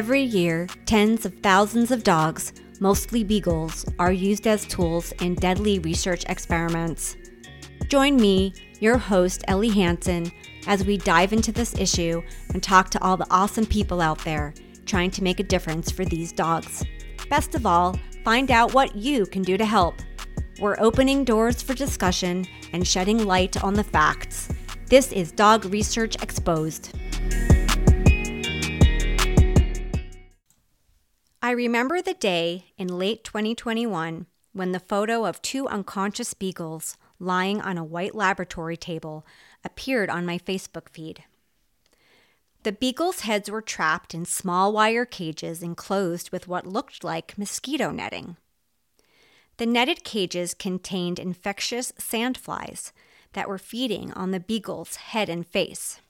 Every 0.00 0.22
year, 0.22 0.66
tens 0.86 1.26
of 1.26 1.34
thousands 1.42 1.90
of 1.90 2.04
dogs, 2.04 2.54
mostly 2.80 3.22
beagles, 3.22 3.84
are 3.98 4.10
used 4.10 4.46
as 4.46 4.64
tools 4.64 5.12
in 5.20 5.34
deadly 5.34 5.78
research 5.78 6.24
experiments. 6.26 7.18
Join 7.88 8.16
me, 8.16 8.54
your 8.78 8.96
host, 8.96 9.44
Ellie 9.46 9.68
Hansen, 9.68 10.32
as 10.66 10.86
we 10.86 10.96
dive 10.96 11.34
into 11.34 11.52
this 11.52 11.78
issue 11.78 12.22
and 12.54 12.62
talk 12.62 12.88
to 12.88 13.02
all 13.04 13.18
the 13.18 13.30
awesome 13.30 13.66
people 13.66 14.00
out 14.00 14.24
there 14.24 14.54
trying 14.86 15.10
to 15.10 15.22
make 15.22 15.38
a 15.38 15.42
difference 15.42 15.90
for 15.90 16.06
these 16.06 16.32
dogs. 16.32 16.82
Best 17.28 17.54
of 17.54 17.66
all, 17.66 17.94
find 18.24 18.50
out 18.50 18.72
what 18.72 18.96
you 18.96 19.26
can 19.26 19.42
do 19.42 19.58
to 19.58 19.66
help. 19.66 19.96
We're 20.58 20.80
opening 20.80 21.24
doors 21.24 21.60
for 21.60 21.74
discussion 21.74 22.46
and 22.72 22.88
shedding 22.88 23.26
light 23.26 23.62
on 23.62 23.74
the 23.74 23.84
facts. 23.84 24.48
This 24.86 25.12
is 25.12 25.30
Dog 25.30 25.66
Research 25.66 26.16
Exposed. 26.22 26.96
I 31.42 31.52
remember 31.52 32.02
the 32.02 32.12
day 32.12 32.66
in 32.76 32.98
late 32.98 33.24
2021 33.24 34.26
when 34.52 34.72
the 34.72 34.80
photo 34.80 35.24
of 35.24 35.40
two 35.40 35.66
unconscious 35.68 36.34
beagles 36.34 36.98
lying 37.18 37.62
on 37.62 37.78
a 37.78 37.84
white 37.84 38.14
laboratory 38.14 38.76
table 38.76 39.24
appeared 39.64 40.10
on 40.10 40.26
my 40.26 40.36
Facebook 40.36 40.90
feed. 40.90 41.24
The 42.62 42.72
beagles' 42.72 43.20
heads 43.20 43.50
were 43.50 43.62
trapped 43.62 44.12
in 44.12 44.26
small 44.26 44.70
wire 44.70 45.06
cages 45.06 45.62
enclosed 45.62 46.30
with 46.30 46.46
what 46.46 46.66
looked 46.66 47.02
like 47.02 47.38
mosquito 47.38 47.90
netting. 47.90 48.36
The 49.56 49.64
netted 49.64 50.04
cages 50.04 50.52
contained 50.52 51.18
infectious 51.18 51.90
sandflies 51.92 52.92
that 53.32 53.48
were 53.48 53.58
feeding 53.58 54.12
on 54.12 54.30
the 54.30 54.40
beagle's 54.40 54.96
head 54.96 55.30
and 55.30 55.46
face. 55.46 56.00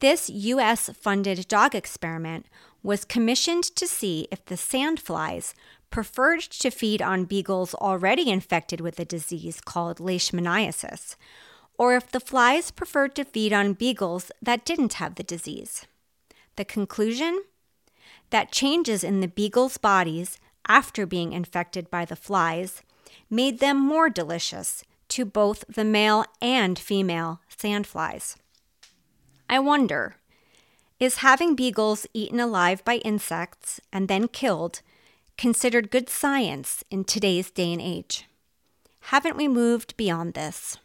This 0.00 0.28
U.S. 0.28 0.90
funded 0.90 1.48
dog 1.48 1.74
experiment 1.74 2.44
was 2.84 3.04
commissioned 3.04 3.64
to 3.64 3.88
see 3.88 4.28
if 4.30 4.44
the 4.44 4.54
sandflies 4.54 5.54
preferred 5.90 6.40
to 6.40 6.70
feed 6.70 7.00
on 7.00 7.24
beagles 7.24 7.74
already 7.74 8.30
infected 8.30 8.80
with 8.80 9.00
a 9.00 9.04
disease 9.04 9.60
called 9.60 9.98
leishmaniasis, 9.98 11.16
or 11.78 11.96
if 11.96 12.10
the 12.12 12.20
flies 12.20 12.70
preferred 12.70 13.14
to 13.16 13.24
feed 13.24 13.52
on 13.52 13.72
beagles 13.72 14.30
that 14.42 14.64
didn't 14.64 14.94
have 14.94 15.14
the 15.14 15.22
disease. 15.22 15.86
The 16.56 16.64
conclusion? 16.64 17.42
That 18.30 18.52
changes 18.52 19.02
in 19.02 19.20
the 19.20 19.28
beagles' 19.28 19.78
bodies 19.78 20.38
after 20.68 21.06
being 21.06 21.32
infected 21.32 21.90
by 21.90 22.04
the 22.04 22.16
flies 22.16 22.82
made 23.30 23.60
them 23.60 23.78
more 23.78 24.10
delicious 24.10 24.84
to 25.08 25.24
both 25.24 25.64
the 25.68 25.84
male 25.84 26.24
and 26.40 26.78
female 26.78 27.40
sandflies. 27.48 28.36
I 29.48 29.58
wonder 29.58 30.16
is 31.00 31.16
having 31.16 31.54
beagles 31.54 32.06
eaten 32.14 32.40
alive 32.40 32.84
by 32.84 32.96
insects 32.96 33.80
and 33.92 34.08
then 34.08 34.28
killed 34.28 34.80
considered 35.36 35.90
good 35.90 36.08
science 36.08 36.84
in 36.90 37.04
today's 37.04 37.50
day 37.50 37.72
and 37.72 37.82
age? 37.82 38.28
Haven't 39.08 39.36
we 39.36 39.48
moved 39.48 39.96
beyond 39.96 40.34
this? 40.34 40.78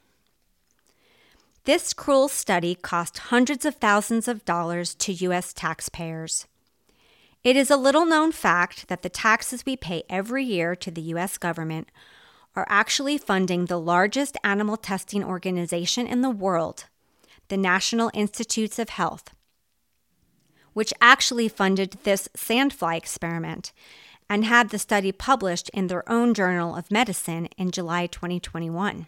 This 1.65 1.93
cruel 1.93 2.27
study 2.27 2.73
cost 2.75 3.17
hundreds 3.29 3.63
of 3.63 3.75
thousands 3.75 4.27
of 4.27 4.43
dollars 4.45 4.95
to 4.95 5.13
U.S. 5.13 5.53
taxpayers. 5.53 6.47
It 7.43 7.55
is 7.55 7.69
a 7.69 7.77
little 7.77 8.05
known 8.05 8.31
fact 8.31 8.87
that 8.87 9.01
the 9.01 9.09
taxes 9.09 9.65
we 9.65 9.77
pay 9.77 10.03
every 10.09 10.43
year 10.43 10.75
to 10.75 10.91
the 10.91 11.01
U.S. 11.13 11.37
government 11.37 11.89
are 12.55 12.65
actually 12.67 13.17
funding 13.17 13.65
the 13.65 13.79
largest 13.79 14.35
animal 14.43 14.75
testing 14.75 15.23
organization 15.23 16.07
in 16.07 16.21
the 16.21 16.29
world, 16.29 16.85
the 17.47 17.57
National 17.57 18.11
Institutes 18.13 18.79
of 18.79 18.89
Health, 18.89 19.29
which 20.79 20.93
actually 21.01 21.49
funded 21.49 21.97
this 22.03 22.29
sandfly 22.37 22.95
experiment 22.95 23.73
and 24.29 24.45
had 24.45 24.69
the 24.69 24.79
study 24.79 25.11
published 25.11 25.67
in 25.73 25.87
their 25.87 26.09
own 26.09 26.33
Journal 26.33 26.73
of 26.73 26.89
Medicine 26.89 27.49
in 27.57 27.69
July 27.69 28.07
2021. 28.07 29.05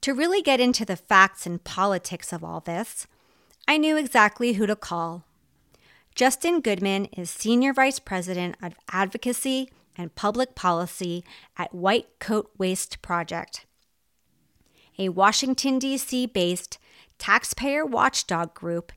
To 0.00 0.12
really 0.12 0.42
get 0.42 0.58
into 0.58 0.84
the 0.84 0.96
facts 0.96 1.46
and 1.46 1.62
politics 1.62 2.32
of 2.32 2.42
all 2.42 2.58
this, 2.58 3.06
I 3.68 3.76
knew 3.76 3.96
exactly 3.96 4.54
who 4.54 4.66
to 4.66 4.74
call. 4.74 5.22
Justin 6.16 6.60
Goodman 6.60 7.04
is 7.16 7.30
Senior 7.30 7.72
Vice 7.72 8.00
President 8.00 8.56
of 8.60 8.74
Advocacy 8.90 9.70
and 9.96 10.16
Public 10.16 10.56
Policy 10.56 11.22
at 11.56 11.72
White 11.72 12.18
Coat 12.18 12.50
Waste 12.58 13.00
Project, 13.02 13.66
a 14.98 15.10
Washington, 15.10 15.78
D.C. 15.78 16.26
based 16.26 16.78
taxpayer 17.18 17.86
watchdog 17.86 18.52
group 18.52 18.90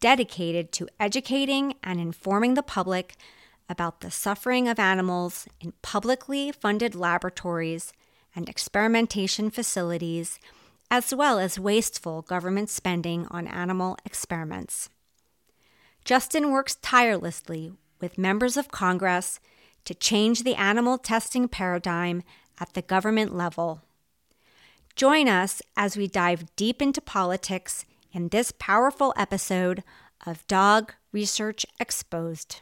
dedicated 0.00 0.72
to 0.72 0.88
educating 0.98 1.74
and 1.84 2.00
informing 2.00 2.54
the 2.54 2.62
public 2.62 3.14
about 3.68 4.00
the 4.00 4.10
suffering 4.10 4.66
of 4.66 4.78
animals 4.78 5.46
in 5.60 5.72
publicly 5.82 6.50
funded 6.50 6.94
laboratories 6.94 7.92
and 8.34 8.48
experimentation 8.48 9.50
facilities, 9.50 10.38
as 10.90 11.14
well 11.14 11.38
as 11.38 11.58
wasteful 11.58 12.22
government 12.22 12.68
spending 12.68 13.26
on 13.30 13.46
animal 13.46 13.96
experiments. 14.04 14.88
Justin 16.04 16.50
works 16.50 16.76
tirelessly 16.82 17.72
with 18.00 18.18
members 18.18 18.56
of 18.56 18.70
Congress 18.70 19.38
to 19.84 19.94
change 19.94 20.42
the 20.42 20.54
animal 20.54 20.98
testing 20.98 21.46
paradigm 21.46 22.22
at 22.58 22.72
the 22.72 22.82
government 22.82 23.34
level. 23.34 23.82
Join 24.96 25.28
us 25.28 25.62
as 25.76 25.96
we 25.96 26.06
dive 26.06 26.54
deep 26.56 26.82
into 26.82 27.00
politics 27.00 27.84
in 28.12 28.28
this 28.28 28.52
powerful 28.58 29.14
episode 29.16 29.82
of 30.26 30.46
Dog 30.46 30.94
Research 31.12 31.64
Exposed. 31.78 32.60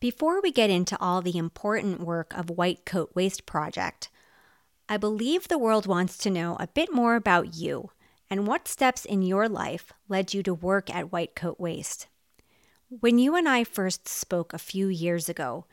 Before 0.00 0.40
we 0.40 0.52
get 0.52 0.70
into 0.70 0.96
all 1.00 1.20
the 1.20 1.36
important 1.36 2.00
work 2.00 2.32
of 2.36 2.50
White 2.50 2.84
Coat 2.84 3.10
Waste 3.14 3.46
Project, 3.46 4.08
I 4.88 4.96
believe 4.96 5.48
the 5.48 5.58
world 5.58 5.86
wants 5.86 6.16
to 6.18 6.30
know 6.30 6.56
a 6.58 6.68
bit 6.68 6.92
more 6.92 7.14
about 7.14 7.54
you 7.54 7.90
and 8.30 8.46
what 8.46 8.68
steps 8.68 9.04
in 9.04 9.22
your 9.22 9.48
life 9.48 9.92
led 10.08 10.32
you 10.32 10.42
to 10.44 10.54
work 10.54 10.88
at 10.94 11.12
White 11.12 11.34
Coat 11.34 11.58
Waste. 11.58 12.06
When 12.90 13.18
you 13.18 13.36
and 13.36 13.46
I 13.46 13.64
first 13.64 14.08
spoke 14.08 14.54
a 14.54 14.58
few 14.58 14.88
years 14.88 15.28
ago, 15.28 15.66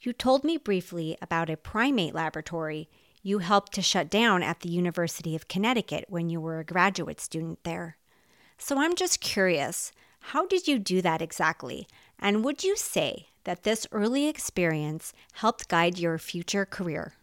you 0.00 0.12
told 0.12 0.44
me 0.44 0.56
briefly 0.56 1.18
about 1.20 1.50
a 1.50 1.56
primate 1.56 2.14
laboratory 2.14 2.88
you 3.24 3.40
helped 3.40 3.72
to 3.72 3.82
shut 3.82 4.08
down 4.08 4.44
at 4.44 4.60
the 4.60 4.68
University 4.68 5.34
of 5.34 5.48
Connecticut 5.48 6.04
when 6.08 6.30
you 6.30 6.40
were 6.40 6.60
a 6.60 6.64
graduate 6.64 7.20
student 7.20 7.64
there. 7.64 7.96
So 8.56 8.78
I'm 8.78 8.94
just 8.94 9.20
curious 9.20 9.90
how 10.20 10.46
did 10.46 10.68
you 10.68 10.78
do 10.78 11.02
that 11.02 11.20
exactly? 11.20 11.88
And 12.20 12.44
would 12.44 12.62
you 12.62 12.76
say 12.76 13.30
that 13.42 13.64
this 13.64 13.88
early 13.90 14.28
experience 14.28 15.12
helped 15.32 15.66
guide 15.66 15.98
your 15.98 16.18
future 16.18 16.64
career? 16.64 17.14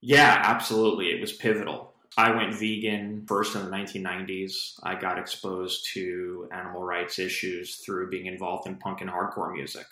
Yeah, 0.00 0.40
absolutely. 0.44 1.10
It 1.10 1.20
was 1.20 1.32
pivotal. 1.32 1.89
I 2.16 2.34
went 2.34 2.54
vegan 2.54 3.24
first 3.28 3.54
in 3.54 3.64
the 3.64 3.70
1990s. 3.70 4.52
I 4.82 4.96
got 4.96 5.18
exposed 5.18 5.88
to 5.94 6.48
animal 6.52 6.82
rights 6.82 7.18
issues 7.18 7.80
through 7.84 8.10
being 8.10 8.26
involved 8.26 8.66
in 8.66 8.78
punk 8.78 9.00
and 9.00 9.10
hardcore 9.10 9.52
music. 9.52 9.86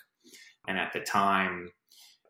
And 0.67 0.79
at 0.79 0.93
the 0.93 1.01
time, 1.01 1.71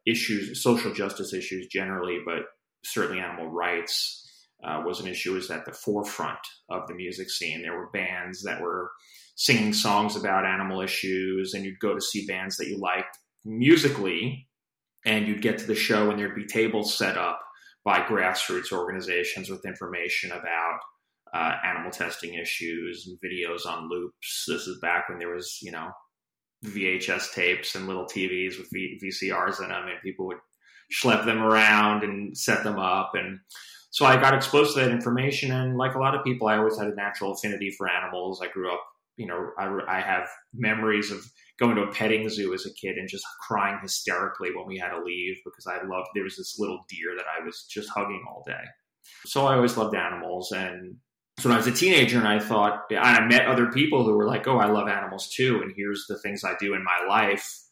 issues, 0.06 0.62
social 0.62 0.92
justice 0.92 1.32
issues 1.32 1.66
generally, 1.68 2.18
but 2.24 2.42
certainly 2.84 3.20
animal 3.20 3.48
rights 3.48 4.24
uh, 4.62 4.82
was 4.84 5.00
an 5.00 5.06
issue, 5.06 5.34
was 5.34 5.50
at 5.50 5.64
the 5.64 5.72
forefront 5.72 6.38
of 6.68 6.86
the 6.86 6.94
music 6.94 7.30
scene. 7.30 7.62
There 7.62 7.76
were 7.76 7.90
bands 7.90 8.42
that 8.42 8.60
were 8.60 8.90
singing 9.36 9.72
songs 9.72 10.16
about 10.16 10.44
animal 10.44 10.80
issues, 10.82 11.54
and 11.54 11.64
you'd 11.64 11.80
go 11.80 11.94
to 11.94 12.00
see 12.00 12.26
bands 12.26 12.56
that 12.56 12.68
you 12.68 12.76
liked 12.78 13.16
musically, 13.44 14.48
and 15.06 15.26
you'd 15.26 15.42
get 15.42 15.58
to 15.58 15.66
the 15.66 15.74
show, 15.74 16.10
and 16.10 16.18
there'd 16.18 16.34
be 16.34 16.46
tables 16.46 16.96
set 16.96 17.16
up 17.16 17.40
by 17.84 18.00
grassroots 18.00 18.72
organizations 18.72 19.50
with 19.50 19.66
information 19.66 20.32
about 20.32 20.78
uh, 21.34 21.54
animal 21.64 21.90
testing 21.90 22.34
issues 22.34 23.06
and 23.06 23.18
videos 23.20 23.66
on 23.66 23.88
loops. 23.88 24.44
This 24.48 24.66
is 24.66 24.78
back 24.80 25.08
when 25.08 25.18
there 25.18 25.34
was, 25.34 25.58
you 25.62 25.72
know, 25.72 25.90
VHS 26.64 27.32
tapes 27.34 27.74
and 27.74 27.86
little 27.86 28.04
TVs 28.04 28.58
with 28.58 28.68
v- 28.72 29.00
VCRs 29.02 29.62
in 29.62 29.68
them, 29.68 29.88
and 29.88 30.00
people 30.02 30.26
would 30.26 30.38
schlep 30.92 31.24
them 31.24 31.42
around 31.42 32.02
and 32.02 32.36
set 32.36 32.64
them 32.64 32.78
up. 32.78 33.12
And 33.14 33.38
so 33.90 34.04
I 34.06 34.16
got 34.16 34.34
exposed 34.34 34.74
to 34.74 34.80
that 34.80 34.90
information. 34.90 35.52
And 35.52 35.76
like 35.76 35.94
a 35.94 35.98
lot 35.98 36.14
of 36.14 36.24
people, 36.24 36.48
I 36.48 36.56
always 36.56 36.78
had 36.78 36.88
a 36.88 36.94
natural 36.94 37.32
affinity 37.32 37.70
for 37.70 37.88
animals. 37.88 38.40
I 38.42 38.48
grew 38.48 38.72
up, 38.72 38.82
you 39.16 39.26
know, 39.26 39.50
I, 39.58 39.78
I 39.88 40.00
have 40.00 40.28
memories 40.54 41.10
of 41.10 41.20
going 41.58 41.76
to 41.76 41.82
a 41.82 41.92
petting 41.92 42.28
zoo 42.28 42.54
as 42.54 42.66
a 42.66 42.72
kid 42.74 42.96
and 42.96 43.08
just 43.08 43.24
crying 43.46 43.78
hysterically 43.82 44.50
when 44.54 44.66
we 44.66 44.78
had 44.78 44.90
to 44.90 45.02
leave 45.02 45.36
because 45.44 45.66
I 45.66 45.84
loved 45.86 46.08
there 46.14 46.24
was 46.24 46.36
this 46.36 46.58
little 46.58 46.84
deer 46.88 47.14
that 47.16 47.26
I 47.26 47.44
was 47.44 47.66
just 47.68 47.90
hugging 47.90 48.24
all 48.28 48.44
day. 48.46 48.64
So 49.26 49.46
I 49.46 49.54
always 49.54 49.76
loved 49.76 49.96
animals 49.96 50.52
and 50.52 50.96
so 51.38 51.48
when 51.48 51.54
I 51.54 51.58
was 51.58 51.68
a 51.68 51.72
teenager 51.72 52.18
and 52.18 52.26
I 52.26 52.40
thought 52.40 52.84
and 52.90 52.98
I 52.98 53.24
met 53.26 53.46
other 53.46 53.70
people 53.70 54.04
who 54.04 54.16
were 54.16 54.26
like, 54.26 54.48
"Oh, 54.48 54.58
I 54.58 54.66
love 54.66 54.88
animals 54.88 55.28
too 55.28 55.60
and 55.62 55.72
here's 55.76 56.06
the 56.08 56.18
things 56.18 56.44
I 56.44 56.54
do 56.58 56.74
in 56.74 56.84
my 56.84 57.06
life 57.08 57.62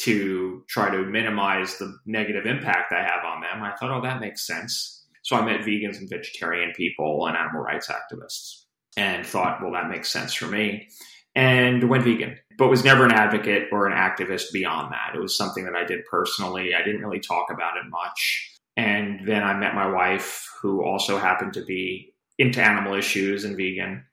to 0.00 0.64
try 0.66 0.90
to 0.90 1.04
minimize 1.04 1.76
the 1.76 1.98
negative 2.06 2.46
impact 2.46 2.92
I 2.92 3.02
have 3.02 3.22
on 3.24 3.42
them. 3.42 3.62
I 3.62 3.74
thought, 3.76 3.90
oh, 3.90 4.00
that 4.00 4.20
makes 4.20 4.46
sense. 4.46 5.04
So 5.22 5.36
I 5.36 5.44
met 5.44 5.60
vegans 5.60 5.98
and 5.98 6.08
vegetarian 6.08 6.72
people 6.74 7.26
and 7.26 7.36
animal 7.36 7.60
rights 7.60 7.88
activists 7.88 8.64
and 8.96 9.26
thought, 9.26 9.60
well, 9.60 9.72
that 9.72 9.90
makes 9.90 10.10
sense 10.10 10.32
for 10.32 10.46
me. 10.46 10.88
And 11.36 11.88
went 11.88 12.04
vegan, 12.04 12.38
but 12.58 12.68
was 12.68 12.84
never 12.84 13.04
an 13.04 13.12
advocate 13.12 13.68
or 13.70 13.86
an 13.86 13.96
activist 13.96 14.52
beyond 14.52 14.92
that. 14.92 15.14
It 15.14 15.20
was 15.20 15.36
something 15.36 15.64
that 15.64 15.76
I 15.76 15.84
did 15.84 16.04
personally. 16.10 16.74
I 16.74 16.82
didn't 16.82 17.02
really 17.02 17.20
talk 17.20 17.46
about 17.50 17.76
it 17.76 17.88
much. 17.88 18.58
And 18.76 19.20
then 19.26 19.42
I 19.42 19.54
met 19.54 19.74
my 19.74 19.88
wife, 19.88 20.48
who 20.60 20.84
also 20.84 21.18
happened 21.18 21.54
to 21.54 21.64
be 21.64 22.12
into 22.38 22.62
animal 22.62 22.94
issues 22.94 23.44
and 23.44 23.56
vegan. 23.56 24.04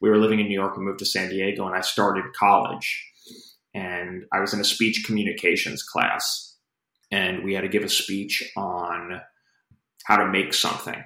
We 0.00 0.10
were 0.10 0.18
living 0.18 0.40
in 0.40 0.46
New 0.46 0.58
York. 0.58 0.76
We 0.76 0.84
moved 0.84 0.98
to 1.00 1.06
San 1.06 1.28
Diego, 1.28 1.66
and 1.66 1.76
I 1.76 1.80
started 1.80 2.32
college. 2.38 3.12
And 3.74 4.24
I 4.32 4.40
was 4.40 4.54
in 4.54 4.60
a 4.60 4.64
speech 4.64 5.04
communications 5.06 5.82
class, 5.82 6.56
and 7.10 7.44
we 7.44 7.54
had 7.54 7.60
to 7.60 7.68
give 7.68 7.84
a 7.84 7.88
speech 7.88 8.42
on 8.56 9.20
how 10.04 10.16
to 10.16 10.26
make 10.26 10.54
something. 10.54 11.04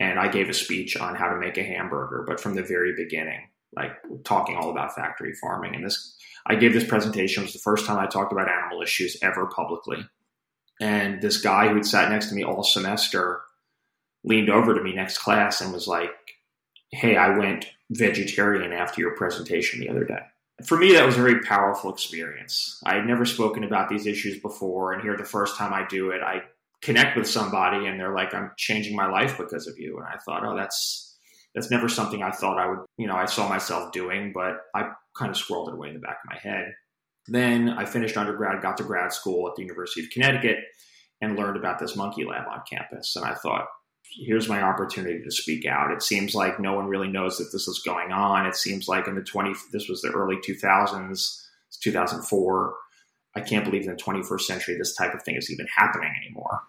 And 0.00 0.18
I 0.18 0.28
gave 0.28 0.48
a 0.48 0.54
speech 0.54 0.96
on 0.96 1.14
how 1.14 1.28
to 1.28 1.38
make 1.38 1.56
a 1.56 1.62
hamburger, 1.62 2.24
but 2.26 2.40
from 2.40 2.54
the 2.54 2.62
very 2.62 2.94
beginning, 2.96 3.48
like 3.74 3.92
talking 4.24 4.56
all 4.56 4.70
about 4.70 4.94
factory 4.94 5.34
farming. 5.34 5.74
And 5.74 5.84
this, 5.84 6.16
I 6.46 6.54
gave 6.54 6.72
this 6.72 6.86
presentation. 6.86 7.42
It 7.42 7.46
was 7.46 7.52
the 7.52 7.58
first 7.60 7.86
time 7.86 7.98
I 7.98 8.06
talked 8.06 8.32
about 8.32 8.48
animal 8.48 8.82
issues 8.82 9.16
ever 9.22 9.46
publicly. 9.46 10.06
And 10.80 11.20
this 11.20 11.40
guy 11.40 11.68
who 11.68 11.74
had 11.74 11.86
sat 11.86 12.10
next 12.10 12.28
to 12.28 12.34
me 12.34 12.44
all 12.44 12.62
semester 12.62 13.40
leaned 14.24 14.50
over 14.50 14.74
to 14.74 14.82
me 14.82 14.94
next 14.94 15.18
class 15.18 15.60
and 15.60 15.72
was 15.72 15.88
like, 15.88 16.10
Hey, 16.92 17.16
I 17.16 17.36
went 17.36 17.66
vegetarian 17.90 18.72
after 18.72 19.00
your 19.00 19.16
presentation 19.16 19.80
the 19.80 19.88
other 19.88 20.04
day. 20.04 20.20
For 20.64 20.78
me, 20.78 20.92
that 20.94 21.04
was 21.04 21.16
a 21.16 21.20
very 21.20 21.40
powerful 21.40 21.92
experience. 21.92 22.80
I 22.86 22.94
had 22.94 23.06
never 23.06 23.26
spoken 23.26 23.64
about 23.64 23.88
these 23.88 24.06
issues 24.06 24.40
before, 24.40 24.92
and 24.92 25.02
here 25.02 25.16
the 25.16 25.24
first 25.24 25.56
time 25.56 25.74
I 25.74 25.86
do 25.86 26.10
it, 26.10 26.22
I 26.22 26.44
connect 26.82 27.16
with 27.16 27.28
somebody 27.28 27.86
and 27.86 27.98
they're 27.98 28.14
like, 28.14 28.34
I'm 28.34 28.52
changing 28.56 28.94
my 28.94 29.08
life 29.08 29.38
because 29.38 29.66
of 29.66 29.78
you. 29.78 29.98
And 29.98 30.06
I 30.06 30.18
thought, 30.18 30.44
oh, 30.44 30.56
that's 30.56 31.05
that's 31.56 31.70
never 31.70 31.88
something 31.88 32.22
I 32.22 32.30
thought 32.30 32.58
I 32.58 32.68
would, 32.68 32.80
you 32.98 33.06
know, 33.06 33.16
I 33.16 33.24
saw 33.24 33.48
myself 33.48 33.90
doing, 33.90 34.32
but 34.34 34.58
I 34.74 34.90
kind 35.16 35.30
of 35.30 35.38
squirreled 35.38 35.68
it 35.68 35.74
away 35.74 35.88
in 35.88 35.94
the 35.94 36.00
back 36.00 36.18
of 36.22 36.30
my 36.30 36.38
head. 36.38 36.74
Then 37.28 37.70
I 37.70 37.86
finished 37.86 38.18
undergrad, 38.18 38.60
got 38.60 38.76
to 38.76 38.84
grad 38.84 39.12
school 39.12 39.48
at 39.48 39.56
the 39.56 39.62
University 39.62 40.02
of 40.02 40.10
Connecticut, 40.10 40.58
and 41.22 41.34
learned 41.34 41.56
about 41.56 41.78
this 41.78 41.96
monkey 41.96 42.26
lab 42.26 42.46
on 42.46 42.60
campus. 42.70 43.16
And 43.16 43.24
I 43.24 43.34
thought, 43.34 43.66
here's 44.18 44.50
my 44.50 44.62
opportunity 44.62 45.24
to 45.24 45.30
speak 45.30 45.64
out. 45.64 45.92
It 45.92 46.02
seems 46.02 46.34
like 46.34 46.60
no 46.60 46.74
one 46.74 46.88
really 46.88 47.08
knows 47.08 47.38
that 47.38 47.48
this 47.52 47.66
is 47.66 47.82
going 47.84 48.12
on. 48.12 48.46
It 48.46 48.54
seems 48.54 48.86
like 48.86 49.08
in 49.08 49.14
the 49.14 49.22
20, 49.22 49.54
this 49.72 49.88
was 49.88 50.02
the 50.02 50.10
early 50.10 50.36
2000s, 50.36 51.42
2004. 51.80 52.74
I 53.34 53.40
can't 53.40 53.64
believe 53.64 53.84
in 53.84 53.96
the 53.96 54.02
21st 54.02 54.42
century 54.42 54.76
this 54.76 54.94
type 54.94 55.14
of 55.14 55.22
thing 55.22 55.36
is 55.36 55.50
even 55.50 55.66
happening 55.74 56.12
anymore. 56.22 56.60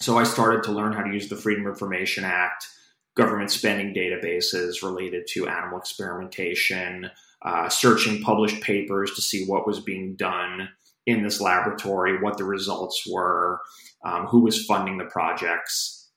So 0.00 0.18
I 0.18 0.24
started 0.24 0.64
to 0.64 0.72
learn 0.72 0.92
how 0.92 1.02
to 1.02 1.12
use 1.12 1.28
the 1.28 1.36
Freedom 1.36 1.64
of 1.66 1.74
Information 1.74 2.24
Act, 2.24 2.66
government 3.16 3.50
spending 3.50 3.94
databases 3.94 4.82
related 4.82 5.26
to 5.26 5.48
animal 5.48 5.78
experimentation, 5.78 7.10
uh, 7.42 7.68
searching 7.68 8.22
published 8.22 8.62
papers 8.62 9.14
to 9.14 9.22
see 9.22 9.46
what 9.46 9.66
was 9.66 9.80
being 9.80 10.14
done 10.16 10.68
in 11.06 11.22
this 11.22 11.40
laboratory, 11.40 12.20
what 12.20 12.36
the 12.36 12.44
results 12.44 13.04
were, 13.10 13.60
um, 14.04 14.26
who 14.26 14.40
was 14.40 14.64
funding 14.64 14.98
the 14.98 15.04
projects, 15.04 16.10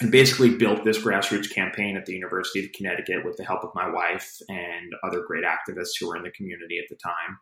and 0.00 0.10
basically 0.10 0.50
built 0.50 0.84
this 0.84 0.98
grassroots 0.98 1.52
campaign 1.52 1.96
at 1.96 2.06
the 2.06 2.12
University 2.12 2.64
of 2.64 2.72
Connecticut 2.72 3.24
with 3.24 3.36
the 3.36 3.44
help 3.44 3.64
of 3.64 3.70
my 3.74 3.88
wife 3.88 4.36
and 4.48 4.92
other 5.02 5.22
great 5.26 5.44
activists 5.44 5.98
who 5.98 6.08
were 6.08 6.16
in 6.16 6.22
the 6.22 6.30
community 6.30 6.78
at 6.78 6.88
the 6.88 6.96
time. 6.96 7.38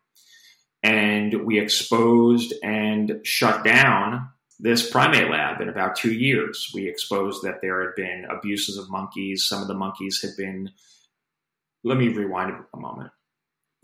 And 0.82 1.44
we 1.46 1.58
exposed 1.58 2.54
and 2.62 3.20
shut 3.24 3.64
down 3.64 4.28
this 4.58 4.88
primate 4.90 5.30
lab 5.30 5.60
in 5.60 5.68
about 5.68 5.96
two 5.96 6.12
years. 6.12 6.70
We 6.74 6.88
exposed 6.88 7.42
that 7.42 7.60
there 7.60 7.82
had 7.82 7.94
been 7.96 8.26
abuses 8.30 8.78
of 8.78 8.90
monkeys. 8.90 9.46
Some 9.48 9.62
of 9.62 9.68
the 9.68 9.74
monkeys 9.74 10.20
had 10.22 10.30
been, 10.36 10.70
let 11.82 11.98
me 11.98 12.08
rewind 12.08 12.54
a 12.72 12.78
moment 12.78 13.10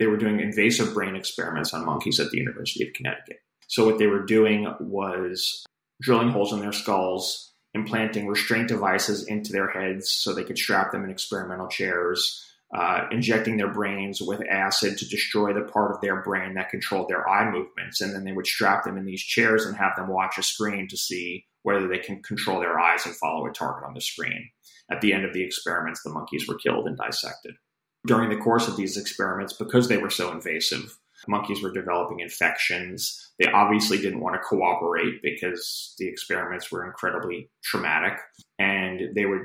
they 0.00 0.06
were 0.06 0.16
doing 0.16 0.40
invasive 0.40 0.94
brain 0.94 1.14
experiments 1.14 1.72
on 1.74 1.84
monkeys 1.84 2.18
at 2.18 2.30
the 2.30 2.38
University 2.38 2.84
of 2.84 2.94
Connecticut. 2.94 3.36
So, 3.68 3.84
what 3.84 3.98
they 3.98 4.06
were 4.06 4.24
doing 4.24 4.66
was 4.80 5.64
drilling 6.00 6.30
holes 6.30 6.52
in 6.52 6.60
their 6.60 6.72
skulls, 6.72 7.52
implanting 7.74 8.26
restraint 8.26 8.66
devices 8.66 9.28
into 9.28 9.52
their 9.52 9.68
heads 9.68 10.08
so 10.08 10.34
they 10.34 10.42
could 10.42 10.58
strap 10.58 10.90
them 10.90 11.04
in 11.04 11.10
experimental 11.10 11.68
chairs, 11.68 12.49
uh, 12.74 13.06
injecting 13.10 13.56
their 13.56 13.72
brains 13.72 14.20
with 14.20 14.40
acid 14.48 14.96
to 14.98 15.08
destroy 15.08 15.52
the 15.52 15.68
part 15.72 15.92
of 15.92 16.00
their 16.00 16.22
brain 16.22 16.54
that 16.54 16.70
controlled 16.70 17.08
their 17.08 17.28
eye 17.28 17.50
movements. 17.50 18.00
And 18.00 18.14
then 18.14 18.24
they 18.24 18.32
would 18.32 18.46
strap 18.46 18.84
them 18.84 18.96
in 18.96 19.04
these 19.04 19.22
chairs 19.22 19.66
and 19.66 19.76
have 19.76 19.96
them 19.96 20.08
watch 20.08 20.38
a 20.38 20.42
screen 20.42 20.86
to 20.88 20.96
see 20.96 21.46
whether 21.62 21.88
they 21.88 21.98
can 21.98 22.22
control 22.22 22.60
their 22.60 22.78
eyes 22.78 23.04
and 23.06 23.16
follow 23.16 23.46
a 23.46 23.52
target 23.52 23.86
on 23.86 23.94
the 23.94 24.00
screen. 24.00 24.50
At 24.90 25.00
the 25.00 25.12
end 25.12 25.24
of 25.24 25.32
the 25.32 25.42
experiments, 25.42 26.02
the 26.02 26.10
monkeys 26.10 26.48
were 26.48 26.58
killed 26.58 26.86
and 26.86 26.96
dissected 26.96 27.54
during 28.06 28.30
the 28.30 28.42
course 28.42 28.68
of 28.68 28.76
these 28.76 28.96
experiments, 28.96 29.52
because 29.52 29.88
they 29.88 29.98
were 29.98 30.10
so 30.10 30.32
invasive, 30.32 30.96
monkeys 31.28 31.62
were 31.62 31.72
developing 31.72 32.20
infections. 32.20 33.32
They 33.38 33.46
obviously 33.46 33.98
didn't 33.98 34.20
want 34.20 34.36
to 34.36 34.40
cooperate 34.40 35.20
because 35.22 35.94
the 35.98 36.08
experiments 36.08 36.70
were 36.72 36.86
incredibly 36.86 37.50
traumatic. 37.62 38.18
And 38.58 39.14
they 39.14 39.26
would 39.26 39.42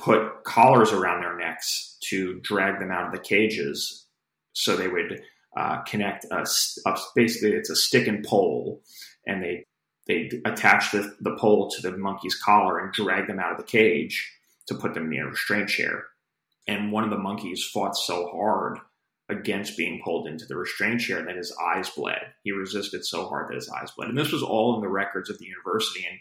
put 0.00 0.44
collars 0.44 0.92
around 0.92 1.20
their 1.20 1.36
necks 1.36 1.96
to 2.04 2.40
drag 2.40 2.78
them 2.78 2.90
out 2.90 3.06
of 3.06 3.12
the 3.12 3.18
cages. 3.18 4.06
So 4.52 4.76
they 4.76 4.88
would 4.88 5.22
uh, 5.56 5.82
connect 5.82 6.26
a, 6.30 6.46
basically 7.14 7.52
it's 7.52 7.70
a 7.70 7.76
stick 7.76 8.06
and 8.06 8.24
pole, 8.24 8.82
and 9.26 9.42
they 9.42 9.66
they 10.06 10.30
attach 10.44 10.90
the, 10.90 11.14
the 11.20 11.36
pole 11.36 11.70
to 11.70 11.82
the 11.82 11.96
monkey's 11.96 12.34
collar 12.34 12.78
and 12.80 12.92
drag 12.92 13.28
them 13.28 13.38
out 13.38 13.52
of 13.52 13.58
the 13.58 13.64
cage 13.64 14.32
to 14.66 14.74
put 14.74 14.94
them 14.94 15.12
in 15.12 15.20
a 15.20 15.26
restraint 15.26 15.68
chair 15.68 16.06
and 16.70 16.92
one 16.92 17.04
of 17.04 17.10
the 17.10 17.18
monkeys 17.18 17.64
fought 17.64 17.96
so 17.96 18.28
hard 18.28 18.78
against 19.28 19.76
being 19.76 20.00
pulled 20.04 20.28
into 20.28 20.46
the 20.46 20.56
restraint 20.56 21.00
chair 21.00 21.22
that 21.22 21.36
his 21.36 21.54
eyes 21.60 21.90
bled. 21.90 22.20
He 22.44 22.52
resisted 22.52 23.04
so 23.04 23.28
hard 23.28 23.48
that 23.48 23.56
his 23.56 23.68
eyes 23.68 23.90
bled. 23.96 24.08
And 24.08 24.18
this 24.18 24.32
was 24.32 24.42
all 24.42 24.76
in 24.76 24.80
the 24.80 24.88
records 24.88 25.30
of 25.30 25.38
the 25.38 25.46
university. 25.46 26.06
And 26.08 26.18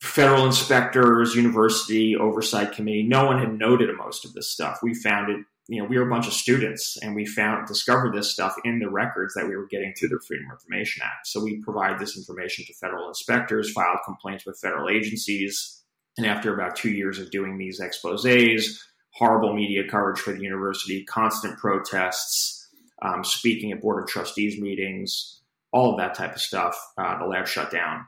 federal 0.00 0.46
inspectors, 0.46 1.34
university 1.34 2.16
oversight 2.16 2.72
committee, 2.72 3.02
no 3.02 3.26
one 3.26 3.38
had 3.38 3.58
noted 3.58 3.94
most 3.96 4.24
of 4.24 4.32
this 4.32 4.52
stuff. 4.52 4.78
We 4.82 4.94
found 4.94 5.30
it, 5.30 5.44
you 5.68 5.82
know, 5.82 5.88
we 5.88 5.98
were 5.98 6.06
a 6.06 6.10
bunch 6.10 6.26
of 6.26 6.32
students 6.32 6.96
and 7.02 7.14
we 7.14 7.26
found 7.26 7.66
discovered 7.66 8.14
this 8.14 8.32
stuff 8.32 8.54
in 8.64 8.78
the 8.78 8.88
records 8.88 9.34
that 9.34 9.48
we 9.48 9.56
were 9.56 9.66
getting 9.66 9.92
through 9.94 10.10
the 10.10 10.20
Freedom 10.26 10.46
of 10.50 10.58
Information 10.60 11.02
Act. 11.04 11.26
So 11.26 11.42
we 11.42 11.60
provided 11.62 11.98
this 11.98 12.16
information 12.16 12.64
to 12.66 12.74
federal 12.74 13.08
inspectors, 13.08 13.72
filed 13.72 13.98
complaints 14.04 14.46
with 14.46 14.58
federal 14.60 14.88
agencies. 14.88 15.82
And 16.16 16.26
after 16.26 16.54
about 16.54 16.76
two 16.76 16.90
years 16.90 17.18
of 17.18 17.30
doing 17.30 17.58
these 17.58 17.80
exposes, 17.80 18.82
horrible 19.14 19.54
media 19.54 19.82
coverage 19.88 20.20
for 20.20 20.32
the 20.32 20.42
university, 20.42 21.04
constant 21.04 21.58
protests, 21.58 22.68
um, 23.02 23.24
speaking 23.24 23.72
at 23.72 23.80
board 23.80 24.02
of 24.02 24.08
trustees 24.08 24.60
meetings, 24.60 25.40
all 25.72 25.92
of 25.92 25.98
that 25.98 26.14
type 26.14 26.34
of 26.34 26.40
stuff. 26.40 26.76
Uh, 26.96 27.18
the 27.18 27.26
lab 27.26 27.46
shut 27.46 27.70
down 27.70 28.06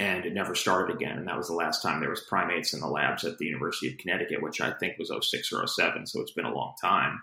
and 0.00 0.24
it 0.24 0.32
never 0.32 0.54
started 0.54 0.96
again. 0.96 1.18
And 1.18 1.28
that 1.28 1.36
was 1.36 1.48
the 1.48 1.54
last 1.54 1.82
time 1.82 2.00
there 2.00 2.08
was 2.08 2.22
primates 2.22 2.72
in 2.72 2.80
the 2.80 2.86
labs 2.86 3.22
at 3.24 3.36
the 3.36 3.44
University 3.44 3.88
of 3.90 3.98
Connecticut, 3.98 4.42
which 4.42 4.62
I 4.62 4.72
think 4.72 4.98
was 4.98 5.12
06 5.20 5.52
or 5.52 5.66
07. 5.66 6.06
So 6.06 6.22
it's 6.22 6.32
been 6.32 6.46
a 6.46 6.54
long 6.54 6.72
time. 6.80 7.22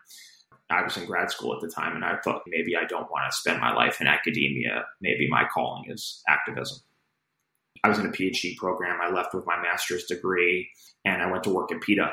I 0.70 0.84
was 0.84 0.96
in 0.96 1.06
grad 1.06 1.32
school 1.32 1.56
at 1.56 1.62
the 1.62 1.70
time 1.70 1.96
and 1.96 2.06
I 2.06 2.18
thought 2.24 2.44
maybe 2.46 2.76
I 2.78 2.86
don't 2.86 3.10
want 3.10 3.32
to 3.32 3.36
spend 3.36 3.60
my 3.60 3.74
life 3.74 4.00
in 4.00 4.06
academia. 4.06 4.86
Maybe 5.02 5.28
my 5.28 5.46
calling 5.52 5.90
is 5.90 6.22
activism. 6.30 6.78
I 7.84 7.90
was 7.90 7.98
in 7.98 8.06
a 8.06 8.12
PhD 8.12 8.56
program. 8.58 9.00
I 9.02 9.12
left 9.12 9.34
with 9.34 9.48
my 9.48 9.60
master's 9.60 10.06
degree 10.06 10.70
and 11.04 11.24
I 11.24 11.32
went 11.32 11.46
to 11.46 11.54
work 11.54 11.72
at 11.72 11.82
PETA 11.82 12.12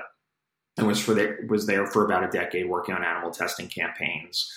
and 0.79 0.87
was 0.87 0.99
for 0.99 1.15
was 1.47 1.67
there 1.67 1.87
for 1.87 2.07
about 2.07 2.25
a 2.25 2.29
decade 2.29 2.71
working 2.71 2.95
on 2.95 3.05
animal 3.05 3.33
testing 3.33 3.69
campaigns. 3.69 4.51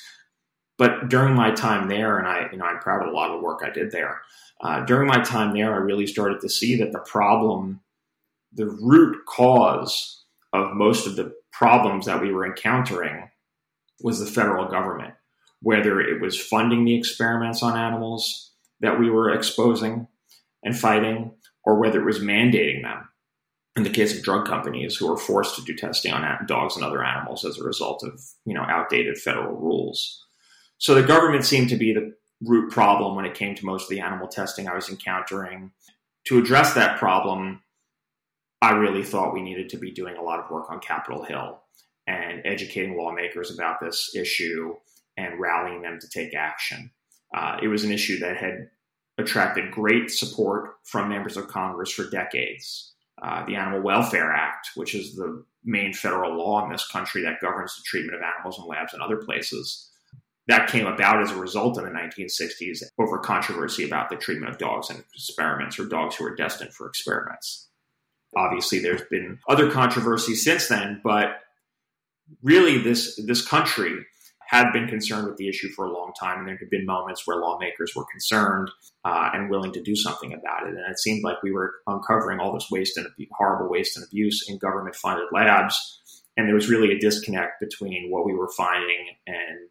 But 0.78 1.10
during 1.10 1.34
my 1.34 1.52
time 1.52 1.88
there, 1.88 2.18
and 2.18 2.28
I 2.28 2.50
you 2.52 2.58
know 2.58 2.66
I'm 2.66 2.80
proud 2.80 3.02
of 3.02 3.10
a 3.10 3.16
lot 3.16 3.32
of 3.32 3.40
the 3.40 3.46
work 3.46 3.62
I 3.64 3.70
did 3.70 3.92
there. 3.92 4.22
Uh, 4.62 4.82
during 4.86 5.08
my 5.08 5.22
time 5.22 5.54
there, 5.54 5.74
I 5.74 5.78
really 5.78 6.08
started 6.08 6.42
to 6.42 6.50
see 6.50 6.76
that 6.78 6.92
the 6.92 7.00
problem, 7.00 7.82
the 8.54 8.68
root 8.68 9.26
cause 9.28 10.24
of 10.54 10.76
most 10.76 11.06
of 11.06 11.16
the 11.16 11.34
problems 11.52 12.06
that 12.06 12.22
we 12.22 12.32
were 12.32 12.46
encountering 12.46 13.30
was 14.02 14.20
the 14.20 14.26
federal 14.26 14.68
government, 14.68 15.14
whether 15.62 16.00
it 16.00 16.22
was 16.22 16.40
funding 16.40 16.86
the 16.86 16.96
experiments 16.96 17.64
on 17.64 17.78
animals 17.78 18.52
that 18.80 19.00
we 19.00 19.10
were 19.10 19.32
exposing 19.32 20.08
and 20.64 20.78
fighting, 20.78 21.32
or 21.64 21.80
whether 21.80 22.02
it 22.02 22.06
was 22.06 22.20
mandating 22.20 22.84
them 22.84 23.08
in 23.76 23.84
the 23.84 23.90
case 23.90 24.18
of 24.18 24.24
drug 24.24 24.46
companies 24.46 24.96
who 24.96 25.12
are 25.12 25.18
forced 25.18 25.56
to 25.56 25.64
do 25.64 25.76
testing 25.76 26.12
on 26.12 26.46
dogs 26.48 26.76
and 26.76 26.84
other 26.84 27.04
animals 27.04 27.46
as 27.46 27.60
a 27.60 27.64
result 27.64 28.04
of 28.04 28.22
you 28.46 28.54
know 28.54 28.64
outdated 28.64 29.18
federal 29.18 29.56
rules. 29.56 30.26
So 30.78 30.94
the 30.94 31.04
government 31.04 31.46
seemed 31.46 31.70
to 31.70 31.78
be 31.78 31.94
the 31.94 32.14
root 32.42 32.72
problem 32.72 33.16
when 33.16 33.26
it 33.26 33.34
came 33.34 33.56
to 33.56 33.66
most 33.66 33.84
of 33.84 33.90
the 33.90 34.00
animal 34.00 34.28
testing 34.28 34.68
I 34.68 34.76
was 34.76 34.90
encountering. 34.90 35.72
To 36.26 36.38
address 36.38 36.74
that 36.74 37.00
problem, 37.00 37.62
I 38.62 38.72
really 38.72 39.04
thought 39.04 39.34
we 39.34 39.42
needed 39.42 39.70
to 39.70 39.78
be 39.78 39.92
doing 39.92 40.18
a 40.18 40.22
lot 40.22 40.40
of 40.40 40.52
work 40.52 40.70
on 40.70 40.80
Capitol 40.80 41.24
Hill 41.24 41.62
and 42.06 42.42
educating 42.46 42.98
lawmakers 42.98 43.52
about 43.52 43.80
this 43.82 44.16
issue 44.16 44.76
and 45.18 45.40
rallying 45.40 45.82
them 45.82 46.00
to 46.00 46.10
take 46.10 46.36
action. 46.36 46.92
Uh, 47.36 47.58
it 47.62 47.68
was 47.68 47.84
an 47.84 47.92
issue 47.92 48.20
that 48.20 48.38
had 48.38 48.70
attracted 49.18 49.72
great 49.72 50.12
support 50.12 50.76
from 50.84 51.10
members 51.10 51.38
of 51.38 51.48
Congress 51.48 51.92
for 51.92 52.10
decades. 52.10 52.94
Uh, 53.22 53.44
the 53.46 53.56
Animal 53.56 53.82
Welfare 53.82 54.32
Act, 54.32 54.70
which 54.76 54.94
is 54.94 55.16
the 55.16 55.44
main 55.66 55.92
federal 55.92 56.38
law 56.38 56.64
in 56.64 56.72
this 56.72 56.88
country 56.88 57.24
that 57.24 57.42
governs 57.42 57.76
the 57.76 57.82
treatment 57.84 58.16
of 58.16 58.22
animals 58.22 58.60
in 58.60 58.68
labs 58.68 58.94
and 58.94 59.02
other 59.02 59.18
places, 59.18 59.90
that 60.48 60.70
came 60.70 60.88
about 60.88 61.22
as 61.22 61.32
a 61.32 61.36
result 61.36 61.78
in 61.78 61.84
the 61.84 61.92
1960s 61.92 62.84
over 62.98 63.20
controversy 63.20 63.86
about 63.86 64.10
the 64.10 64.16
treatment 64.16 64.52
of 64.52 64.58
dogs 64.58 64.90
in 64.90 64.98
experiments 65.14 65.78
or 65.78 65.86
dogs 65.86 66.16
who 66.16 66.24
were 66.24 66.36
destined 66.36 66.74
for 66.74 66.88
experiments. 66.88 67.68
Obviously, 68.36 68.80
there's 68.80 69.04
been 69.10 69.40
other 69.48 69.70
controversy 69.70 70.36
since 70.36 70.68
then, 70.68 71.02
but 71.04 71.40
really, 72.44 72.78
this 72.78 73.20
this 73.26 73.46
country 73.46 74.06
had 74.48 74.72
been 74.72 74.88
concerned 74.88 75.28
with 75.28 75.36
the 75.36 75.50
issue 75.50 75.68
for 75.70 75.86
a 75.86 75.92
long 75.92 76.14
time, 76.18 76.40
and 76.40 76.48
there 76.48 76.58
had 76.58 76.70
been 76.70 76.86
moments 76.86 77.28
where 77.28 77.38
lawmakers 77.38 77.94
were 77.96 78.06
concerned 78.10 78.72
uh, 79.04 79.30
and 79.34 79.50
willing 79.50 79.74
to 79.74 79.84
do 79.84 79.96
something 79.96 80.34
about 80.34 80.64
it. 80.64 80.70
And 80.70 80.90
it 80.90 81.00
seemed 81.00 81.24
like 81.24 81.44
we 81.44 81.52
were 81.52 81.74
uncovering 81.86 82.40
all 82.40 82.54
this 82.54 82.70
waste 82.72 82.98
and 82.98 83.08
horrible 83.32 83.70
waste 83.70 83.98
and 83.98 84.06
abuse 84.06 84.48
in 84.48 84.58
government-funded 84.58 85.28
labs, 85.34 86.22
and 86.38 86.48
there 86.48 86.56
was 86.56 86.70
really 86.70 86.94
a 86.94 87.00
disconnect 87.00 87.60
between 87.60 88.10
what 88.10 88.26
we 88.26 88.34
were 88.34 88.50
finding 88.56 89.08
and 89.26 89.70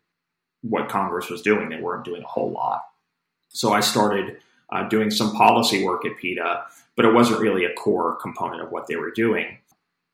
what 0.69 0.89
Congress 0.89 1.29
was 1.29 1.43
doing. 1.43 1.69
They 1.69 1.81
weren't 1.81 2.05
doing 2.05 2.23
a 2.23 2.27
whole 2.29 2.53
lot. 2.53 2.83
So 3.49 3.73
I 3.73 3.81
started 3.81 4.39
uh, 4.73 4.89
doing 4.89 5.11
some 5.11 5.33
policy 5.35 5.85
work 5.85 6.05
at 6.05 6.17
PETA, 6.17 6.65
but 6.97 7.05
it 7.05 7.15
wasn't 7.15 7.41
really 7.41 7.65
a 7.65 7.73
core 7.75 8.17
component 8.17 8.63
of 8.63 8.71
what 8.71 8.87
they 8.87 8.97
were 8.97 9.11
doing. 9.11 9.59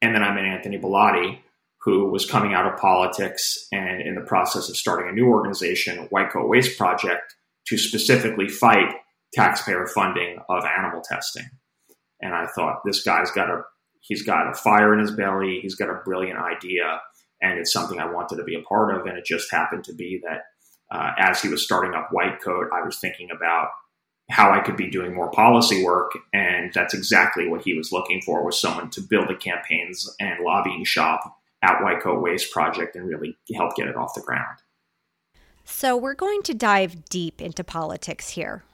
And 0.01 0.15
then 0.15 0.23
I 0.23 0.35
met 0.35 0.45
Anthony 0.45 0.79
Bellotti, 0.79 1.39
who 1.79 2.09
was 2.09 2.27
coming 2.27 2.55
out 2.55 2.67
of 2.67 2.79
politics 2.79 3.67
and 3.73 4.01
in 4.01 4.15
the 4.15 4.21
process 4.21 4.69
of 4.69 4.77
starting 4.77 5.09
a 5.09 5.13
new 5.13 5.27
organization, 5.27 6.07
White 6.11 6.31
Coat 6.31 6.49
Waste 6.49 6.79
Project, 6.79 7.35
to 7.67 7.79
specifically 7.79 8.49
fight 8.49 8.95
taxpayer 9.33 9.87
funding 9.87 10.39
of 10.49 10.65
animal 10.65 11.01
testing. 11.01 11.49
And 12.21 12.35
I 12.35 12.47
thought 12.47 12.83
this 12.85 13.03
guy's 13.03 13.31
got 13.31 13.51
a 13.51 13.63
he's 14.01 14.23
got 14.23 14.51
a 14.51 14.55
fire 14.55 14.93
in 14.93 15.01
his 15.01 15.13
belly, 15.13 15.61
he's 15.61 15.75
got 15.75 15.91
a 15.91 16.01
brilliant 16.05 16.39
idea, 16.39 17.01
and 17.43 17.59
it's 17.59 17.73
something 17.73 17.99
I 17.99 18.11
wanted 18.11 18.37
to 18.37 18.45
be 18.45 18.55
a 18.55 18.63
part 18.63 18.95
of. 18.95 19.07
And 19.07 19.19
it 19.19 19.25
just 19.27 19.51
happened 19.51 19.85
to 19.85 19.93
be 19.93 20.23
that 20.25 20.45
uh, 20.91 21.13
as 21.19 21.43
he 21.43 21.49
was 21.49 21.65
starting 21.65 21.95
up 21.95 22.09
White 22.13 22.41
Coat, 22.41 22.69
I 22.73 22.85
was 22.85 22.99
thinking 22.99 23.29
about 23.35 23.69
how 24.31 24.53
I 24.53 24.61
could 24.61 24.77
be 24.77 24.89
doing 24.89 25.15
more 25.15 25.31
policy 25.31 25.85
work, 25.85 26.13
and 26.33 26.73
that's 26.73 26.95
exactly 26.95 27.49
what 27.49 27.63
he 27.63 27.75
was 27.75 27.93
looking 27.93 28.23
for 28.23 28.45
was 28.45 28.61
someone 28.61 28.89
to 28.91 29.01
build 29.01 29.31
a 29.31 29.37
campaigns 29.37 30.09
and 30.21 30.43
lobbying 30.43 30.85
shop 30.85 31.37
at 31.63 31.83
White 31.83 32.01
Coat 32.01 32.23
Waste 32.23 32.51
Project 32.53 32.97
and 32.97 33.07
really 33.07 33.37
help 33.55 33.75
get 33.77 33.89
it 33.89 33.97
off 33.97 34.15
the 34.15 34.23
ground. 34.23 34.59
So 35.65 35.97
we're 35.97 36.15
going 36.15 36.43
to 36.45 36.55
dive 36.55 37.05
deep 37.07 37.41
into 37.41 37.63
politics 37.63 38.31
here. 38.31 38.65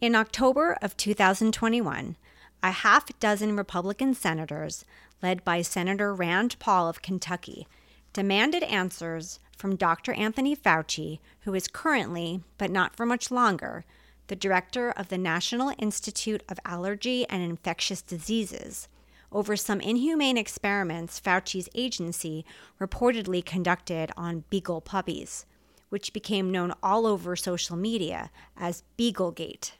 In 0.00 0.14
October 0.14 0.76
of 0.82 0.96
2021, 0.96 2.16
a 2.62 2.70
half 2.70 3.18
dozen 3.20 3.56
Republican 3.56 4.14
senators, 4.14 4.84
led 5.22 5.44
by 5.44 5.62
Senator 5.62 6.14
Rand 6.14 6.56
Paul 6.58 6.88
of 6.88 7.02
Kentucky, 7.02 7.66
demanded 8.12 8.62
answers 8.64 9.40
from 9.56 9.76
Dr. 9.76 10.12
Anthony 10.14 10.56
Fauci, 10.56 11.20
who 11.40 11.54
is 11.54 11.68
currently, 11.68 12.42
but 12.58 12.70
not 12.70 12.96
for 12.96 13.06
much 13.06 13.30
longer, 13.30 13.84
the 14.28 14.36
director 14.36 14.90
of 14.90 15.08
the 15.08 15.18
National 15.18 15.72
Institute 15.78 16.42
of 16.48 16.60
Allergy 16.64 17.28
and 17.28 17.42
Infectious 17.42 18.00
Diseases, 18.00 18.88
over 19.32 19.56
some 19.56 19.80
inhumane 19.80 20.36
experiments 20.36 21.20
Fauci's 21.20 21.68
agency 21.74 22.44
reportedly 22.80 23.44
conducted 23.44 24.10
on 24.16 24.44
beagle 24.50 24.80
puppies, 24.80 25.46
which 25.88 26.12
became 26.12 26.50
known 26.50 26.72
all 26.82 27.06
over 27.06 27.36
social 27.36 27.76
media 27.76 28.30
as 28.56 28.82
Beaglegate. 28.96 29.72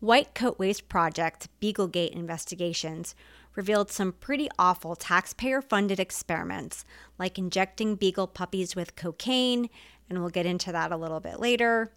White 0.00 0.34
Coat 0.34 0.58
Waste 0.58 0.88
Project 0.88 1.48
Beaglegate 1.60 2.10
investigations 2.10 3.14
revealed 3.56 3.90
some 3.90 4.12
pretty 4.12 4.48
awful 4.58 4.94
taxpayer 4.94 5.60
funded 5.60 5.98
experiments, 5.98 6.84
like 7.18 7.38
injecting 7.38 7.96
beagle 7.96 8.26
puppies 8.26 8.76
with 8.76 8.94
cocaine, 8.94 9.68
and 10.08 10.20
we'll 10.20 10.30
get 10.30 10.46
into 10.46 10.70
that 10.70 10.92
a 10.92 10.96
little 10.96 11.20
bit 11.20 11.40
later, 11.40 11.90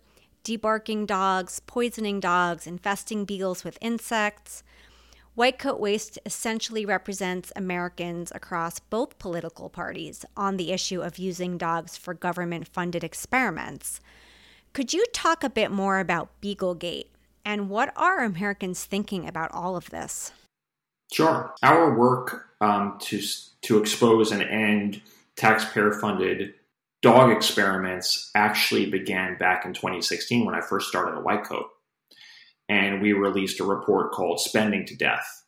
debarking 0.43 1.05
dogs, 1.05 1.59
poisoning 1.59 2.19
dogs, 2.19 2.65
infesting 2.65 3.25
beagles 3.25 3.63
with 3.63 3.77
insects. 3.81 4.63
White 5.35 5.59
Coat 5.59 5.79
Waste 5.79 6.17
essentially 6.25 6.85
represents 6.85 7.51
Americans 7.55 8.31
across 8.33 8.79
both 8.79 9.19
political 9.19 9.69
parties 9.69 10.25
on 10.35 10.57
the 10.57 10.71
issue 10.71 11.01
of 11.01 11.17
using 11.17 11.57
dogs 11.57 11.95
for 11.95 12.13
government 12.13 12.67
funded 12.67 13.03
experiments. 13.03 13.99
Could 14.73 14.93
you 14.93 15.05
talk 15.13 15.43
a 15.43 15.49
bit 15.49 15.71
more 15.71 15.99
about 15.99 16.41
Beaglegate 16.41 17.07
and 17.45 17.69
what 17.69 17.93
are 17.95 18.23
Americans 18.23 18.83
thinking 18.83 19.27
about 19.27 19.51
all 19.53 19.75
of 19.75 19.89
this? 19.89 20.31
Sure. 21.11 21.53
Our 21.63 21.97
work 21.97 22.47
um, 22.61 22.97
to 23.01 23.21
to 23.61 23.79
expose 23.79 24.31
and 24.31 24.41
end 24.41 25.01
taxpayer-funded 25.35 26.53
dog 27.01 27.31
experiments 27.31 28.29
actually 28.35 28.89
began 28.89 29.37
back 29.37 29.65
in 29.65 29.73
2016 29.73 30.45
when 30.45 30.55
I 30.55 30.61
first 30.61 30.87
started 30.87 31.17
at 31.17 31.23
White 31.23 31.43
Coat, 31.43 31.67
and 32.67 33.01
we 33.01 33.13
released 33.13 33.59
a 33.59 33.65
report 33.65 34.11
called 34.11 34.39
"Spending 34.39 34.85
to 34.85 34.95
Death," 34.95 35.43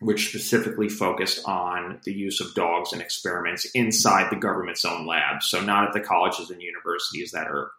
which 0.00 0.28
specifically 0.28 0.88
focused 0.88 1.46
on 1.46 2.00
the 2.04 2.14
use 2.14 2.40
of 2.40 2.54
dogs 2.54 2.92
in 2.92 3.00
experiments 3.00 3.66
inside 3.74 4.30
the 4.30 4.36
government's 4.36 4.84
own 4.84 5.06
labs. 5.06 5.46
So 5.46 5.60
not 5.60 5.86
at 5.88 5.92
the 5.92 6.00
colleges 6.00 6.50
and 6.50 6.62
universities 6.62 7.32
that 7.32 7.48
are 7.48 7.70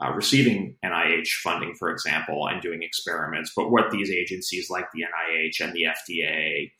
uh, 0.00 0.12
receiving 0.12 0.76
NIH 0.84 1.28
funding, 1.42 1.74
for 1.74 1.90
example, 1.90 2.46
and 2.48 2.62
doing 2.62 2.82
experiments, 2.82 3.52
but 3.54 3.70
what 3.70 3.90
these 3.90 4.10
agencies 4.10 4.70
like 4.70 4.86
the 4.92 5.02
NIH 5.02 5.60
and 5.64 5.72
the 5.74 5.84
FDA 5.84 6.70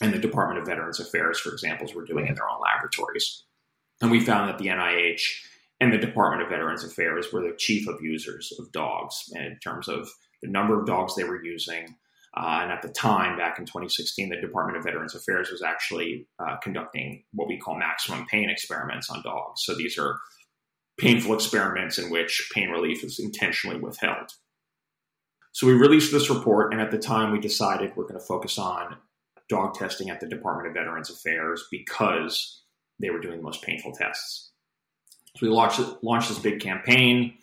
and 0.00 0.12
the 0.12 0.18
Department 0.18 0.60
of 0.60 0.66
Veterans 0.66 1.00
Affairs, 1.00 1.38
for 1.40 1.52
example, 1.52 1.88
were 1.94 2.04
doing 2.04 2.26
in 2.26 2.34
their 2.34 2.48
own 2.48 2.60
laboratories. 2.60 3.44
And 4.00 4.10
we 4.10 4.20
found 4.20 4.48
that 4.48 4.58
the 4.58 4.68
NIH 4.68 5.22
and 5.80 5.92
the 5.92 5.98
Department 5.98 6.42
of 6.42 6.50
Veterans 6.50 6.84
Affairs 6.84 7.32
were 7.32 7.42
the 7.42 7.56
chief 7.56 7.88
abusers 7.88 8.52
of 8.58 8.70
dogs 8.72 9.24
in 9.34 9.58
terms 9.62 9.88
of 9.88 10.08
the 10.42 10.48
number 10.48 10.78
of 10.78 10.86
dogs 10.86 11.14
they 11.14 11.24
were 11.24 11.42
using. 11.42 11.96
Uh, 12.36 12.60
and 12.62 12.70
at 12.70 12.82
the 12.82 12.88
time, 12.88 13.36
back 13.36 13.58
in 13.58 13.64
2016, 13.64 14.28
the 14.28 14.36
Department 14.36 14.76
of 14.76 14.84
Veterans 14.84 15.14
Affairs 15.14 15.50
was 15.50 15.62
actually 15.62 16.28
uh, 16.38 16.56
conducting 16.62 17.24
what 17.32 17.48
we 17.48 17.58
call 17.58 17.76
maximum 17.76 18.26
pain 18.26 18.50
experiments 18.50 19.10
on 19.10 19.22
dogs. 19.22 19.62
So 19.64 19.74
these 19.74 19.98
are 19.98 20.18
painful 20.98 21.34
experiments 21.34 21.98
in 21.98 22.10
which 22.10 22.50
pain 22.52 22.70
relief 22.70 23.04
is 23.04 23.18
intentionally 23.18 23.78
withheld. 23.78 24.32
So 25.52 25.66
we 25.66 25.72
released 25.72 26.12
this 26.12 26.30
report, 26.30 26.72
and 26.72 26.80
at 26.80 26.90
the 26.90 26.98
time 26.98 27.32
we 27.32 27.40
decided 27.40 27.92
we're 27.96 28.04
going 28.04 28.20
to 28.20 28.20
focus 28.24 28.58
on 28.58 28.96
dog 29.48 29.74
testing 29.74 30.10
at 30.10 30.20
the 30.20 30.28
Department 30.28 30.68
of 30.68 30.74
Veterans 30.74 31.10
Affairs 31.10 31.64
because 31.70 32.62
they 33.00 33.10
were 33.10 33.20
doing 33.20 33.38
the 33.38 33.42
most 33.42 33.62
painful 33.62 33.92
tests. 33.92 34.50
So 35.36 35.46
we 35.46 35.52
launched, 35.52 35.80
launched 36.02 36.28
this 36.28 36.38
big 36.38 36.60
campaign 36.60 37.34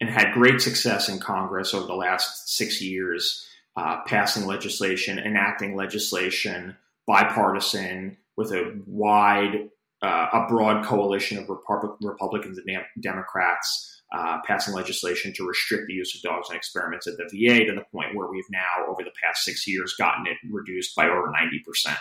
and 0.00 0.10
had 0.10 0.34
great 0.34 0.60
success 0.60 1.08
in 1.08 1.18
Congress 1.18 1.74
over 1.74 1.86
the 1.86 1.94
last 1.94 2.48
six 2.48 2.82
years, 2.82 3.46
uh, 3.76 4.02
passing 4.06 4.46
legislation, 4.46 5.18
enacting 5.18 5.74
legislation, 5.74 6.76
bipartisan, 7.06 8.16
with 8.36 8.52
a 8.52 8.80
wide 8.86 9.70
uh, 10.02 10.28
a 10.32 10.46
broad 10.48 10.84
coalition 10.84 11.38
of 11.38 11.48
Republicans 11.48 12.58
and 12.58 12.84
Democrats 13.00 14.02
uh, 14.12 14.38
passing 14.46 14.74
legislation 14.74 15.32
to 15.34 15.46
restrict 15.46 15.84
the 15.86 15.94
use 15.94 16.14
of 16.14 16.22
dogs 16.22 16.48
in 16.50 16.56
experiments 16.56 17.06
at 17.06 17.14
the 17.16 17.24
VA 17.24 17.64
to 17.64 17.74
the 17.74 17.84
point 17.92 18.14
where 18.14 18.28
we've 18.28 18.48
now, 18.50 18.86
over 18.88 19.02
the 19.02 19.12
past 19.22 19.44
six 19.44 19.66
years, 19.66 19.94
gotten 19.98 20.26
it 20.26 20.36
reduced 20.50 20.96
by 20.96 21.06
over 21.06 21.30
90%. 21.30 21.96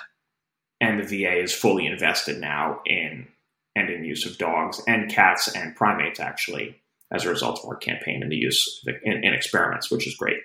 And 0.79 0.99
the 0.99 1.23
VA 1.23 1.41
is 1.41 1.53
fully 1.53 1.85
invested 1.85 2.39
now 2.39 2.79
in 2.85 3.27
ending 3.75 4.01
the 4.01 4.07
use 4.07 4.25
of 4.25 4.37
dogs 4.37 4.81
and 4.87 5.11
cats 5.11 5.53
and 5.53 5.75
primates, 5.75 6.19
actually, 6.19 6.79
as 7.11 7.25
a 7.25 7.29
result 7.29 7.59
of 7.59 7.65
our 7.65 7.75
campaign 7.75 8.21
and 8.21 8.31
the 8.31 8.37
use 8.37 8.83
in, 9.03 9.23
in 9.23 9.33
experiments, 9.33 9.91
which 9.91 10.07
is 10.07 10.15
great. 10.15 10.37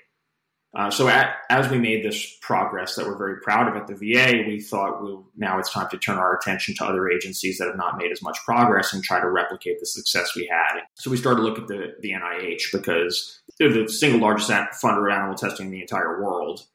Uh, 0.75 0.91
so 0.91 1.07
at, 1.07 1.37
as 1.51 1.69
we 1.69 1.79
made 1.79 2.03
this 2.03 2.39
progress 2.41 2.95
that 2.95 3.07
we're 3.07 3.19
very 3.19 3.39
proud 3.41 3.69
of 3.69 3.77
at 3.77 3.87
the 3.87 3.95
VA, 3.95 4.43
we 4.47 4.59
thought 4.59 5.03
well, 5.03 5.27
now 5.37 5.59
it's 5.59 5.71
time 5.71 5.89
to 5.91 5.99
turn 5.99 6.17
our 6.17 6.35
attention 6.35 6.75
to 6.75 6.85
other 6.85 7.11
agencies 7.11 7.59
that 7.59 7.67
have 7.67 7.77
not 7.77 7.99
made 7.99 8.11
as 8.11 8.23
much 8.23 8.39
progress 8.45 8.95
and 8.95 9.05
try 9.05 9.21
to 9.21 9.29
replicate 9.29 9.81
the 9.81 9.87
success 9.87 10.35
we 10.35 10.47
had. 10.51 10.81
So 10.95 11.11
we 11.11 11.19
started 11.19 11.43
to 11.43 11.43
look 11.43 11.59
at 11.59 11.67
the, 11.67 11.95
the 12.01 12.13
NIH 12.13 12.73
because 12.73 13.43
they're 13.59 13.73
the 13.73 13.89
single 13.89 14.21
largest 14.21 14.51
funder 14.51 15.11
of 15.11 15.15
animal 15.15 15.35
testing 15.35 15.67
in 15.67 15.73
the 15.73 15.83
entire 15.83 16.23
world. 16.23 16.67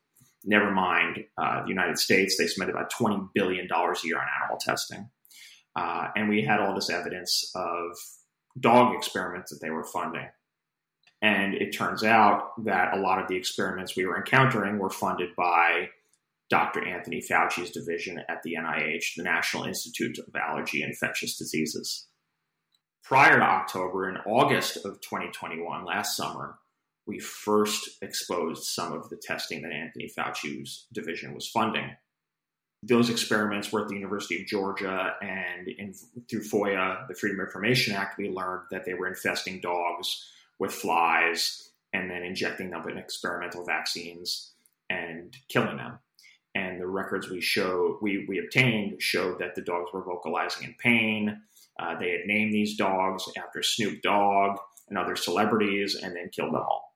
Never 0.46 0.72
mind 0.72 1.26
uh, 1.38 1.64
the 1.64 1.70
United 1.70 1.98
States, 1.98 2.38
they 2.38 2.46
spend 2.46 2.70
about 2.70 2.92
$20 2.94 3.30
billion 3.34 3.66
a 3.66 3.94
year 4.04 4.18
on 4.18 4.28
animal 4.42 4.58
testing. 4.60 5.10
Uh, 5.76 6.10
and 6.16 6.30
we 6.30 6.44
had 6.44 6.60
all 6.60 6.76
this 6.76 6.92
evidence 6.92 7.52
of 7.56 7.98
dog 8.60 8.96
experiments 8.96 9.52
that 9.52 9.60
they 9.62 9.72
were 9.72 9.84
funding. 9.84 10.28
And 11.22 11.56
it 11.56 11.72
turns 11.72 12.04
out 12.04 12.64
that 12.66 12.94
a 12.96 13.00
lot 13.00 13.20
of 13.20 13.28
the 13.28 13.36
experiments 13.36 13.96
we 13.96 14.06
were 14.06 14.18
encountering 14.18 14.78
were 14.78 14.90
funded 14.90 15.36
by 15.36 15.90
Dr. 16.50 16.88
Anthony 16.88 17.22
Fauci's 17.22 17.72
division 17.72 18.22
at 18.30 18.42
the 18.44 18.56
NIH, 18.56 19.16
the 19.18 19.24
National 19.24 19.64
Institute 19.64 20.18
of 20.20 20.36
Allergy 20.36 20.82
and 20.82 20.92
Infectious 20.92 21.38
Diseases. 21.38 22.08
prior 23.04 23.40
to 23.40 23.44
October, 23.44 24.10
in 24.10 24.18
August 24.26 24.78
of 24.78 25.00
2021, 25.02 25.86
last 25.86 26.18
summer, 26.18 26.60
we 27.06 27.20
first 27.20 27.90
exposed 28.02 28.66
some 28.66 28.92
of 28.92 29.10
the 29.10 29.16
testing 29.16 29.62
that 29.62 29.72
Anthony 29.72 30.10
Fauci's 30.10 30.88
division 30.92 31.34
was 31.34 31.48
funding. 31.48 31.96
Those 32.84 33.10
experiments 33.10 33.72
were 33.72 33.84
at 33.84 33.88
the 33.88 33.96
University 33.96 34.42
of 34.42 34.48
Georgia, 34.48 35.16
and 35.22 35.70
in, 35.70 35.94
through 36.30 36.44
FOIA, 36.44 37.08
the 37.08 37.16
Freedom 37.16 37.40
of 37.40 37.48
Information 37.48 37.96
Act, 37.96 38.18
we 38.18 38.30
learned 38.30 38.64
that 38.72 38.84
they 38.86 38.94
were 38.94 39.08
infesting 39.08 39.62
dogs 39.62 40.30
with 40.60 40.74
flies 40.74 41.72
and 41.94 42.10
then 42.10 42.24
injecting 42.24 42.70
them 42.70 42.84
with 42.84 42.98
experimental 42.98 43.64
vaccines 43.64 44.54
and 44.90 45.36
killing 45.50 45.78
them. 45.78 46.00
And 46.56 46.82
the 46.82 46.88
records 46.88 47.30
we 47.30 47.42
show 47.42 48.00
we, 48.02 48.26
we 48.28 48.40
obtained 48.40 49.02
showed 49.02 49.40
that 49.40 49.56
the 49.56 49.62
dogs 49.62 49.92
were 49.94 50.04
vocalizing 50.04 50.68
in 50.68 50.76
pain. 50.80 51.42
Uh, 51.80 51.98
they 52.00 52.12
had 52.12 52.22
named 52.26 52.54
these 52.54 52.76
dogs 52.76 53.26
after 53.38 53.62
Snoop 53.62 54.02
Dogg 54.02 54.58
and 54.90 54.98
other 54.98 55.16
celebrities, 55.16 55.96
and 55.96 56.16
then 56.16 56.30
killed 56.30 56.54
them 56.54 56.62
all. 56.62 56.96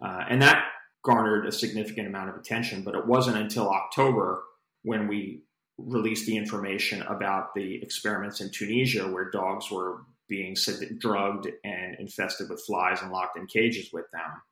Uh, 0.00 0.24
and 0.28 0.42
that 0.42 0.64
garnered 1.02 1.46
a 1.46 1.52
significant 1.52 2.06
amount 2.06 2.28
of 2.30 2.36
attention, 2.36 2.82
but 2.82 2.94
it 2.94 3.06
wasn't 3.06 3.36
until 3.36 3.70
October 3.70 4.42
when 4.82 5.08
we 5.08 5.42
released 5.78 6.26
the 6.26 6.36
information 6.36 7.02
about 7.02 7.54
the 7.54 7.82
experiments 7.82 8.40
in 8.40 8.50
Tunisia 8.50 9.08
where 9.08 9.30
dogs 9.30 9.70
were 9.70 10.02
being 10.28 10.56
drugged 10.98 11.48
and 11.64 11.96
infested 11.98 12.48
with 12.48 12.64
flies 12.66 13.02
and 13.02 13.12
locked 13.12 13.38
in 13.38 13.46
cages 13.46 13.90
with 13.92 14.06
them 14.12 14.42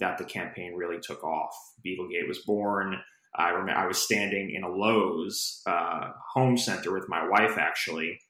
that 0.00 0.18
the 0.18 0.24
campaign 0.24 0.74
really 0.74 1.00
took 1.00 1.24
off. 1.24 1.54
Beaglegate 1.84 2.28
was 2.28 2.40
born. 2.40 2.96
I 3.34 3.50
remember 3.50 3.80
I 3.80 3.86
was 3.86 3.98
standing 3.98 4.50
in 4.54 4.62
a 4.62 4.68
Lowe's 4.68 5.62
uh, 5.66 6.10
home 6.34 6.56
center 6.56 6.92
with 6.92 7.08
my 7.08 7.28
wife 7.28 7.58
actually, 7.58 8.20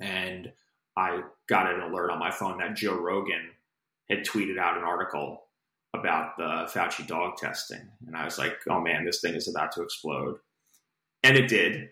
and 0.00 0.52
I 0.96 1.20
got 1.48 1.72
an 1.72 1.80
alert 1.80 2.10
on 2.10 2.18
my 2.18 2.30
phone 2.30 2.58
that 2.58 2.76
Joe 2.76 2.98
Rogan 2.98 3.50
had 4.08 4.24
tweeted 4.24 4.58
out 4.58 4.78
an 4.78 4.84
article 4.84 5.42
about 5.94 6.36
the 6.36 6.70
Fauci 6.72 7.06
dog 7.06 7.36
testing. 7.36 7.80
And 8.06 8.16
I 8.16 8.24
was 8.24 8.38
like, 8.38 8.54
oh 8.68 8.80
man, 8.80 9.04
this 9.04 9.20
thing 9.20 9.34
is 9.34 9.48
about 9.48 9.72
to 9.72 9.82
explode. 9.82 10.38
And 11.22 11.36
it 11.36 11.48
did. 11.48 11.88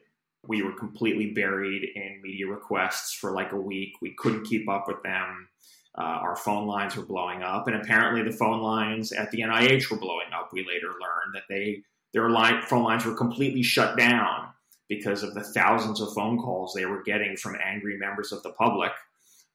We 0.47 0.63
were 0.63 0.73
completely 0.73 1.33
buried 1.33 1.85
in 1.95 2.21
media 2.23 2.47
requests 2.47 3.13
for 3.13 3.33
like 3.33 3.53
a 3.53 3.61
week. 3.61 3.93
We 4.01 4.15
couldn't 4.19 4.45
keep 4.45 4.69
up 4.69 4.89
with 4.89 5.03
them. 5.03 5.49
Uh, 5.97 6.03
our 6.03 6.37
phone 6.37 6.67
lines 6.67 6.97
were 6.97 7.05
blowing 7.05 7.43
up, 7.43 7.69
and 7.69 7.77
apparently 7.77 8.23
the 8.23 8.37
phone 8.37 8.61
lines 8.61 9.13
at 9.13 9.31
the 9.31 9.43
NIH 9.43 9.91
were 9.91 9.97
blowing 9.97 10.27
up. 10.37 10.51
We 10.53 10.67
later 10.67 10.89
learned 10.89 11.35
that 11.35 11.45
they 11.49 11.83
their 12.13 12.31
line, 12.31 12.63
phone 12.63 12.85
lines 12.85 13.05
were 13.05 13.15
completely 13.15 13.63
shut 13.63 13.99
down 13.99 14.49
because 14.89 15.23
of 15.23 15.35
the 15.35 15.43
thousands 15.43 16.01
of 16.01 16.13
phone 16.15 16.39
calls 16.39 16.73
they 16.73 16.87
were 16.87 17.03
getting 17.03 17.37
from 17.37 17.57
angry 17.63 17.99
members 17.99 18.33
of 18.33 18.43
the 18.43 18.51
public 18.51 18.93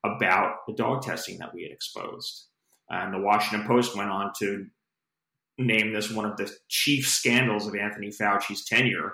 about 0.03 0.57
the 0.67 0.73
dog 0.73 1.01
testing 1.01 1.37
that 1.39 1.53
we 1.53 1.63
had 1.63 1.71
exposed. 1.71 2.47
And 2.89 3.13
the 3.13 3.19
Washington 3.19 3.67
Post 3.67 3.95
went 3.95 4.09
on 4.09 4.31
to 4.39 4.65
name 5.57 5.93
this 5.93 6.11
one 6.11 6.25
of 6.25 6.37
the 6.37 6.51
chief 6.67 7.07
scandals 7.07 7.67
of 7.67 7.75
Anthony 7.75 8.09
Fauci's 8.09 8.65
tenure 8.65 9.13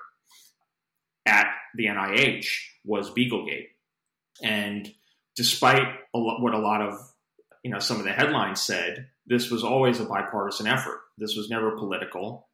at 1.25 1.47
the 1.75 1.85
NIH 1.85 2.47
was 2.83 3.11
Beaglegate. 3.11 3.67
And 4.41 4.91
despite 5.35 5.87
a 6.13 6.17
lo- 6.17 6.39
what 6.39 6.53
a 6.53 6.59
lot 6.59 6.81
of 6.81 6.99
you 7.63 7.71
know 7.71 7.79
some 7.79 7.97
of 7.97 8.03
the 8.03 8.11
headlines 8.11 8.61
said, 8.61 9.07
this 9.25 9.49
was 9.49 9.63
always 9.63 9.99
a 9.99 10.05
bipartisan 10.05 10.67
effort. 10.67 10.99
This 11.17 11.35
was 11.35 11.49
never 11.49 11.77
political. 11.77 12.49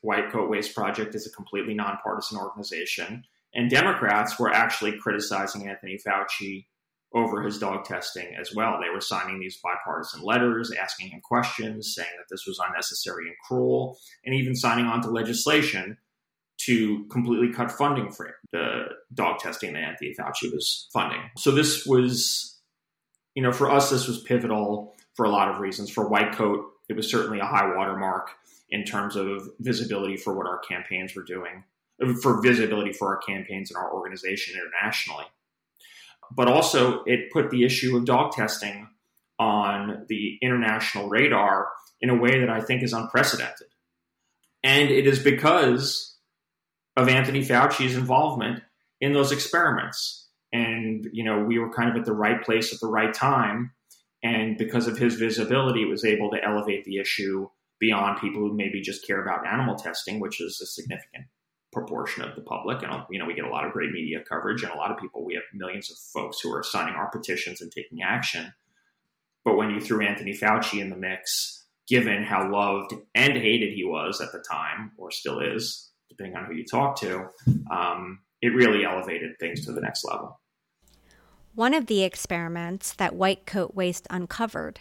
White 0.00 0.32
Coat 0.32 0.50
Waste 0.50 0.74
Project 0.74 1.14
is 1.14 1.26
a 1.26 1.30
completely 1.30 1.74
nonpartisan 1.74 2.38
organization, 2.38 3.24
and 3.54 3.70
Democrats 3.70 4.38
were 4.38 4.52
actually 4.52 4.98
criticizing 4.98 5.68
Anthony 5.68 5.98
Fauci 6.04 6.66
over 7.14 7.42
his 7.42 7.58
dog 7.58 7.84
testing 7.84 8.34
as 8.38 8.52
well. 8.54 8.78
They 8.80 8.92
were 8.92 9.00
signing 9.00 9.38
these 9.38 9.60
bipartisan 9.62 10.22
letters, 10.22 10.72
asking 10.72 11.10
him 11.10 11.20
questions, 11.22 11.94
saying 11.94 12.10
that 12.18 12.26
this 12.28 12.44
was 12.46 12.58
unnecessary 12.58 13.28
and 13.28 13.36
cruel, 13.46 13.96
and 14.24 14.34
even 14.34 14.56
signing 14.56 14.86
on 14.86 15.00
to 15.02 15.10
legislation 15.10 15.96
to 16.58 17.04
completely 17.04 17.52
cut 17.52 17.70
funding 17.70 18.10
for 18.10 18.34
the 18.52 18.84
dog 19.14 19.38
testing 19.38 19.74
that 19.74 19.82
Anthony 19.82 20.14
Fauci 20.18 20.52
was 20.52 20.88
funding. 20.92 21.20
So 21.36 21.50
this 21.50 21.86
was, 21.86 22.58
you 23.34 23.42
know, 23.42 23.52
for 23.52 23.70
us, 23.70 23.90
this 23.90 24.08
was 24.08 24.22
pivotal 24.22 24.94
for 25.14 25.26
a 25.26 25.30
lot 25.30 25.48
of 25.48 25.60
reasons. 25.60 25.90
For 25.90 26.08
White 26.08 26.32
Coat, 26.32 26.64
it 26.88 26.96
was 26.96 27.10
certainly 27.10 27.40
a 27.40 27.44
high 27.44 27.74
watermark 27.76 28.30
in 28.70 28.84
terms 28.84 29.16
of 29.16 29.48
visibility 29.60 30.16
for 30.16 30.34
what 30.34 30.46
our 30.46 30.58
campaigns 30.58 31.14
were 31.14 31.22
doing, 31.22 31.64
for 32.22 32.42
visibility 32.42 32.92
for 32.92 33.08
our 33.08 33.18
campaigns 33.18 33.70
and 33.70 33.76
our 33.76 33.92
organization 33.92 34.58
internationally 34.58 35.26
but 36.34 36.48
also 36.48 37.02
it 37.04 37.32
put 37.32 37.50
the 37.50 37.64
issue 37.64 37.96
of 37.96 38.04
dog 38.04 38.32
testing 38.32 38.88
on 39.38 40.06
the 40.08 40.38
international 40.42 41.08
radar 41.08 41.68
in 42.00 42.10
a 42.10 42.14
way 42.14 42.40
that 42.40 42.50
I 42.50 42.60
think 42.60 42.82
is 42.82 42.92
unprecedented. 42.92 43.68
And 44.62 44.90
it 44.90 45.06
is 45.06 45.18
because 45.18 46.05
of 46.96 47.08
Anthony 47.08 47.40
Fauci's 47.40 47.96
involvement 47.96 48.62
in 49.00 49.12
those 49.12 49.32
experiments. 49.32 50.28
And, 50.52 51.08
you 51.12 51.24
know, 51.24 51.44
we 51.44 51.58
were 51.58 51.72
kind 51.72 51.90
of 51.90 51.96
at 51.96 52.04
the 52.04 52.12
right 52.12 52.42
place 52.42 52.72
at 52.72 52.80
the 52.80 52.86
right 52.86 53.12
time. 53.12 53.72
And 54.22 54.56
because 54.56 54.86
of 54.86 54.96
his 54.96 55.16
visibility, 55.16 55.82
it 55.82 55.90
was 55.90 56.04
able 56.04 56.30
to 56.30 56.42
elevate 56.42 56.84
the 56.84 56.98
issue 56.98 57.48
beyond 57.78 58.20
people 58.20 58.40
who 58.40 58.56
maybe 58.56 58.80
just 58.80 59.06
care 59.06 59.22
about 59.22 59.46
animal 59.46 59.76
testing, 59.76 60.18
which 60.18 60.40
is 60.40 60.60
a 60.62 60.66
significant 60.66 61.26
proportion 61.72 62.22
of 62.22 62.34
the 62.34 62.40
public. 62.40 62.82
And, 62.82 63.02
you 63.10 63.18
know, 63.18 63.26
we 63.26 63.34
get 63.34 63.44
a 63.44 63.50
lot 63.50 63.66
of 63.66 63.72
great 63.72 63.90
media 63.90 64.20
coverage 64.26 64.62
and 64.62 64.72
a 64.72 64.76
lot 64.76 64.90
of 64.90 64.98
people, 64.98 65.24
we 65.24 65.34
have 65.34 65.42
millions 65.52 65.90
of 65.90 65.98
folks 65.98 66.40
who 66.40 66.50
are 66.54 66.62
signing 66.62 66.94
our 66.94 67.10
petitions 67.10 67.60
and 67.60 67.70
taking 67.70 67.98
action. 68.02 68.54
But 69.44 69.56
when 69.56 69.70
you 69.70 69.80
threw 69.80 70.04
Anthony 70.04 70.32
Fauci 70.32 70.80
in 70.80 70.88
the 70.88 70.96
mix, 70.96 71.64
given 71.86 72.24
how 72.24 72.50
loved 72.50 72.94
and 73.14 73.34
hated 73.34 73.74
he 73.74 73.84
was 73.84 74.20
at 74.20 74.32
the 74.32 74.42
time, 74.50 74.92
or 74.96 75.10
still 75.10 75.40
is, 75.40 75.90
depending 76.08 76.36
on 76.36 76.46
who 76.46 76.54
you 76.54 76.64
talk 76.64 76.98
to, 77.00 77.26
um, 77.70 78.20
it 78.42 78.48
really 78.48 78.84
elevated 78.84 79.32
things 79.38 79.64
to 79.64 79.72
the 79.72 79.80
next 79.80 80.04
level. 80.04 80.40
One 81.54 81.74
of 81.74 81.86
the 81.86 82.02
experiments 82.02 82.92
that 82.94 83.14
White 83.14 83.46
Coat 83.46 83.74
Waste 83.74 84.06
uncovered 84.10 84.80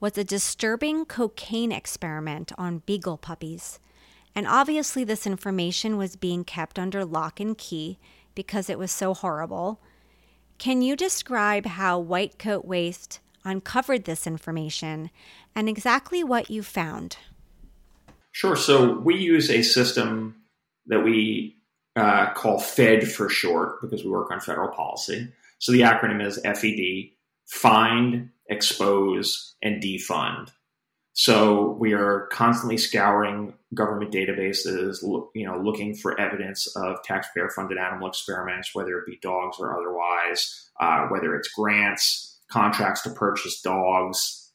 was 0.00 0.18
a 0.18 0.24
disturbing 0.24 1.04
cocaine 1.04 1.72
experiment 1.72 2.52
on 2.58 2.82
beagle 2.86 3.18
puppies 3.18 3.78
and 4.38 4.46
obviously, 4.46 5.02
this 5.02 5.26
information 5.26 5.96
was 5.96 6.14
being 6.14 6.44
kept 6.44 6.78
under 6.78 7.04
lock 7.04 7.40
and 7.40 7.58
key 7.58 7.98
because 8.36 8.70
it 8.70 8.78
was 8.78 8.92
so 8.92 9.12
horrible. 9.12 9.80
Can 10.58 10.80
you 10.80 10.94
describe 10.94 11.66
how 11.66 11.98
White 11.98 12.38
Coat 12.38 12.64
Waste 12.64 13.18
uncovered 13.44 14.04
this 14.04 14.28
information 14.28 15.10
and 15.56 15.68
exactly 15.68 16.22
what 16.22 16.52
you 16.52 16.62
found? 16.62 17.16
Sure. 18.30 18.54
So, 18.54 19.00
we 19.00 19.16
use 19.16 19.50
a 19.50 19.62
system 19.62 20.36
that 20.88 21.00
we 21.00 21.56
uh, 21.96 22.32
call 22.34 22.58
FED 22.58 23.08
for 23.10 23.28
short 23.28 23.80
because 23.80 24.04
we 24.04 24.10
work 24.10 24.30
on 24.30 24.40
federal 24.40 24.68
policy. 24.68 25.28
So, 25.58 25.72
the 25.72 25.80
acronym 25.80 26.24
is 26.24 26.40
FED 26.44 27.10
find, 27.48 28.28
expose, 28.48 29.54
and 29.62 29.82
defund. 29.82 30.50
So 31.14 31.76
we 31.80 31.94
are 31.94 32.28
constantly 32.30 32.76
scouring 32.76 33.54
government 33.74 34.12
databases, 34.12 35.02
you 35.34 35.46
know, 35.46 35.58
looking 35.58 35.94
for 35.96 36.18
evidence 36.20 36.68
of 36.76 37.02
taxpayer-funded 37.02 37.76
animal 37.76 38.06
experiments, 38.06 38.72
whether 38.72 38.96
it 38.98 39.06
be 39.06 39.18
dogs 39.20 39.56
or 39.58 39.76
otherwise, 39.76 40.70
uh, 40.78 41.08
whether 41.08 41.34
it's 41.34 41.48
grants, 41.48 42.38
contracts 42.52 43.02
to 43.02 43.10
purchase 43.10 43.60
dogs, 43.60 44.52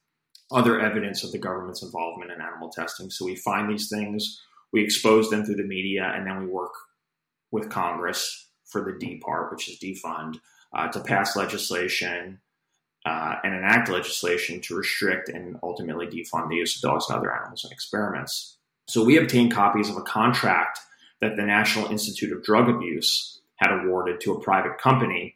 other 0.51 0.79
evidence 0.79 1.23
of 1.23 1.31
the 1.31 1.37
government's 1.37 1.83
involvement 1.83 2.31
in 2.31 2.39
animal 2.39 2.69
testing. 2.69 3.09
So 3.09 3.25
we 3.25 3.35
find 3.35 3.69
these 3.69 3.89
things, 3.89 4.39
we 4.73 4.83
expose 4.83 5.29
them 5.29 5.45
through 5.45 5.55
the 5.55 5.63
media, 5.63 6.11
and 6.15 6.27
then 6.27 6.41
we 6.41 6.47
work 6.47 6.73
with 7.51 7.69
Congress 7.69 8.49
for 8.65 8.83
the 8.83 8.97
D 8.99 9.21
part, 9.23 9.51
which 9.51 9.69
is 9.69 9.79
defund, 9.79 10.39
uh, 10.75 10.87
to 10.89 10.99
pass 10.99 11.35
legislation 11.35 12.39
uh, 13.05 13.35
and 13.43 13.53
enact 13.53 13.89
legislation 13.89 14.59
to 14.61 14.75
restrict 14.75 15.29
and 15.29 15.57
ultimately 15.61 16.07
defund 16.07 16.49
the 16.49 16.55
use 16.55 16.75
of 16.75 16.81
dogs 16.81 17.05
and 17.07 17.17
other 17.17 17.33
animals 17.33 17.63
in 17.63 17.71
experiments. 17.71 18.57
So 18.87 19.03
we 19.03 19.17
obtained 19.17 19.53
copies 19.53 19.89
of 19.89 19.97
a 19.97 20.01
contract 20.01 20.79
that 21.21 21.35
the 21.35 21.43
National 21.43 21.89
Institute 21.91 22.35
of 22.35 22.43
Drug 22.43 22.67
Abuse 22.67 23.41
had 23.57 23.71
awarded 23.71 24.19
to 24.21 24.33
a 24.33 24.41
private 24.41 24.77
company 24.77 25.35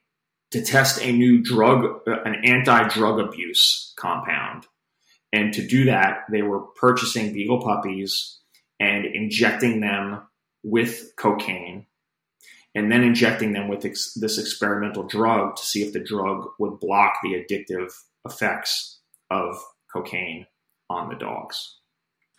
to 0.51 0.63
test 0.63 1.01
a 1.01 1.11
new 1.11 1.43
drug, 1.43 2.01
uh, 2.07 2.23
an 2.23 2.35
anti-drug 2.43 3.19
abuse 3.19 3.93
compound. 3.97 4.65
And 5.31 5.53
to 5.53 5.65
do 5.65 5.85
that, 5.85 6.19
they 6.31 6.41
were 6.41 6.59
purchasing 6.59 7.33
beagle 7.33 7.61
puppies 7.61 8.39
and 8.79 9.05
injecting 9.05 9.81
them 9.81 10.21
with 10.63 11.13
cocaine 11.17 11.85
and 12.77 12.91
then 12.91 13.03
injecting 13.03 13.53
them 13.53 13.67
with 13.67 13.85
ex- 13.85 14.13
this 14.13 14.37
experimental 14.37 15.03
drug 15.03 15.55
to 15.55 15.65
see 15.65 15.81
if 15.81 15.93
the 15.93 15.99
drug 15.99 16.47
would 16.59 16.79
block 16.79 17.13
the 17.23 17.33
addictive 17.33 17.91
effects 18.23 18.99
of 19.31 19.59
cocaine 19.91 20.45
on 20.89 21.09
the 21.09 21.15
dogs. 21.15 21.77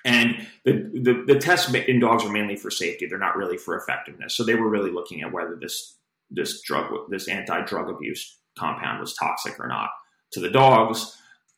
And 0.04 0.46
the, 0.64 0.90
the, 0.94 1.24
the 1.26 1.40
tests 1.40 1.74
in 1.74 1.98
dogs 1.98 2.24
are 2.24 2.32
mainly 2.32 2.54
for 2.54 2.70
safety; 2.70 3.06
they're 3.06 3.18
not 3.18 3.36
really 3.36 3.56
for 3.56 3.76
effectiveness. 3.76 4.36
So 4.36 4.44
they 4.44 4.54
were 4.54 4.70
really 4.70 4.92
looking 4.92 5.22
at 5.22 5.32
whether 5.32 5.58
this 5.60 5.96
this 6.30 6.62
drug, 6.62 6.92
this 7.10 7.26
anti 7.26 7.62
drug 7.62 7.90
abuse 7.90 8.38
compound 8.56 9.00
was 9.00 9.14
toxic 9.14 9.58
or 9.58 9.66
not 9.66 9.90
to 10.32 10.40
the 10.40 10.50
dogs. 10.50 11.16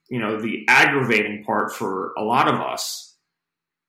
You 0.09 0.21
know, 0.21 0.41
the 0.41 0.65
aggravating 0.69 1.45
part 1.45 1.73
for 1.73 2.15
a 2.17 2.23
lot 2.23 2.49
of 2.49 2.61
us 2.61 3.10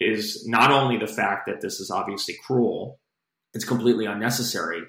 is 0.01 0.47
not 0.47 0.71
only 0.71 0.97
the 0.97 1.07
fact 1.07 1.45
that 1.47 1.61
this 1.61 1.79
is 1.79 1.91
obviously 1.91 2.35
cruel, 2.45 2.99
it's 3.53 3.65
completely 3.65 4.05
unnecessary. 4.05 4.81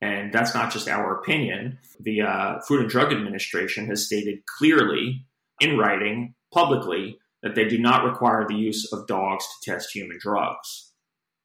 And 0.00 0.32
that's 0.32 0.54
not 0.54 0.72
just 0.72 0.88
our 0.88 1.18
opinion. 1.18 1.78
The 1.98 2.22
uh, 2.22 2.60
Food 2.66 2.80
and 2.80 2.88
Drug 2.88 3.12
Administration 3.12 3.86
has 3.86 4.06
stated 4.06 4.46
clearly 4.46 5.26
in 5.60 5.76
writing 5.76 6.34
publicly 6.52 7.18
that 7.42 7.54
they 7.54 7.66
do 7.66 7.78
not 7.78 8.04
require 8.04 8.46
the 8.46 8.54
use 8.54 8.90
of 8.92 9.06
dogs 9.06 9.46
to 9.46 9.70
test 9.70 9.94
human 9.94 10.18
drugs. 10.20 10.92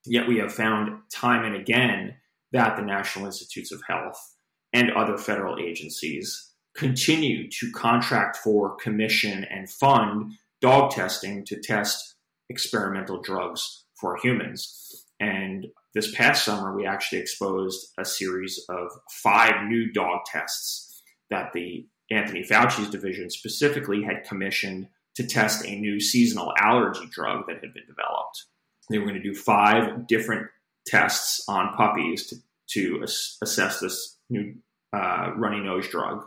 Yet 0.05 0.27
we 0.27 0.37
have 0.37 0.53
found 0.53 0.99
time 1.11 1.43
and 1.43 1.55
again 1.55 2.15
that 2.51 2.75
the 2.75 2.83
National 2.83 3.25
Institutes 3.25 3.71
of 3.71 3.81
Health 3.87 4.35
and 4.71 4.91
other 4.91 5.17
federal 5.17 5.57
agencies 5.57 6.51
continue 6.75 7.49
to 7.49 7.71
contract 7.71 8.37
for, 8.37 8.75
commission, 8.75 9.45
and 9.45 9.69
fund 9.69 10.33
dog 10.61 10.91
testing 10.91 11.45
to 11.45 11.59
test 11.59 12.14
experimental 12.49 13.21
drugs 13.21 13.85
for 13.99 14.17
humans. 14.17 15.05
And 15.19 15.67
this 15.93 16.13
past 16.13 16.43
summer, 16.43 16.75
we 16.75 16.85
actually 16.85 17.19
exposed 17.19 17.93
a 17.97 18.05
series 18.05 18.63
of 18.69 18.89
five 19.23 19.67
new 19.67 19.91
dog 19.91 20.21
tests 20.25 21.01
that 21.29 21.53
the 21.53 21.87
Anthony 22.11 22.43
Fauci's 22.43 22.89
division 22.89 23.29
specifically 23.29 24.03
had 24.03 24.25
commissioned 24.25 24.89
to 25.15 25.25
test 25.25 25.65
a 25.65 25.79
new 25.79 25.99
seasonal 25.99 26.53
allergy 26.59 27.07
drug 27.09 27.47
that 27.47 27.61
had 27.61 27.73
been 27.73 27.85
developed. 27.87 28.45
They 28.89 28.99
were 28.99 29.05
going 29.05 29.21
to 29.21 29.23
do 29.23 29.33
five 29.33 30.05
different 30.07 30.47
tests 30.85 31.43
on 31.47 31.75
puppies 31.75 32.27
to, 32.27 32.35
to 32.71 33.03
ass- 33.03 33.37
assess 33.41 33.79
this 33.79 34.17
new 34.29 34.55
uh, 34.93 35.31
runny 35.35 35.61
nose 35.61 35.87
drug. 35.87 36.25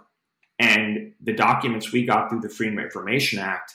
And 0.59 1.12
the 1.22 1.35
documents 1.35 1.92
we 1.92 2.04
got 2.04 2.31
through 2.31 2.40
the 2.40 2.48
Freedom 2.48 2.78
of 2.78 2.85
Information 2.85 3.38
Act 3.38 3.74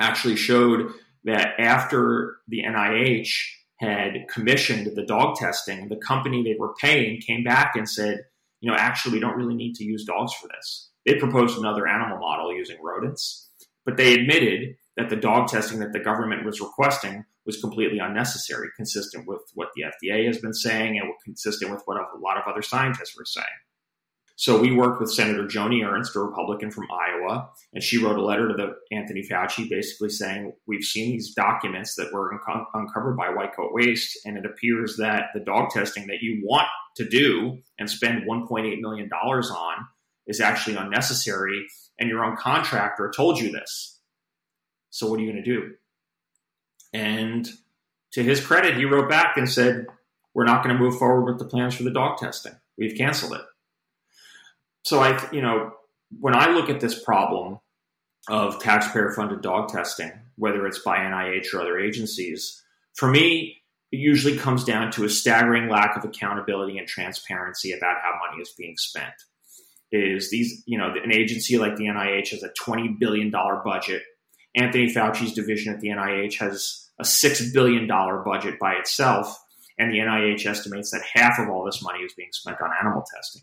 actually 0.00 0.36
showed 0.36 0.92
that 1.24 1.58
after 1.58 2.38
the 2.48 2.62
NIH 2.62 3.30
had 3.76 4.26
commissioned 4.28 4.94
the 4.96 5.04
dog 5.04 5.36
testing, 5.36 5.88
the 5.88 5.96
company 5.96 6.42
they 6.42 6.56
were 6.58 6.74
paying 6.74 7.20
came 7.20 7.44
back 7.44 7.76
and 7.76 7.88
said, 7.88 8.24
you 8.60 8.70
know, 8.70 8.76
actually, 8.76 9.14
we 9.14 9.20
don't 9.20 9.36
really 9.36 9.54
need 9.54 9.74
to 9.76 9.84
use 9.84 10.04
dogs 10.04 10.32
for 10.34 10.48
this. 10.48 10.90
They 11.06 11.14
proposed 11.14 11.58
another 11.58 11.86
animal 11.86 12.18
model 12.18 12.52
using 12.52 12.76
rodents, 12.82 13.48
but 13.84 13.96
they 13.96 14.14
admitted 14.14 14.76
that 14.96 15.10
the 15.10 15.16
dog 15.16 15.48
testing 15.48 15.78
that 15.78 15.92
the 15.92 16.00
government 16.00 16.44
was 16.44 16.60
requesting 16.60 17.24
was 17.46 17.60
completely 17.60 17.98
unnecessary, 17.98 18.68
consistent 18.76 19.26
with 19.26 19.40
what 19.54 19.68
the 19.74 19.84
FDA 19.84 20.26
has 20.26 20.38
been 20.38 20.52
saying 20.52 20.98
and 20.98 21.10
consistent 21.24 21.70
with 21.70 21.82
what 21.86 21.96
a 21.96 22.18
lot 22.18 22.36
of 22.36 22.42
other 22.46 22.62
scientists 22.62 23.16
were 23.16 23.24
saying. 23.24 23.46
So 24.38 24.60
we 24.60 24.70
worked 24.70 25.00
with 25.00 25.10
Senator 25.10 25.42
Joni 25.48 25.84
Ernst, 25.84 26.14
a 26.14 26.20
Republican 26.20 26.70
from 26.70 26.86
Iowa, 26.92 27.50
and 27.74 27.82
she 27.82 27.98
wrote 27.98 28.16
a 28.16 28.22
letter 28.22 28.46
to 28.46 28.54
the 28.54 28.76
Anthony 28.96 29.26
Fauci 29.28 29.68
basically 29.68 30.10
saying, 30.10 30.52
We've 30.64 30.84
seen 30.84 31.10
these 31.10 31.34
documents 31.34 31.96
that 31.96 32.12
were 32.12 32.32
unco- 32.32 32.66
uncovered 32.72 33.16
by 33.16 33.30
White 33.30 33.56
Coat 33.56 33.72
Waste, 33.72 34.16
and 34.24 34.38
it 34.38 34.46
appears 34.46 34.96
that 34.98 35.30
the 35.34 35.40
dog 35.40 35.70
testing 35.70 36.06
that 36.06 36.22
you 36.22 36.40
want 36.44 36.68
to 36.98 37.08
do 37.08 37.58
and 37.80 37.90
spend 37.90 38.28
$1.8 38.28 38.80
million 38.80 39.10
on 39.12 39.74
is 40.28 40.40
actually 40.40 40.76
unnecessary, 40.76 41.66
and 41.98 42.08
your 42.08 42.24
own 42.24 42.36
contractor 42.36 43.10
told 43.10 43.40
you 43.40 43.50
this. 43.50 43.98
So 44.90 45.10
what 45.10 45.18
are 45.18 45.24
you 45.24 45.32
going 45.32 45.42
to 45.42 45.50
do? 45.50 45.72
And 46.92 47.48
to 48.12 48.22
his 48.22 48.40
credit, 48.40 48.76
he 48.76 48.84
wrote 48.84 49.10
back 49.10 49.36
and 49.36 49.50
said, 49.50 49.86
We're 50.32 50.44
not 50.44 50.62
going 50.62 50.76
to 50.76 50.80
move 50.80 50.96
forward 50.96 51.24
with 51.28 51.40
the 51.40 51.50
plans 51.50 51.74
for 51.74 51.82
the 51.82 51.90
dog 51.90 52.18
testing. 52.18 52.52
We've 52.76 52.96
canceled 52.96 53.32
it 53.32 53.42
so 54.84 55.00
I, 55.00 55.28
you 55.32 55.42
know, 55.42 55.72
when 56.18 56.34
I 56.34 56.50
look 56.50 56.70
at 56.70 56.80
this 56.80 57.02
problem 57.02 57.58
of 58.28 58.60
taxpayer 58.60 59.12
funded 59.12 59.42
dog 59.42 59.68
testing, 59.68 60.12
whether 60.36 60.66
it's 60.66 60.78
by 60.78 60.98
NIH 60.98 61.52
or 61.54 61.60
other 61.60 61.78
agencies, 61.78 62.62
for 62.94 63.08
me, 63.08 63.56
it 63.90 63.96
usually 63.96 64.36
comes 64.36 64.64
down 64.64 64.90
to 64.92 65.04
a 65.04 65.08
staggering 65.08 65.68
lack 65.68 65.96
of 65.96 66.04
accountability 66.04 66.78
and 66.78 66.86
transparency 66.86 67.72
about 67.72 67.96
how 68.02 68.18
money 68.28 68.42
is 68.42 68.52
being 68.56 68.76
spent. 68.76 69.14
Is 69.90 70.30
these, 70.30 70.62
you 70.66 70.76
know, 70.76 70.92
an 71.02 71.12
agency 71.12 71.56
like 71.56 71.76
the 71.76 71.84
NIH 71.84 72.30
has 72.30 72.42
a 72.42 72.50
$20 72.62 72.98
billion 72.98 73.30
budget. 73.30 74.02
Anthony 74.54 74.92
Fauci's 74.92 75.32
division 75.32 75.72
at 75.72 75.80
the 75.80 75.88
NIH 75.88 76.38
has 76.40 76.90
a 77.00 77.04
$6 77.04 77.54
billion 77.54 77.86
budget 77.86 78.58
by 78.58 78.74
itself. 78.74 79.42
And 79.78 79.90
the 79.90 79.98
NIH 79.98 80.44
estimates 80.44 80.90
that 80.90 81.02
half 81.14 81.38
of 81.38 81.48
all 81.48 81.64
this 81.64 81.82
money 81.82 82.00
is 82.00 82.12
being 82.14 82.28
spent 82.32 82.60
on 82.60 82.70
animal 82.78 83.04
testing 83.14 83.42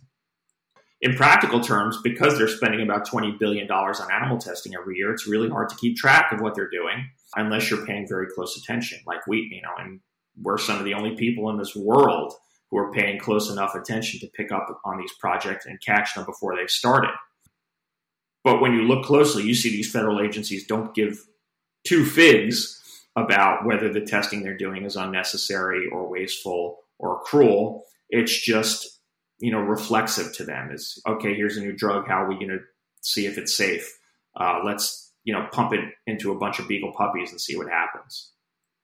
in 1.05 1.15
practical 1.15 1.59
terms, 1.59 1.99
because 2.03 2.35
they're 2.35 2.47
spending 2.47 2.81
about 2.81 3.07
$20 3.07 3.37
billion 3.37 3.69
on 3.69 4.11
animal 4.11 4.39
testing 4.39 4.73
every 4.73 4.97
year, 4.97 5.11
it's 5.13 5.27
really 5.27 5.47
hard 5.47 5.69
to 5.69 5.75
keep 5.75 5.95
track 5.95 6.31
of 6.31 6.41
what 6.41 6.55
they're 6.55 6.69
doing 6.69 7.07
unless 7.35 7.69
you're 7.69 7.85
paying 7.85 8.07
very 8.09 8.25
close 8.33 8.57
attention, 8.57 8.97
like 9.05 9.25
we, 9.27 9.47
you 9.51 9.61
know, 9.61 9.69
and 9.77 9.99
we're 10.41 10.57
some 10.57 10.79
of 10.79 10.83
the 10.83 10.95
only 10.95 11.15
people 11.15 11.47
in 11.51 11.59
this 11.59 11.75
world 11.75 12.33
who 12.71 12.77
are 12.79 12.91
paying 12.91 13.19
close 13.19 13.51
enough 13.51 13.75
attention 13.75 14.19
to 14.19 14.27
pick 14.35 14.51
up 14.51 14.65
on 14.83 14.97
these 14.97 15.13
projects 15.19 15.67
and 15.67 15.79
catch 15.85 16.15
them 16.15 16.25
before 16.25 16.55
they've 16.55 16.71
started. 16.71 17.11
But 18.43 18.59
when 18.59 18.73
you 18.73 18.81
look 18.81 19.05
closely, 19.05 19.43
you 19.43 19.53
see 19.53 19.69
these 19.69 19.91
federal 19.91 20.19
agencies 20.19 20.65
don't 20.65 20.95
give 20.95 21.19
two 21.85 22.03
figs 22.03 22.81
about 23.15 23.63
whether 23.63 23.93
the 23.93 24.01
testing 24.01 24.41
they're 24.41 24.57
doing 24.57 24.85
is 24.85 24.95
unnecessary 24.95 25.87
or 25.91 26.09
wasteful 26.09 26.79
or 26.97 27.21
cruel. 27.21 27.83
It's 28.09 28.43
just 28.43 28.94
you 29.39 29.51
know 29.51 29.59
reflexive 29.59 30.33
to 30.35 30.43
them 30.43 30.71
is 30.71 31.01
okay 31.07 31.35
here's 31.35 31.57
a 31.57 31.61
new 31.61 31.73
drug. 31.73 32.07
How 32.07 32.23
are 32.23 32.29
we 32.29 32.35
going 32.35 32.49
to 32.49 32.59
see 33.01 33.25
if 33.25 33.37
it's 33.37 33.55
safe? 33.55 33.97
Uh, 34.35 34.59
let's 34.63 35.11
you 35.23 35.33
know 35.33 35.47
pump 35.51 35.73
it 35.73 35.81
into 36.07 36.31
a 36.31 36.37
bunch 36.37 36.59
of 36.59 36.67
beagle 36.67 36.93
puppies 36.93 37.31
and 37.31 37.41
see 37.41 37.57
what 37.57 37.69
happens. 37.69 38.31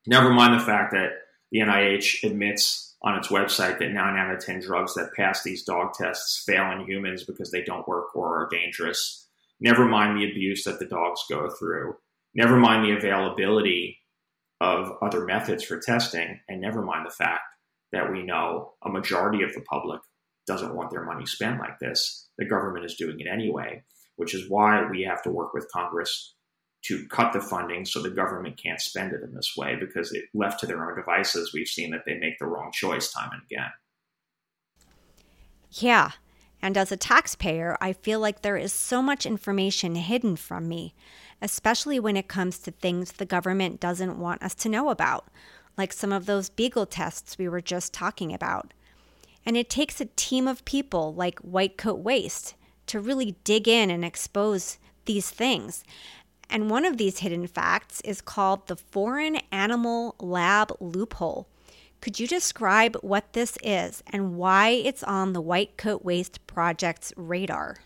Never 0.07 0.31
mind 0.31 0.59
the 0.59 0.65
fact 0.65 0.93
that 0.93 1.09
the 1.51 1.59
nih 1.59 2.23
admits 2.23 2.95
on 3.03 3.17
its 3.17 3.29
website 3.29 3.79
that 3.79 3.91
9 3.91 3.97
out 3.97 4.33
of 4.33 4.43
10 4.43 4.61
drugs 4.61 4.93
that 4.93 5.13
pass 5.15 5.41
these 5.41 5.63
dog 5.63 5.93
tests 5.93 6.43
fail 6.45 6.71
in 6.71 6.85
humans 6.85 7.23
because 7.23 7.49
they 7.49 7.63
don't 7.63 7.87
work 7.87 8.15
or 8.15 8.43
are 8.43 8.49
dangerous. 8.49 9.27
Never 9.59 9.85
mind 9.85 10.17
the 10.17 10.29
abuse 10.29 10.63
that 10.65 10.79
the 10.79 10.85
dogs 10.85 11.21
go 11.29 11.49
through. 11.49 11.95
Never 12.35 12.57
mind 12.57 12.85
the 12.85 12.95
availability 12.95 13.97
of 14.59 14.97
other 15.01 15.25
methods 15.25 15.63
for 15.63 15.79
testing. 15.79 16.39
And 16.47 16.61
never 16.61 16.83
mind 16.83 17.05
the 17.05 17.13
fact 17.13 17.41
that 17.91 18.11
we 18.11 18.23
know 18.23 18.73
a 18.85 18.89
majority 18.89 19.43
of 19.43 19.53
the 19.53 19.61
public 19.61 20.01
doesn't 20.51 20.75
want 20.75 20.91
their 20.91 21.05
money 21.05 21.25
spent 21.25 21.59
like 21.59 21.79
this. 21.79 22.27
The 22.37 22.45
government 22.45 22.85
is 22.85 22.95
doing 22.95 23.19
it 23.19 23.27
anyway, 23.27 23.83
which 24.17 24.35
is 24.35 24.49
why 24.49 24.83
we 24.89 25.03
have 25.03 25.21
to 25.23 25.31
work 25.31 25.53
with 25.53 25.71
Congress 25.71 26.35
to 26.83 27.07
cut 27.07 27.31
the 27.31 27.39
funding 27.39 27.85
so 27.85 28.01
the 28.01 28.09
government 28.09 28.59
can't 28.61 28.81
spend 28.81 29.13
it 29.13 29.21
in 29.23 29.33
this 29.33 29.53
way 29.55 29.75
because 29.79 30.11
it 30.11 30.25
left 30.33 30.59
to 30.59 30.65
their 30.65 30.89
own 30.89 30.95
devices 30.95 31.53
we've 31.53 31.67
seen 31.67 31.91
that 31.91 32.01
they 32.05 32.15
make 32.15 32.37
the 32.39 32.45
wrong 32.45 32.71
choice 32.73 33.11
time 33.11 33.29
and 33.31 33.41
again 33.51 33.69
yeah 35.69 36.11
and 36.61 36.75
as 36.75 36.91
a 36.91 36.97
taxpayer 36.97 37.77
i 37.79 37.93
feel 37.93 38.19
like 38.19 38.41
there 38.41 38.57
is 38.57 38.73
so 38.73 39.01
much 39.01 39.27
information 39.27 39.93
hidden 39.93 40.35
from 40.35 40.67
me 40.67 40.95
especially 41.39 41.99
when 41.99 42.17
it 42.17 42.27
comes 42.27 42.57
to 42.57 42.71
things 42.71 43.13
the 43.13 43.25
government 43.25 43.79
doesn't 43.79 44.19
want 44.19 44.41
us 44.41 44.55
to 44.55 44.69
know 44.69 44.89
about 44.89 45.27
like 45.77 45.93
some 45.93 46.11
of 46.11 46.25
those 46.25 46.49
beagle 46.49 46.87
tests 46.87 47.37
we 47.37 47.47
were 47.47 47.61
just 47.61 47.93
talking 47.93 48.33
about 48.33 48.73
and 49.45 49.58
it 49.58 49.69
takes 49.69 49.99
a 49.99 50.06
team 50.06 50.47
of 50.47 50.65
people 50.65 51.13
like 51.13 51.39
White 51.39 51.77
Coat 51.77 51.99
Waste 51.99 52.56
to 52.88 52.99
really 52.99 53.36
dig 53.43 53.67
in 53.67 53.89
and 53.89 54.04
expose 54.04 54.77
these 55.06 55.30
things. 55.30 55.84
And 56.49 56.69
one 56.69 56.86
of 56.86 56.97
these 56.97 57.19
hidden 57.19 57.47
facts 57.47 58.01
is 58.01 58.21
called 58.21 58.67
the 58.67 58.75
Foreign 58.75 59.38
Animal 59.51 60.15
Lab 60.19 60.75
Loophole. 60.80 61.47
Could 62.01 62.19
you 62.19 62.27
describe 62.27 62.97
what 63.01 63.34
this 63.34 63.58
is 63.63 64.04
and 64.08 64.36
why 64.36 64.69
it's 64.69 65.04
on 65.04 65.34
the 65.34 65.41
White 65.41 65.77
Coat 65.77 66.04
Waste 66.04 66.45
Project's 66.47 67.13
radar? 67.15 67.77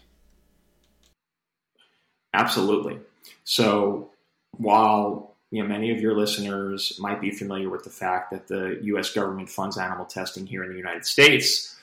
Absolutely. 2.33 2.99
So, 3.43 4.09
while 4.51 5.34
you 5.55 5.63
know, 5.63 5.69
many 5.69 5.89
of 5.89 6.01
your 6.01 6.17
listeners 6.17 6.97
might 6.99 7.21
be 7.21 7.31
familiar 7.31 7.69
with 7.69 7.85
the 7.85 7.89
fact 7.89 8.29
that 8.31 8.49
the 8.49 8.77
U.S. 8.83 9.13
government 9.13 9.47
funds 9.47 9.77
animal 9.77 10.03
testing 10.03 10.45
here 10.45 10.65
in 10.65 10.69
the 10.69 10.77
United 10.77 11.05
States. 11.05 11.77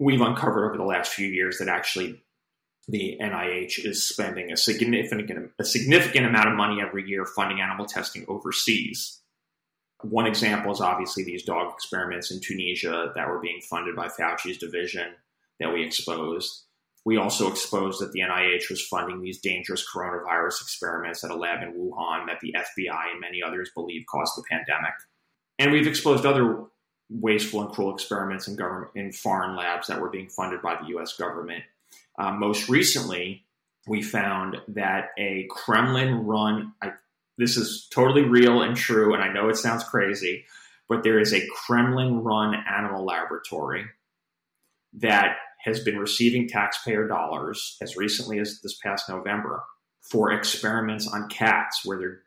We've 0.00 0.20
uncovered 0.20 0.64
over 0.66 0.76
the 0.76 0.82
last 0.82 1.12
few 1.12 1.28
years 1.28 1.58
that 1.58 1.68
actually 1.68 2.20
the 2.88 3.16
NIH 3.22 3.84
is 3.84 4.08
spending 4.08 4.50
a 4.50 4.56
significant 4.56 5.52
a 5.56 5.64
significant 5.64 6.26
amount 6.26 6.48
of 6.48 6.56
money 6.56 6.82
every 6.82 7.08
year 7.08 7.24
funding 7.24 7.60
animal 7.60 7.86
testing 7.86 8.24
overseas. 8.26 9.20
One 10.02 10.26
example 10.26 10.72
is 10.72 10.80
obviously 10.80 11.22
these 11.22 11.44
dog 11.44 11.74
experiments 11.74 12.32
in 12.32 12.40
Tunisia 12.40 13.12
that 13.14 13.28
were 13.28 13.38
being 13.38 13.60
funded 13.60 13.94
by 13.94 14.08
Fauci's 14.08 14.58
division 14.58 15.12
that 15.60 15.72
we 15.72 15.84
exposed. 15.84 16.64
We 17.06 17.18
also 17.18 17.48
exposed 17.48 18.00
that 18.00 18.10
the 18.10 18.18
NIH 18.18 18.68
was 18.68 18.82
funding 18.82 19.22
these 19.22 19.38
dangerous 19.38 19.86
coronavirus 19.88 20.60
experiments 20.60 21.22
at 21.22 21.30
a 21.30 21.36
lab 21.36 21.62
in 21.62 21.72
Wuhan 21.72 22.26
that 22.26 22.40
the 22.42 22.52
FBI 22.52 23.12
and 23.12 23.20
many 23.20 23.44
others 23.46 23.70
believe 23.76 24.02
caused 24.10 24.32
the 24.36 24.42
pandemic. 24.50 24.92
And 25.56 25.70
we've 25.70 25.86
exposed 25.86 26.26
other 26.26 26.64
wasteful 27.08 27.62
and 27.62 27.70
cruel 27.70 27.94
experiments 27.94 28.48
in 28.48 28.56
government 28.56 28.90
in 28.96 29.12
foreign 29.12 29.54
labs 29.54 29.86
that 29.86 30.00
were 30.00 30.10
being 30.10 30.28
funded 30.28 30.60
by 30.62 30.74
the 30.74 30.98
US 30.98 31.16
government. 31.16 31.62
Uh, 32.18 32.32
most 32.32 32.68
recently, 32.68 33.44
we 33.86 34.02
found 34.02 34.56
that 34.66 35.10
a 35.16 35.46
Kremlin 35.48 36.26
run, 36.26 36.72
this 37.38 37.56
is 37.56 37.86
totally 37.88 38.22
real 38.22 38.62
and 38.62 38.76
true, 38.76 39.14
and 39.14 39.22
I 39.22 39.32
know 39.32 39.48
it 39.48 39.56
sounds 39.56 39.84
crazy, 39.84 40.44
but 40.88 41.04
there 41.04 41.20
is 41.20 41.32
a 41.32 41.46
Kremlin 41.54 42.24
run 42.24 42.56
animal 42.68 43.04
laboratory 43.04 43.84
that 44.94 45.36
has 45.66 45.80
been 45.80 45.98
receiving 45.98 46.48
taxpayer 46.48 47.08
dollars 47.08 47.76
as 47.82 47.96
recently 47.96 48.38
as 48.38 48.60
this 48.62 48.78
past 48.78 49.08
November 49.08 49.64
for 50.00 50.30
experiments 50.32 51.08
on 51.08 51.28
cats 51.28 51.84
where 51.84 51.98
they're 51.98 52.20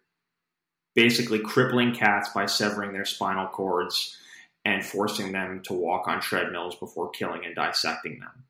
basically 0.94 1.40
crippling 1.40 1.94
cats 1.94 2.30
by 2.36 2.46
severing 2.46 2.92
their 2.92 3.06
spinal 3.06 3.48
cords 3.48 4.18
and 4.66 4.86
forcing 4.86 5.32
them 5.32 5.62
to 5.64 5.74
walk 5.74 6.08
on 6.08 6.20
treadmills 6.20 6.76
before 6.76 7.10
killing 7.12 7.46
and 7.46 7.56
dissecting 7.56 8.20
them. 8.20 8.44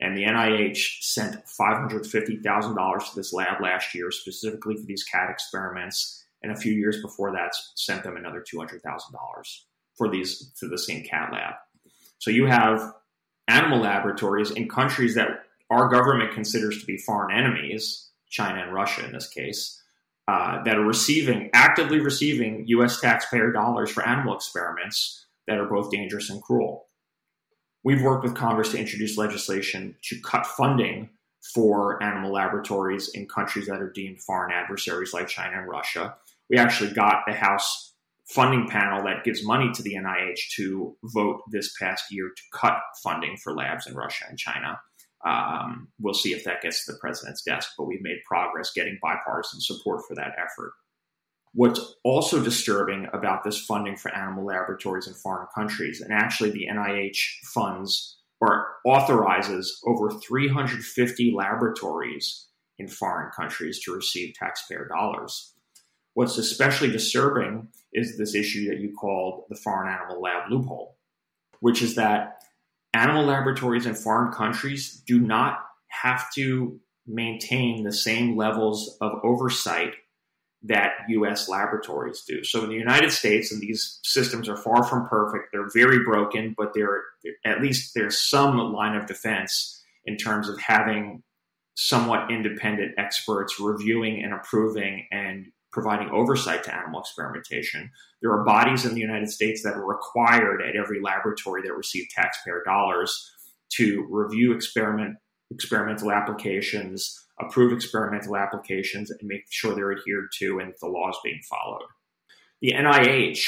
And 0.00 0.16
the 0.16 0.24
NIH 0.24 1.02
sent 1.02 1.44
$550,000 1.46 3.10
to 3.10 3.16
this 3.16 3.32
lab 3.32 3.62
last 3.62 3.94
year 3.94 4.10
specifically 4.10 4.76
for 4.76 4.82
these 4.86 5.04
cat 5.04 5.30
experiments. 5.30 6.24
And 6.42 6.50
a 6.50 6.56
few 6.56 6.72
years 6.72 7.00
before 7.00 7.32
that, 7.32 7.54
sent 7.76 8.02
them 8.02 8.16
another 8.16 8.44
$200,000 8.52 8.80
for 9.96 10.08
these 10.10 10.52
to 10.58 10.68
the 10.68 10.76
same 10.76 11.04
cat 11.04 11.32
lab. 11.32 11.54
So 12.18 12.30
you 12.30 12.46
have 12.46 12.92
animal 13.48 13.80
laboratories 13.80 14.50
in 14.50 14.68
countries 14.68 15.14
that 15.14 15.44
our 15.70 15.88
government 15.88 16.32
considers 16.32 16.80
to 16.80 16.86
be 16.86 16.98
foreign 16.98 17.36
enemies, 17.36 18.10
China 18.28 18.62
and 18.62 18.72
Russia 18.72 19.04
in 19.04 19.12
this 19.12 19.28
case, 19.28 19.82
uh, 20.28 20.62
that 20.64 20.76
are 20.76 20.84
receiving, 20.84 21.50
actively 21.52 22.00
receiving 22.00 22.64
U.S. 22.68 23.00
taxpayer 23.00 23.52
dollars 23.52 23.90
for 23.90 24.06
animal 24.06 24.34
experiments 24.34 25.26
that 25.46 25.58
are 25.58 25.68
both 25.68 25.90
dangerous 25.90 26.30
and 26.30 26.42
cruel. 26.42 26.86
We've 27.82 28.02
worked 28.02 28.24
with 28.24 28.34
Congress 28.34 28.70
to 28.70 28.78
introduce 28.78 29.18
legislation 29.18 29.96
to 30.04 30.20
cut 30.20 30.46
funding 30.46 31.10
for 31.54 32.02
animal 32.02 32.32
laboratories 32.32 33.10
in 33.10 33.28
countries 33.28 33.66
that 33.66 33.82
are 33.82 33.92
deemed 33.92 34.22
foreign 34.22 34.52
adversaries 34.52 35.12
like 35.12 35.28
China 35.28 35.58
and 35.58 35.68
Russia. 35.68 36.14
We 36.48 36.56
actually 36.56 36.92
got 36.92 37.24
the 37.26 37.34
House 37.34 37.93
funding 38.28 38.68
panel 38.68 39.02
that 39.04 39.24
gives 39.24 39.44
money 39.44 39.70
to 39.74 39.82
the 39.82 39.94
NIH 39.94 40.38
to 40.56 40.96
vote 41.04 41.42
this 41.50 41.74
past 41.78 42.04
year 42.10 42.30
to 42.34 42.42
cut 42.58 42.78
funding 43.02 43.36
for 43.36 43.54
labs 43.54 43.86
in 43.86 43.94
Russia 43.94 44.24
and 44.28 44.38
China. 44.38 44.80
Um, 45.24 45.88
we'll 46.00 46.14
see 46.14 46.32
if 46.32 46.44
that 46.44 46.62
gets 46.62 46.84
to 46.84 46.92
the 46.92 46.98
president's 46.98 47.42
desk, 47.42 47.70
but 47.78 47.86
we've 47.86 48.02
made 48.02 48.18
progress 48.26 48.72
getting 48.74 48.98
bipartisan 49.02 49.60
support 49.60 50.02
for 50.06 50.14
that 50.14 50.32
effort. 50.38 50.72
What's 51.54 51.94
also 52.02 52.42
disturbing 52.42 53.06
about 53.12 53.44
this 53.44 53.64
funding 53.64 53.96
for 53.96 54.14
animal 54.14 54.44
laboratories 54.44 55.06
in 55.06 55.14
foreign 55.14 55.46
countries, 55.54 56.00
and 56.00 56.12
actually 56.12 56.50
the 56.50 56.66
NIH 56.70 57.18
funds 57.54 58.18
or 58.40 58.66
authorizes 58.84 59.80
over 59.86 60.10
350 60.10 61.32
laboratories 61.34 62.48
in 62.78 62.88
foreign 62.88 63.30
countries 63.30 63.80
to 63.84 63.94
receive 63.94 64.34
taxpayer 64.34 64.88
dollars. 64.88 65.53
What's 66.14 66.38
especially 66.38 66.90
disturbing 66.90 67.68
is 67.92 68.16
this 68.16 68.34
issue 68.34 68.68
that 68.68 68.80
you 68.80 68.94
called 68.94 69.44
the 69.48 69.56
foreign 69.56 69.92
animal 69.92 70.20
lab 70.20 70.50
loophole, 70.50 70.96
which 71.60 71.82
is 71.82 71.96
that 71.96 72.42
animal 72.94 73.24
laboratories 73.24 73.86
in 73.86 73.94
foreign 73.94 74.32
countries 74.32 75.02
do 75.06 75.20
not 75.20 75.58
have 75.88 76.32
to 76.34 76.80
maintain 77.06 77.84
the 77.84 77.92
same 77.92 78.36
levels 78.36 78.96
of 79.00 79.20
oversight 79.22 79.94
that 80.62 80.92
US 81.08 81.48
laboratories 81.48 82.22
do. 82.26 82.42
So 82.42 82.64
in 82.64 82.70
the 82.70 82.76
United 82.76 83.12
States, 83.12 83.52
and 83.52 83.60
these 83.60 83.98
systems 84.02 84.48
are 84.48 84.56
far 84.56 84.82
from 84.82 85.06
perfect, 85.08 85.48
they're 85.52 85.68
very 85.74 86.02
broken, 86.04 86.54
but 86.56 86.72
they're 86.74 87.02
at 87.44 87.60
least 87.60 87.92
there's 87.94 88.20
some 88.20 88.56
line 88.72 88.96
of 88.96 89.06
defense 89.06 89.82
in 90.06 90.16
terms 90.16 90.48
of 90.48 90.58
having 90.60 91.22
somewhat 91.74 92.30
independent 92.30 92.92
experts 92.98 93.60
reviewing 93.60 94.22
and 94.22 94.32
approving 94.32 95.06
and 95.10 95.46
providing 95.74 96.08
oversight 96.10 96.62
to 96.64 96.74
animal 96.74 97.00
experimentation. 97.00 97.90
There 98.22 98.30
are 98.30 98.44
bodies 98.44 98.86
in 98.86 98.94
the 98.94 99.00
United 99.00 99.28
States 99.28 99.62
that 99.64 99.74
are 99.74 99.84
required 99.84 100.62
at 100.62 100.76
every 100.76 101.00
laboratory 101.02 101.62
that 101.62 101.76
receive 101.76 102.06
taxpayer 102.14 102.62
dollars 102.64 103.32
to 103.72 104.06
review 104.08 104.52
experiment 104.52 105.16
experimental 105.50 106.10
applications, 106.10 107.26
approve 107.40 107.72
experimental 107.72 108.36
applications, 108.36 109.10
and 109.10 109.20
make 109.24 109.42
sure 109.50 109.74
they're 109.74 109.92
adhered 109.92 110.28
to 110.38 110.58
and 110.58 110.72
the 110.80 110.86
laws 110.86 111.18
being 111.22 111.40
followed. 111.50 111.86
The 112.62 112.72
NIH 112.72 113.42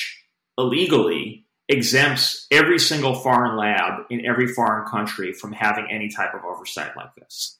illegally 0.58 1.46
exempts 1.68 2.46
every 2.50 2.78
single 2.78 3.14
foreign 3.14 3.56
lab 3.56 4.02
in 4.10 4.26
every 4.26 4.48
foreign 4.48 4.86
country 4.86 5.32
from 5.32 5.52
having 5.52 5.86
any 5.90 6.08
type 6.08 6.34
of 6.34 6.44
oversight 6.44 6.96
like 6.96 7.14
this 7.16 7.58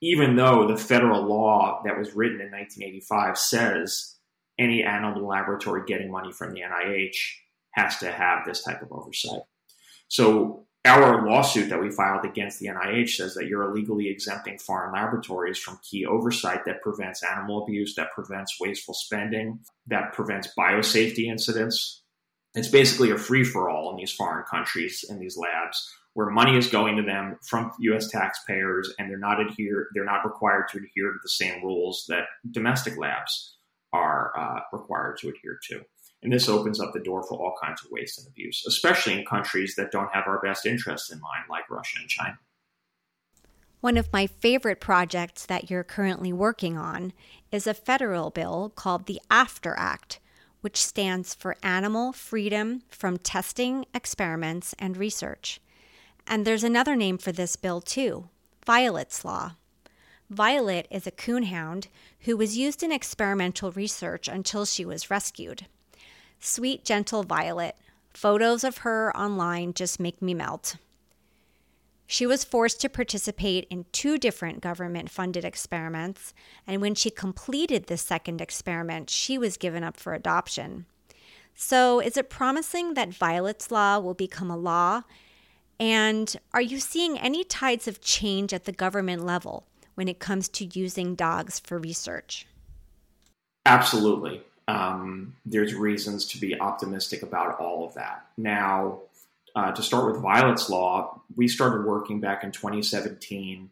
even 0.00 0.36
though 0.36 0.66
the 0.66 0.76
federal 0.76 1.24
law 1.24 1.82
that 1.84 1.98
was 1.98 2.14
written 2.14 2.40
in 2.40 2.50
1985 2.50 3.38
says 3.38 4.16
any 4.58 4.82
animal 4.82 5.26
laboratory 5.26 5.82
getting 5.86 6.10
money 6.10 6.32
from 6.32 6.52
the 6.52 6.60
NIH 6.60 7.16
has 7.72 7.98
to 7.98 8.10
have 8.10 8.44
this 8.44 8.62
type 8.62 8.82
of 8.82 8.92
oversight. 8.92 9.42
So 10.08 10.66
our 10.84 11.26
lawsuit 11.28 11.68
that 11.68 11.80
we 11.80 11.90
filed 11.90 12.24
against 12.24 12.58
the 12.58 12.68
NIH 12.68 13.10
says 13.10 13.34
that 13.34 13.46
you're 13.46 13.70
illegally 13.70 14.08
exempting 14.08 14.58
foreign 14.58 14.92
laboratories 14.92 15.58
from 15.58 15.78
key 15.82 16.06
oversight 16.06 16.64
that 16.64 16.82
prevents 16.82 17.22
animal 17.22 17.62
abuse, 17.62 17.94
that 17.96 18.12
prevents 18.12 18.58
wasteful 18.58 18.94
spending, 18.94 19.60
that 19.86 20.12
prevents 20.14 20.48
biosafety 20.58 21.26
incidents. 21.26 22.02
It's 22.54 22.68
basically 22.68 23.10
a 23.10 23.18
free 23.18 23.44
for 23.44 23.68
all 23.68 23.90
in 23.90 23.96
these 23.96 24.12
foreign 24.12 24.44
countries 24.50 25.04
in 25.08 25.20
these 25.20 25.36
labs 25.36 25.94
where 26.14 26.30
money 26.30 26.56
is 26.56 26.66
going 26.66 26.96
to 26.96 27.02
them 27.02 27.38
from 27.42 27.72
U.S. 27.80 28.08
taxpayers, 28.08 28.92
and 28.98 29.10
they're 29.10 29.18
not 29.18 29.40
adhere 29.40 29.88
they're 29.94 30.04
not 30.04 30.24
required 30.24 30.68
to 30.70 30.78
adhere 30.78 31.12
to 31.12 31.18
the 31.22 31.28
same 31.28 31.62
rules 31.62 32.04
that 32.08 32.24
domestic 32.50 32.96
labs 32.98 33.56
are 33.92 34.32
uh, 34.36 34.60
required 34.72 35.18
to 35.18 35.28
adhere 35.28 35.58
to. 35.68 35.80
And 36.22 36.32
this 36.32 36.48
opens 36.48 36.80
up 36.80 36.92
the 36.92 37.00
door 37.00 37.22
for 37.22 37.38
all 37.38 37.54
kinds 37.62 37.82
of 37.84 37.90
waste 37.90 38.18
and 38.18 38.28
abuse, 38.28 38.64
especially 38.66 39.18
in 39.18 39.24
countries 39.24 39.74
that 39.76 39.90
don't 39.90 40.12
have 40.12 40.26
our 40.26 40.40
best 40.40 40.66
interests 40.66 41.10
in 41.10 41.20
mind, 41.20 41.44
like 41.48 41.70
Russia 41.70 41.98
and 42.00 42.08
China. 42.08 42.38
One 43.80 43.96
of 43.96 44.12
my 44.12 44.26
favorite 44.26 44.80
projects 44.80 45.46
that 45.46 45.70
you're 45.70 45.84
currently 45.84 46.34
working 46.34 46.76
on 46.76 47.14
is 47.50 47.66
a 47.66 47.72
federal 47.72 48.28
bill 48.28 48.70
called 48.76 49.06
the 49.06 49.20
AFTER 49.30 49.74
Act, 49.78 50.20
which 50.60 50.76
stands 50.76 51.34
for 51.34 51.56
Animal 51.62 52.12
Freedom 52.12 52.82
from 52.90 53.16
Testing, 53.16 53.86
Experiments, 53.94 54.74
and 54.78 54.98
Research. 54.98 55.60
And 56.26 56.44
there's 56.44 56.64
another 56.64 56.96
name 56.96 57.18
for 57.18 57.32
this 57.32 57.56
bill, 57.56 57.80
too 57.80 58.28
Violet's 58.64 59.24
Law. 59.24 59.52
Violet 60.28 60.86
is 60.90 61.06
a 61.06 61.12
coonhound 61.12 61.88
who 62.20 62.36
was 62.36 62.56
used 62.56 62.82
in 62.82 62.92
experimental 62.92 63.72
research 63.72 64.28
until 64.28 64.64
she 64.64 64.84
was 64.84 65.10
rescued. 65.10 65.66
Sweet, 66.38 66.84
gentle 66.84 67.24
Violet. 67.24 67.76
Photos 68.14 68.64
of 68.64 68.78
her 68.78 69.16
online 69.16 69.74
just 69.74 69.98
make 69.98 70.22
me 70.22 70.34
melt. 70.34 70.76
She 72.06 72.26
was 72.26 72.42
forced 72.42 72.80
to 72.80 72.88
participate 72.88 73.68
in 73.70 73.86
two 73.92 74.18
different 74.18 74.60
government 74.60 75.10
funded 75.10 75.44
experiments, 75.44 76.34
and 76.66 76.80
when 76.80 76.96
she 76.96 77.10
completed 77.10 77.86
the 77.86 77.96
second 77.96 78.40
experiment, 78.40 79.10
she 79.10 79.38
was 79.38 79.56
given 79.56 79.84
up 79.84 79.96
for 79.96 80.12
adoption. 80.12 80.86
So, 81.54 82.00
is 82.00 82.16
it 82.16 82.28
promising 82.28 82.94
that 82.94 83.14
Violet's 83.14 83.70
Law 83.70 84.00
will 84.00 84.14
become 84.14 84.50
a 84.50 84.56
law 84.56 85.02
and 85.80 86.36
are 86.52 86.60
you 86.60 86.78
seeing 86.78 87.18
any 87.18 87.42
tides 87.42 87.88
of 87.88 88.02
change 88.02 88.52
at 88.52 88.66
the 88.66 88.72
government 88.72 89.24
level 89.24 89.66
when 89.94 90.06
it 90.08 90.18
comes 90.18 90.46
to 90.50 90.66
using 90.66 91.14
dogs 91.14 91.58
for 91.58 91.78
research? 91.78 92.46
Absolutely. 93.64 94.42
Um, 94.68 95.34
there's 95.46 95.74
reasons 95.74 96.26
to 96.26 96.38
be 96.38 96.60
optimistic 96.60 97.22
about 97.22 97.58
all 97.58 97.86
of 97.86 97.94
that. 97.94 98.26
Now, 98.36 99.00
uh, 99.56 99.72
to 99.72 99.82
start 99.82 100.12
with 100.12 100.22
Violet's 100.22 100.68
Law, 100.68 101.22
we 101.34 101.48
started 101.48 101.86
working 101.86 102.20
back 102.20 102.44
in 102.44 102.52
2017. 102.52 103.70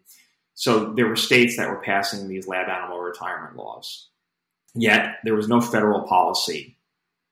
So 0.55 0.93
there 0.95 1.07
were 1.07 1.15
states 1.15 1.57
that 1.59 1.69
were 1.69 1.83
passing 1.83 2.27
these 2.27 2.49
lab 2.49 2.69
animal 2.69 2.99
retirement 2.99 3.57
laws. 3.57 4.09
Yet 4.75 5.17
there 5.25 5.35
was 5.35 5.49
no 5.49 5.61
federal 5.61 6.03
policy 6.03 6.77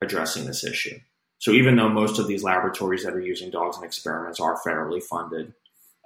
addressing 0.02 0.44
this 0.44 0.64
issue. 0.64 0.98
So 1.38 1.50
even 1.52 1.76
though 1.76 1.88
most 1.88 2.18
of 2.18 2.26
these 2.26 2.42
laboratories 2.42 3.04
that 3.04 3.14
are 3.14 3.20
using 3.20 3.50
dogs 3.50 3.76
in 3.76 3.84
experiments 3.84 4.40
are 4.40 4.58
federally 4.66 5.02
funded 5.02 5.52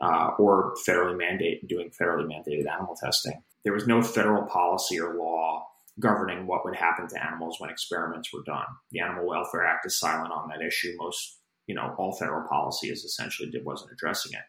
uh, 0.03 0.31
or 0.39 0.75
federally 0.87 1.17
mandate 1.17 1.67
doing 1.69 1.91
federally 1.91 2.27
mandated 2.27 2.71
animal 2.71 2.97
testing, 3.01 3.43
there 3.65 3.73
was 3.73 3.87
no 3.87 4.03
federal 4.03 4.45
policy 4.45 5.01
or 5.01 5.15
law 5.15 5.67
governing 5.99 6.47
what 6.47 6.65
would 6.65 6.75
happen 6.75 7.07
to 7.09 7.25
animals 7.25 7.57
when 7.59 7.71
experiments 7.71 8.33
were 8.33 8.43
done. 8.45 8.65
The 8.91 9.01
Animal 9.01 9.27
Welfare 9.27 9.67
Act 9.67 9.87
is 9.87 9.99
silent 9.99 10.33
on 10.33 10.49
that 10.49 10.65
issue. 10.65 10.95
Most, 10.99 11.39
you 11.67 11.75
know, 11.75 11.95
all 11.99 12.17
federal 12.17 12.49
policy 12.49 12.89
is 12.89 13.05
essentially 13.05 13.51
wasn't 13.65 13.93
addressing 13.93 14.33
it. 14.33 14.45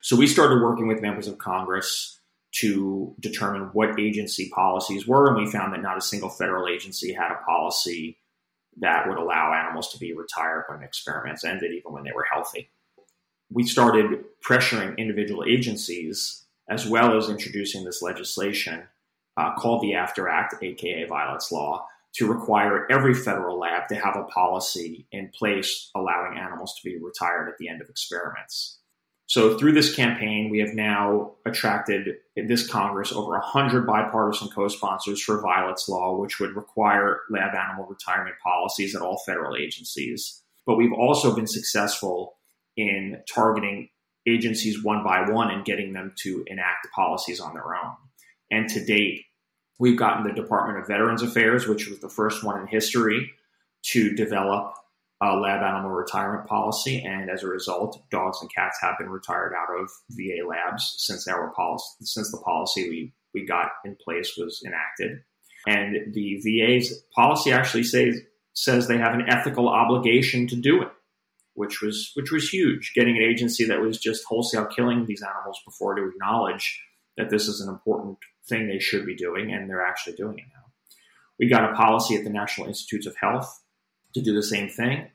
So 0.00 0.16
we 0.16 0.26
started 0.26 0.62
working 0.62 0.86
with 0.86 1.02
members 1.02 1.26
of 1.26 1.38
Congress 1.38 2.20
to 2.60 3.14
determine 3.20 3.70
what 3.72 4.00
agency 4.00 4.50
policies 4.54 5.06
were, 5.06 5.28
and 5.28 5.36
we 5.36 5.50
found 5.50 5.74
that 5.74 5.82
not 5.82 5.98
a 5.98 6.02
single 6.02 6.30
federal 6.30 6.68
agency 6.68 7.12
had 7.12 7.30
a 7.30 7.44
policy 7.44 8.18
that 8.80 9.08
would 9.08 9.18
allow 9.18 9.52
animals 9.52 9.92
to 9.92 9.98
be 9.98 10.12
retired 10.12 10.64
when 10.68 10.82
experiments 10.82 11.44
ended, 11.44 11.72
even 11.72 11.92
when 11.92 12.04
they 12.04 12.12
were 12.12 12.26
healthy. 12.30 12.70
We 13.50 13.64
started 13.64 14.24
pressuring 14.46 14.98
individual 14.98 15.44
agencies 15.48 16.44
as 16.68 16.86
well 16.86 17.16
as 17.16 17.30
introducing 17.30 17.84
this 17.84 18.02
legislation 18.02 18.82
uh, 19.36 19.54
called 19.54 19.82
the 19.82 19.94
After 19.94 20.28
Act, 20.28 20.54
aka 20.62 21.06
Violet's 21.06 21.50
Law, 21.50 21.86
to 22.14 22.26
require 22.26 22.86
every 22.90 23.14
federal 23.14 23.58
lab 23.58 23.88
to 23.88 23.94
have 23.94 24.16
a 24.16 24.24
policy 24.24 25.06
in 25.12 25.28
place 25.28 25.90
allowing 25.94 26.38
animals 26.38 26.74
to 26.74 26.88
be 26.88 26.98
retired 26.98 27.48
at 27.48 27.56
the 27.58 27.68
end 27.68 27.80
of 27.80 27.88
experiments. 27.88 28.77
So, 29.28 29.58
through 29.58 29.72
this 29.72 29.94
campaign, 29.94 30.48
we 30.50 30.58
have 30.60 30.72
now 30.74 31.32
attracted 31.44 32.16
this 32.34 32.66
Congress 32.66 33.12
over 33.12 33.32
100 33.32 33.86
bipartisan 33.86 34.48
co 34.48 34.68
sponsors 34.68 35.22
for 35.22 35.42
Violet's 35.42 35.86
Law, 35.86 36.18
which 36.18 36.40
would 36.40 36.56
require 36.56 37.20
lab 37.28 37.54
animal 37.54 37.86
retirement 37.86 38.36
policies 38.42 38.94
at 38.94 39.02
all 39.02 39.22
federal 39.26 39.54
agencies. 39.54 40.42
But 40.64 40.76
we've 40.76 40.94
also 40.94 41.36
been 41.36 41.46
successful 41.46 42.38
in 42.78 43.20
targeting 43.30 43.90
agencies 44.26 44.82
one 44.82 45.04
by 45.04 45.28
one 45.28 45.50
and 45.50 45.62
getting 45.62 45.92
them 45.92 46.14
to 46.20 46.42
enact 46.46 46.88
policies 46.94 47.38
on 47.38 47.52
their 47.52 47.74
own. 47.74 47.96
And 48.50 48.66
to 48.70 48.82
date, 48.82 49.26
we've 49.78 49.98
gotten 49.98 50.24
the 50.24 50.32
Department 50.32 50.78
of 50.78 50.88
Veterans 50.88 51.22
Affairs, 51.22 51.66
which 51.66 51.86
was 51.86 51.98
the 51.98 52.08
first 52.08 52.42
one 52.42 52.58
in 52.62 52.66
history 52.66 53.30
to 53.82 54.14
develop 54.14 54.72
uh, 55.20 55.36
lab 55.36 55.62
animal 55.62 55.90
retirement 55.90 56.46
policy, 56.46 57.02
and 57.04 57.28
as 57.28 57.42
a 57.42 57.48
result, 57.48 58.00
dogs 58.10 58.38
and 58.40 58.52
cats 58.54 58.78
have 58.80 58.96
been 58.98 59.10
retired 59.10 59.52
out 59.52 59.68
of 59.80 59.90
VA 60.10 60.46
labs 60.46 60.94
since 60.98 61.26
our 61.26 61.52
policy 61.54 61.86
since 62.02 62.30
the 62.30 62.38
policy 62.38 62.88
we 62.88 63.12
we 63.34 63.44
got 63.44 63.68
in 63.84 63.96
place 64.02 64.34
was 64.36 64.62
enacted. 64.64 65.18
And 65.66 66.14
the 66.14 66.40
VA's 66.42 67.02
policy 67.14 67.52
actually 67.52 67.82
says 67.82 68.20
says 68.54 68.86
they 68.86 68.98
have 68.98 69.14
an 69.14 69.28
ethical 69.28 69.68
obligation 69.68 70.46
to 70.48 70.56
do 70.56 70.82
it, 70.82 70.88
which 71.54 71.82
was 71.82 72.12
which 72.14 72.30
was 72.30 72.48
huge. 72.48 72.92
Getting 72.94 73.16
an 73.16 73.22
agency 73.22 73.64
that 73.64 73.80
was 73.80 73.98
just 73.98 74.24
wholesale 74.24 74.66
killing 74.66 75.06
these 75.06 75.22
animals 75.22 75.60
before 75.64 75.96
to 75.96 76.08
acknowledge 76.08 76.80
that 77.16 77.30
this 77.30 77.48
is 77.48 77.60
an 77.60 77.68
important 77.68 78.18
thing 78.48 78.68
they 78.68 78.78
should 78.78 79.04
be 79.04 79.16
doing, 79.16 79.52
and 79.52 79.68
they're 79.68 79.84
actually 79.84 80.14
doing 80.14 80.38
it 80.38 80.44
now. 80.54 80.64
We 81.40 81.48
got 81.48 81.70
a 81.70 81.74
policy 81.74 82.14
at 82.14 82.22
the 82.22 82.30
National 82.30 82.68
Institutes 82.68 83.06
of 83.06 83.16
Health 83.16 83.62
to 84.14 84.22
do 84.22 84.34
the 84.34 84.42
same 84.42 84.68
thing. 84.68 85.08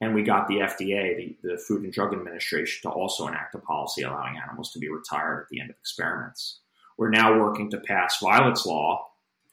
And 0.00 0.14
we 0.14 0.22
got 0.22 0.48
the 0.48 0.60
FDA, 0.60 1.36
the, 1.42 1.50
the 1.50 1.58
Food 1.58 1.82
and 1.82 1.92
Drug 1.92 2.14
Administration, 2.14 2.80
to 2.82 2.94
also 2.94 3.26
enact 3.26 3.54
a 3.54 3.58
policy 3.58 4.02
allowing 4.02 4.38
animals 4.38 4.72
to 4.72 4.78
be 4.78 4.88
retired 4.88 5.42
at 5.42 5.48
the 5.50 5.60
end 5.60 5.70
of 5.70 5.76
experiments. 5.76 6.60
We're 6.96 7.10
now 7.10 7.38
working 7.38 7.70
to 7.70 7.78
pass 7.78 8.18
Violet's 8.22 8.64
Law, 8.64 9.06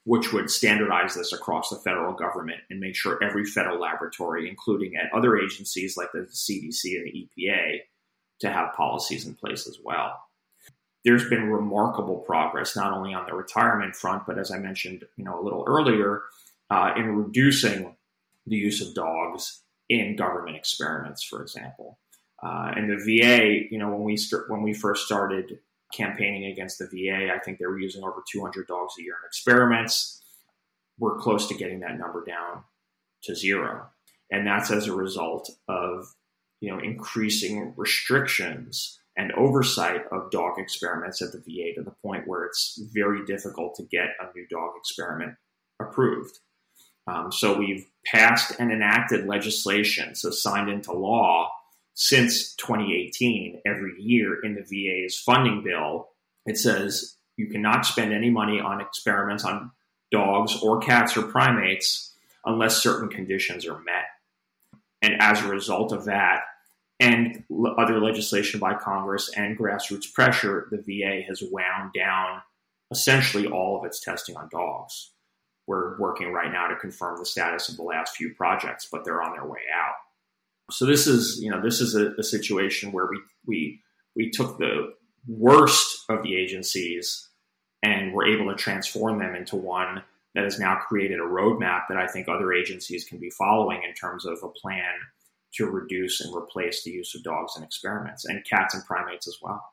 which 0.05 0.31
would 0.31 0.49
standardize 0.49 1.15
this 1.15 1.33
across 1.33 1.69
the 1.69 1.75
federal 1.75 2.13
government 2.13 2.61
and 2.69 2.79
make 2.79 2.95
sure 2.95 3.21
every 3.21 3.43
federal 3.43 3.79
laboratory, 3.79 4.47
including 4.47 4.95
at 4.95 5.11
other 5.13 5.37
agencies 5.37 5.97
like 5.97 6.13
the 6.13 6.27
CDC 6.31 6.97
and 6.97 7.05
the 7.05 7.27
EPA, 7.37 7.79
to 8.39 8.49
have 8.49 8.73
policies 8.73 9.27
in 9.27 9.35
place 9.35 9.67
as 9.67 9.79
well. 9.83 10.21
There's 11.03 11.27
been 11.29 11.49
remarkable 11.51 12.19
progress 12.19 12.73
not 12.73 12.93
only 12.93 13.13
on 13.13 13.25
the 13.25 13.33
retirement 13.33 13.97
front, 13.97 14.25
but 14.25 14.39
as 14.39 14.49
I 14.49 14.59
mentioned, 14.59 15.03
you 15.17 15.25
know, 15.25 15.37
a 15.37 15.43
little 15.43 15.65
earlier, 15.67 16.21
uh, 16.69 16.93
in 16.95 17.17
reducing 17.17 17.96
the 18.47 18.55
use 18.55 18.81
of 18.81 18.93
dogs 18.93 19.63
in 19.89 20.15
government 20.15 20.57
experiments, 20.57 21.23
for 21.23 21.41
example. 21.41 21.99
Uh, 22.43 22.71
and 22.75 22.89
the 22.89 22.97
VA, 22.97 23.67
you 23.71 23.79
know, 23.79 23.89
when 23.89 24.03
we 24.03 24.17
st- 24.17 24.43
when 24.47 24.61
we 24.61 24.73
first 24.73 25.05
started 25.05 25.59
campaigning 25.93 26.45
against 26.51 26.77
the 26.79 26.85
VA, 26.85 27.33
I 27.33 27.39
think 27.39 27.57
they 27.57 27.65
were 27.65 27.79
using 27.79 28.03
over 28.03 28.23
200 28.31 28.67
dogs 28.67 28.93
a 28.99 29.03
year 29.03 29.13
in 29.13 29.27
experiments. 29.27 30.21
We're 30.99 31.17
close 31.17 31.47
to 31.47 31.55
getting 31.55 31.79
that 31.81 31.97
number 31.97 32.23
down 32.25 32.63
to 33.23 33.35
zero, 33.35 33.87
and 34.31 34.45
that's 34.45 34.71
as 34.71 34.87
a 34.87 34.95
result 34.95 35.49
of 35.67 36.05
you 36.61 36.71
know 36.71 36.79
increasing 36.79 37.73
restrictions 37.75 38.99
and 39.17 39.31
oversight 39.31 40.01
of 40.11 40.29
dog 40.29 40.59
experiments 40.59 41.21
at 41.23 41.31
the 41.31 41.39
VA 41.39 41.73
to 41.75 41.83
the 41.83 41.95
point 42.03 42.27
where 42.27 42.45
it's 42.45 42.79
very 42.93 43.25
difficult 43.25 43.73
to 43.75 43.83
get 43.83 44.09
a 44.19 44.31
new 44.35 44.45
dog 44.47 44.71
experiment 44.77 45.33
approved. 45.79 46.39
Um, 47.07 47.31
so 47.31 47.57
we've 47.57 47.87
passed 48.05 48.53
and 48.59 48.71
enacted 48.71 49.27
legislation, 49.27 50.15
so 50.15 50.29
signed 50.29 50.69
into 50.69 50.91
law 50.91 51.49
since 51.93 52.53
2018 52.55 53.61
every 53.65 53.93
year 53.99 54.39
in 54.43 54.55
the 54.55 54.61
VA's 54.61 55.17
funding 55.17 55.63
bill. 55.63 56.09
It 56.45 56.57
says 56.57 57.15
you 57.37 57.47
cannot 57.47 57.85
spend 57.85 58.13
any 58.13 58.29
money 58.29 58.59
on 58.59 58.81
experiments 58.81 59.45
on 59.45 59.71
dogs 60.11 60.61
or 60.61 60.79
cats 60.79 61.15
or 61.17 61.23
primates 61.23 62.13
unless 62.45 62.77
certain 62.77 63.09
conditions 63.09 63.65
are 63.65 63.79
met. 63.79 64.05
And 65.01 65.21
as 65.21 65.41
a 65.41 65.47
result 65.47 65.91
of 65.91 66.05
that, 66.05 66.41
and 66.99 67.43
other 67.77 67.99
legislation 67.99 68.59
by 68.59 68.73
Congress 68.73 69.29
and 69.37 69.57
grassroots 69.57 70.11
pressure, 70.11 70.67
the 70.71 70.77
VA 70.77 71.21
has 71.27 71.43
wound 71.51 71.91
down 71.93 72.41
essentially 72.91 73.45
all 73.45 73.77
of 73.77 73.85
its 73.85 73.99
testing 73.99 74.35
on 74.35 74.49
dogs 74.49 75.11
we're 75.67 75.97
working 75.99 76.31
right 76.31 76.51
now 76.51 76.67
to 76.67 76.75
confirm 76.77 77.19
the 77.19 77.25
status 77.25 77.69
of 77.69 77.75
the 77.75 77.83
last 77.83 78.15
few 78.15 78.33
projects, 78.33 78.87
but 78.91 79.03
they're 79.03 79.21
on 79.21 79.33
their 79.33 79.45
way 79.45 79.59
out. 79.75 79.95
So 80.71 80.85
this 80.85 81.07
is, 81.07 81.39
you 81.41 81.51
know, 81.51 81.61
this 81.61 81.79
is 81.79 81.95
a, 81.95 82.13
a 82.17 82.23
situation 82.23 82.91
where 82.91 83.07
we 83.09 83.19
we 83.45 83.81
we 84.15 84.31
took 84.31 84.57
the 84.57 84.93
worst 85.27 86.05
of 86.09 86.23
the 86.23 86.35
agencies 86.35 87.29
and 87.83 88.13
we're 88.13 88.27
able 88.27 88.49
to 88.49 88.55
transform 88.55 89.19
them 89.19 89.35
into 89.35 89.55
one 89.55 90.03
that 90.33 90.43
has 90.43 90.59
now 90.59 90.75
created 90.75 91.19
a 91.19 91.23
roadmap 91.23 91.83
that 91.89 91.97
I 91.97 92.07
think 92.07 92.27
other 92.27 92.53
agencies 92.53 93.05
can 93.05 93.19
be 93.19 93.29
following 93.29 93.81
in 93.87 93.93
terms 93.93 94.25
of 94.25 94.39
a 94.43 94.49
plan 94.49 94.93
to 95.55 95.65
reduce 95.65 96.21
and 96.21 96.35
replace 96.35 96.83
the 96.83 96.91
use 96.91 97.15
of 97.15 97.23
dogs 97.23 97.53
in 97.57 97.63
experiments 97.63 98.25
and 98.25 98.45
cats 98.45 98.73
and 98.73 98.85
primates 98.85 99.27
as 99.27 99.37
well. 99.41 99.63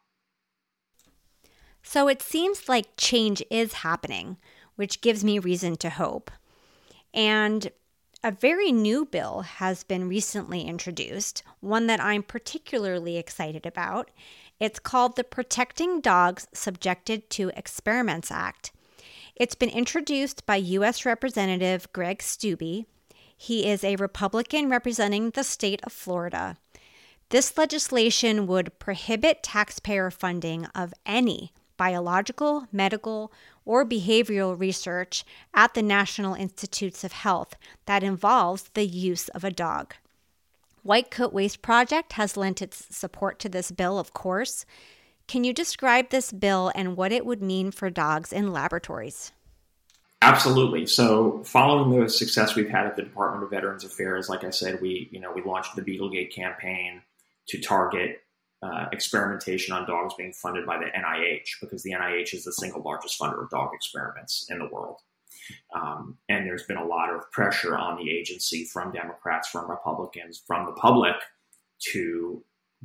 So 1.83 2.09
it 2.09 2.23
seems 2.23 2.69
like 2.69 2.97
change 2.97 3.43
is 3.51 3.75
happening 3.75 4.39
which 4.77 5.01
gives 5.01 5.25
me 5.25 5.39
reason 5.39 5.77
to 5.77 5.91
hope. 5.91 6.31
And 7.13 7.71
a 8.23 8.31
very 8.31 8.73
new 8.73 9.05
bill 9.05 9.43
has 9.43 9.85
been 9.85 10.09
recently 10.09 10.63
introduced, 10.63 11.43
one 11.61 11.87
that 11.89 12.01
I'm 12.01 12.23
particularly 12.23 13.19
excited 13.19 13.67
about. 13.67 14.11
It's 14.59 14.79
called 14.79 15.17
the 15.17 15.25
Protecting 15.25 16.01
Dogs 16.01 16.47
Subjected 16.55 17.29
to 17.31 17.51
Experiments 17.55 18.31
Act. 18.31 18.73
It's 19.37 19.55
been 19.55 19.69
introduced 19.69 20.47
by 20.47 20.57
U.S. 20.57 21.05
Representative 21.05 21.93
Greg 21.93 22.21
Steube. 22.21 22.87
He 23.37 23.67
is 23.67 23.85
a 23.85 23.97
Republican 23.97 24.71
representing 24.71 25.31
the 25.31 25.45
state 25.45 25.81
of 25.83 25.93
Florida. 25.93 26.57
This 27.29 27.59
legislation 27.59 28.47
would 28.47 28.79
prohibit 28.79 29.43
taxpayer 29.43 30.11
funding 30.11 30.67
of 30.67 30.95
any 31.05 31.53
biological, 31.77 32.69
medical, 32.71 33.33
or 33.65 33.85
behavioral 33.85 34.59
research 34.59 35.25
at 35.55 35.75
the 35.75 35.83
National 35.83 36.35
Institutes 36.35 37.05
of 37.05 37.13
Health 37.13 37.57
that 37.87 38.03
involves 38.03 38.71
the 38.75 38.87
use 38.87 39.29
of 39.29 39.45
a 39.45 39.51
dog. 39.51 39.95
White 40.83 41.11
Coat 41.11 41.33
Waste 41.33 41.63
Project 41.63 42.15
has 42.15 42.37
lent 42.37 42.61
its 42.61 42.87
support 42.95 43.39
to 43.39 43.49
this 43.49 43.71
bill, 43.71 43.99
of 43.99 44.13
course. 44.13 44.67
Can 45.27 45.43
you 45.43 45.55
describe 45.55 46.11
this 46.11 46.31
bill 46.31 46.71
and 46.75 46.97
what 46.97 47.13
it 47.13 47.25
would 47.25 47.43
mean 47.43 47.71
for 47.71 47.89
dogs 47.89 48.33
in 48.33 48.53
laboratories? 48.53 49.33
Absolutely. 50.21 50.87
So, 50.87 51.43
following 51.45 52.01
the 52.01 52.09
success 52.09 52.55
we've 52.55 52.69
had 52.69 52.87
at 52.87 52.97
the 52.97 53.03
Department 53.03 53.45
of 53.45 53.51
Veterans 53.51 53.85
Affairs, 53.85 54.29
like 54.29 54.43
I 54.43 54.51
said, 54.51 54.81
we 54.81 55.09
you 55.11 55.21
know 55.21 55.33
we 55.33 55.43
launched 55.43 55.77
the 55.77 55.83
Beaglegate 55.83 56.33
campaign 56.33 57.03
to 57.49 57.61
target 57.61 58.24
uh, 58.65 58.87
experimentation 58.93 59.75
on 59.75 59.87
dogs 59.87 60.15
being 60.17 60.33
funded 60.33 60.65
by 60.65 60.79
the 60.79 60.87
NIH 60.87 61.61
because 61.61 61.83
the 61.83 61.93
NIH 61.93 62.33
is 62.33 62.45
the 62.45 62.53
single 62.53 62.83
largest 62.83 63.21
funder 63.21 63.43
of 63.43 63.51
dog 63.51 63.71
experiments 63.75 64.47
in 64.49 64.59
the 64.59 64.69
world. 64.73 65.01
Um, 65.75 66.17
and 66.29 66.47
there's 66.47 66.63
been 66.63 66.79
a 66.79 66.87
lot 66.87 67.11
of 67.11 67.31
pressure 67.31 67.77
on 67.77 68.03
the 68.03 68.11
agency 68.11 68.65
from 68.65 68.93
Democrats, 68.93 69.49
from 69.49 69.71
Republicans, 69.71 70.43
from 70.47 70.65
the 70.65 70.73
public 70.73 71.17
to 71.93 72.43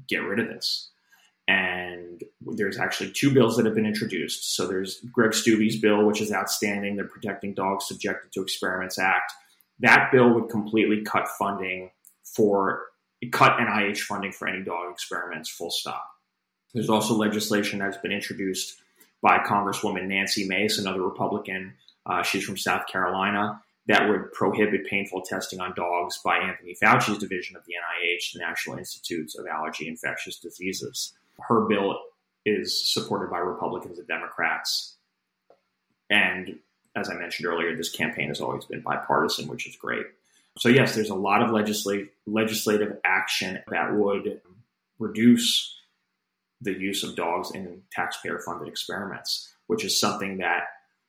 get 0.10 0.18
rid 0.18 0.39
of 0.39 0.47
this. 0.47 0.89
And 1.47 2.22
there's 2.41 2.78
actually 2.78 3.12
two 3.12 3.34
bills 3.34 3.56
that 3.56 3.66
have 3.66 3.76
been 3.76 3.86
introduced. 3.86 4.56
So 4.56 4.68
there's 4.68 4.99
Greg 5.12 5.34
Steube's 5.34 5.78
bill, 5.78 6.06
which 6.06 6.22
is 6.22 6.32
outstanding, 6.32 6.97
the 6.97 7.06
Protecting 7.06 7.53
Dogs 7.53 7.88
Subjected 7.88 8.32
to 8.34 8.41
Experiments 8.41 8.99
Act. 8.99 9.32
That 9.80 10.10
bill 10.12 10.34
would 10.34 10.49
completely 10.49 11.03
cut 11.03 11.28
funding 11.39 11.91
for 12.24 12.89
cut 13.28 13.57
NIH 13.57 13.99
funding 13.99 14.32
for 14.32 14.47
any 14.47 14.63
dog 14.63 14.91
experiments, 14.91 15.49
full 15.49 15.72
stop. 15.72 16.05
There's 16.74 16.89
also 16.89 17.15
legislation 17.15 17.80
that's 17.80 17.97
been 17.97 18.11
introduced 18.11 18.82
by 19.22 19.39
Congresswoman 19.39 20.07
Nancy 20.07 20.47
Mace, 20.47 20.78
another 20.78 21.01
Republican. 21.01 21.74
Uh, 22.05 22.24
she's 22.24 22.43
from 22.43 22.57
South 22.57 22.88
Carolina. 22.88 23.61
That 23.88 24.07
would 24.07 24.32
prohibit 24.34 24.88
painful 24.88 25.22
testing 25.22 25.59
on 25.59 25.74
dogs 25.76 26.20
by 26.24 26.38
Anthony 26.38 26.76
Fauci's 26.82 27.17
division 27.17 27.55
of 27.55 27.63
the 27.65 27.74
NIH, 27.74 28.34
the 28.34 28.39
National 28.39 28.78
Institutes 28.78 29.38
of 29.38 29.47
Allergy 29.47 29.88
and 29.88 29.93
Infectious 29.93 30.38
Diseases. 30.38 31.13
Her 31.47 31.67
bill 31.67 31.99
is 32.45 32.93
supported 32.93 33.32
by 33.32 33.39
Republicans 33.39 33.97
and 33.97 34.07
Democrats. 34.07 34.97
And 36.09 36.59
as 36.95 37.09
I 37.09 37.15
mentioned 37.15 37.47
earlier, 37.47 37.76
this 37.76 37.91
campaign 37.91 38.28
has 38.28 38.41
always 38.41 38.65
been 38.65 38.82
bipartisan, 38.82 39.47
which 39.47 39.67
is 39.67 39.76
great. 39.76 40.05
So 40.60 40.68
yes, 40.70 40.93
there's 40.93 41.10
a 41.10 41.16
lot 41.16 41.41
of 41.41 41.51
legislative 41.51 42.10
legislative 42.28 42.97
action 43.05 43.60
that 43.72 43.95
would 43.95 44.41
reduce 44.99 45.76
the 46.62 46.74
use 46.74 47.03
of 47.03 47.16
dogs 47.16 47.51
in 47.51 47.82
taxpayer 47.91 48.39
funded 48.45 48.68
experiments, 48.68 49.53
which 49.68 49.86
is 49.86 49.99
something 49.99 50.38
that 50.39 50.64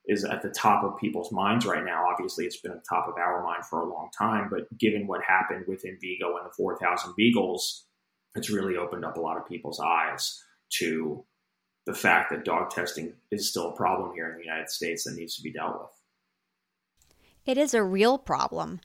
is 0.06 0.24
at 0.24 0.42
the 0.42 0.50
top 0.50 0.84
of 0.84 0.98
people's 0.98 1.32
minds 1.32 1.66
right 1.66 1.84
now. 1.84 2.06
Obviously, 2.08 2.46
it's 2.46 2.60
been 2.60 2.70
at 2.70 2.78
the 2.78 2.88
top 2.88 3.08
of 3.08 3.16
our 3.16 3.42
mind 3.42 3.64
for 3.66 3.80
a 3.80 3.88
long 3.88 4.08
time, 4.16 4.48
but 4.50 4.66
given 4.78 5.08
what 5.08 5.20
happened 5.22 5.64
with 5.66 5.84
Envigo 5.84 6.36
and 6.38 6.46
the 6.46 6.54
4,000 6.56 7.14
Beagles, 7.16 7.84
it's 8.36 8.50
really 8.50 8.76
opened 8.76 9.04
up 9.04 9.16
a 9.16 9.20
lot 9.20 9.36
of 9.36 9.46
people's 9.48 9.80
eyes 9.80 10.40
to 10.78 11.24
the 11.86 11.94
fact 11.94 12.30
that 12.30 12.44
dog 12.44 12.70
testing 12.70 13.12
is 13.32 13.50
still 13.50 13.70
a 13.70 13.76
problem 13.76 14.12
here 14.14 14.30
in 14.30 14.36
the 14.36 14.44
United 14.44 14.70
States 14.70 15.04
that 15.04 15.16
needs 15.16 15.36
to 15.36 15.42
be 15.42 15.52
dealt 15.52 15.74
with. 15.74 15.90
It 17.46 17.58
is 17.58 17.74
a 17.74 17.82
real 17.82 18.16
problem. 18.16 18.80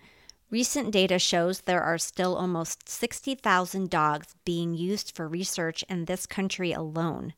Recent 0.56 0.91
data 0.91 1.20
shows 1.20 1.60
there 1.60 1.84
are 1.84 1.97
still 1.97 2.38
almost 2.38 2.88
60,000 2.88 3.89
dogs 3.89 4.36
being 4.45 4.74
used 4.74 5.14
for 5.14 5.28
research 5.28 5.84
in 5.89 6.06
this 6.06 6.26
country 6.26 6.72
alone. 6.72 7.34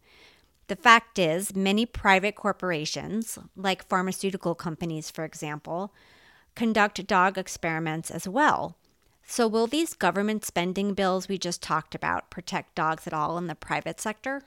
The 0.67 0.75
fact 0.75 1.17
is, 1.17 1.55
many 1.55 1.87
private 1.87 2.35
corporations, 2.35 3.39
like 3.55 3.89
pharmaceutical 3.89 4.53
companies, 4.53 5.09
for 5.09 5.25
example, 5.25 5.95
conduct 6.53 7.07
dog 7.07 7.39
experiments 7.39 8.11
as 8.11 8.27
well. 8.27 8.77
So, 9.25 9.47
will 9.47 9.65
these 9.65 9.95
government 9.95 10.45
spending 10.45 10.93
bills 10.93 11.27
we 11.27 11.39
just 11.39 11.63
talked 11.63 11.95
about 11.95 12.29
protect 12.29 12.75
dogs 12.75 13.07
at 13.07 13.15
all 13.15 13.39
in 13.39 13.47
the 13.47 13.55
private 13.55 13.99
sector? 13.99 14.43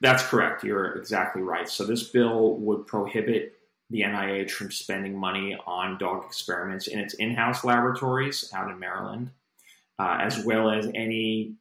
That's 0.00 0.24
correct. 0.24 0.64
You're 0.64 0.96
exactly 0.96 1.42
right. 1.42 1.68
So, 1.68 1.84
this 1.84 2.02
bill 2.02 2.56
would 2.56 2.88
prohibit 2.88 3.57
the 3.90 4.02
NIH 4.02 4.50
from 4.50 4.70
spending 4.70 5.18
money 5.18 5.56
on 5.66 5.98
dog 5.98 6.24
experiments 6.24 6.86
in 6.86 6.98
its 6.98 7.14
in 7.14 7.34
house 7.34 7.64
laboratories 7.64 8.50
out 8.54 8.70
in 8.70 8.78
Maryland, 8.78 9.30
uh, 9.98 10.18
as 10.20 10.44
well 10.44 10.70
as 10.70 10.90
any 10.94 11.54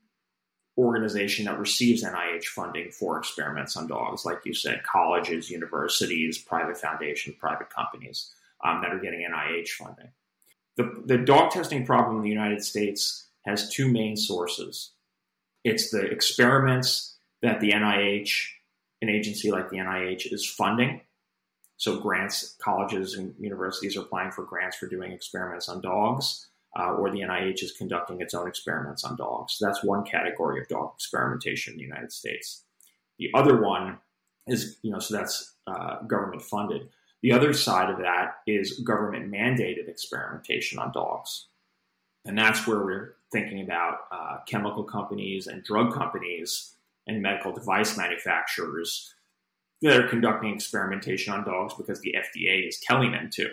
organization 0.77 1.45
that 1.45 1.59
receives 1.59 2.03
NIH 2.03 2.45
funding 2.45 2.91
for 2.91 3.17
experiments 3.17 3.75
on 3.75 3.87
dogs, 3.87 4.25
like 4.25 4.39
you 4.45 4.53
said, 4.53 4.83
colleges, 4.83 5.49
universities, 5.49 6.37
private 6.37 6.77
foundations, 6.77 7.35
private 7.39 7.69
companies 7.69 8.31
um, 8.63 8.81
that 8.81 8.91
are 8.91 8.99
getting 8.99 9.25
NIH 9.27 9.69
funding. 9.69 10.09
The, 10.75 11.01
the 11.05 11.17
dog 11.17 11.51
testing 11.51 11.85
problem 11.85 12.17
in 12.17 12.23
the 12.23 12.29
United 12.29 12.63
States 12.63 13.27
has 13.45 13.69
two 13.69 13.91
main 13.91 14.15
sources 14.15 14.91
it's 15.67 15.91
the 15.91 16.01
experiments 16.01 17.17
that 17.41 17.59
the 17.59 17.71
NIH, 17.71 18.47
an 19.01 19.09
agency 19.09 19.51
like 19.51 19.69
the 19.69 19.77
NIH, 19.77 20.31
is 20.31 20.49
funding. 20.49 21.01
So, 21.77 21.99
grants, 21.99 22.55
colleges 22.59 23.13
and 23.13 23.35
universities 23.39 23.95
are 23.95 24.01
applying 24.01 24.31
for 24.31 24.43
grants 24.43 24.77
for 24.77 24.87
doing 24.87 25.11
experiments 25.11 25.69
on 25.69 25.81
dogs 25.81 26.47
uh, 26.77 26.93
or 26.93 27.09
the 27.09 27.21
NIH 27.21 27.63
is 27.63 27.71
conducting 27.71 28.21
its 28.21 28.33
own 28.33 28.47
experiments 28.47 29.03
on 29.03 29.15
dogs. 29.15 29.57
That's 29.59 29.83
one 29.83 30.03
category 30.03 30.61
of 30.61 30.67
dog 30.67 30.93
experimentation 30.95 31.73
in 31.73 31.77
the 31.77 31.85
United 31.85 32.11
States. 32.11 32.63
The 33.17 33.29
other 33.33 33.61
one 33.61 33.97
is, 34.45 34.77
you 34.83 34.91
know, 34.91 34.99
so 34.99 35.15
that's 35.15 35.55
uh, 35.65 36.01
government 36.03 36.43
funded. 36.43 36.89
The 37.23 37.31
other 37.31 37.53
side 37.53 37.89
of 37.89 37.97
that 37.99 38.37
is 38.45 38.79
government 38.81 39.31
mandated 39.31 39.89
experimentation 39.89 40.77
on 40.77 40.91
dogs. 40.91 41.47
And 42.25 42.37
that's 42.37 42.67
where 42.67 42.83
we're 42.83 43.15
thinking 43.31 43.61
about 43.61 43.99
uh, 44.11 44.37
chemical 44.47 44.83
companies 44.83 45.47
and 45.47 45.63
drug 45.63 45.93
companies 45.93 46.73
and 47.07 47.21
medical 47.21 47.53
device 47.53 47.97
manufacturers 47.97 49.13
that 49.81 49.99
are 49.99 50.07
conducting 50.07 50.53
experimentation 50.53 51.33
on 51.33 51.43
dogs 51.43 51.73
because 51.73 52.01
the 52.01 52.15
FDA 52.17 52.67
is 52.67 52.79
telling 52.79 53.11
them 53.11 53.29
to 53.33 53.49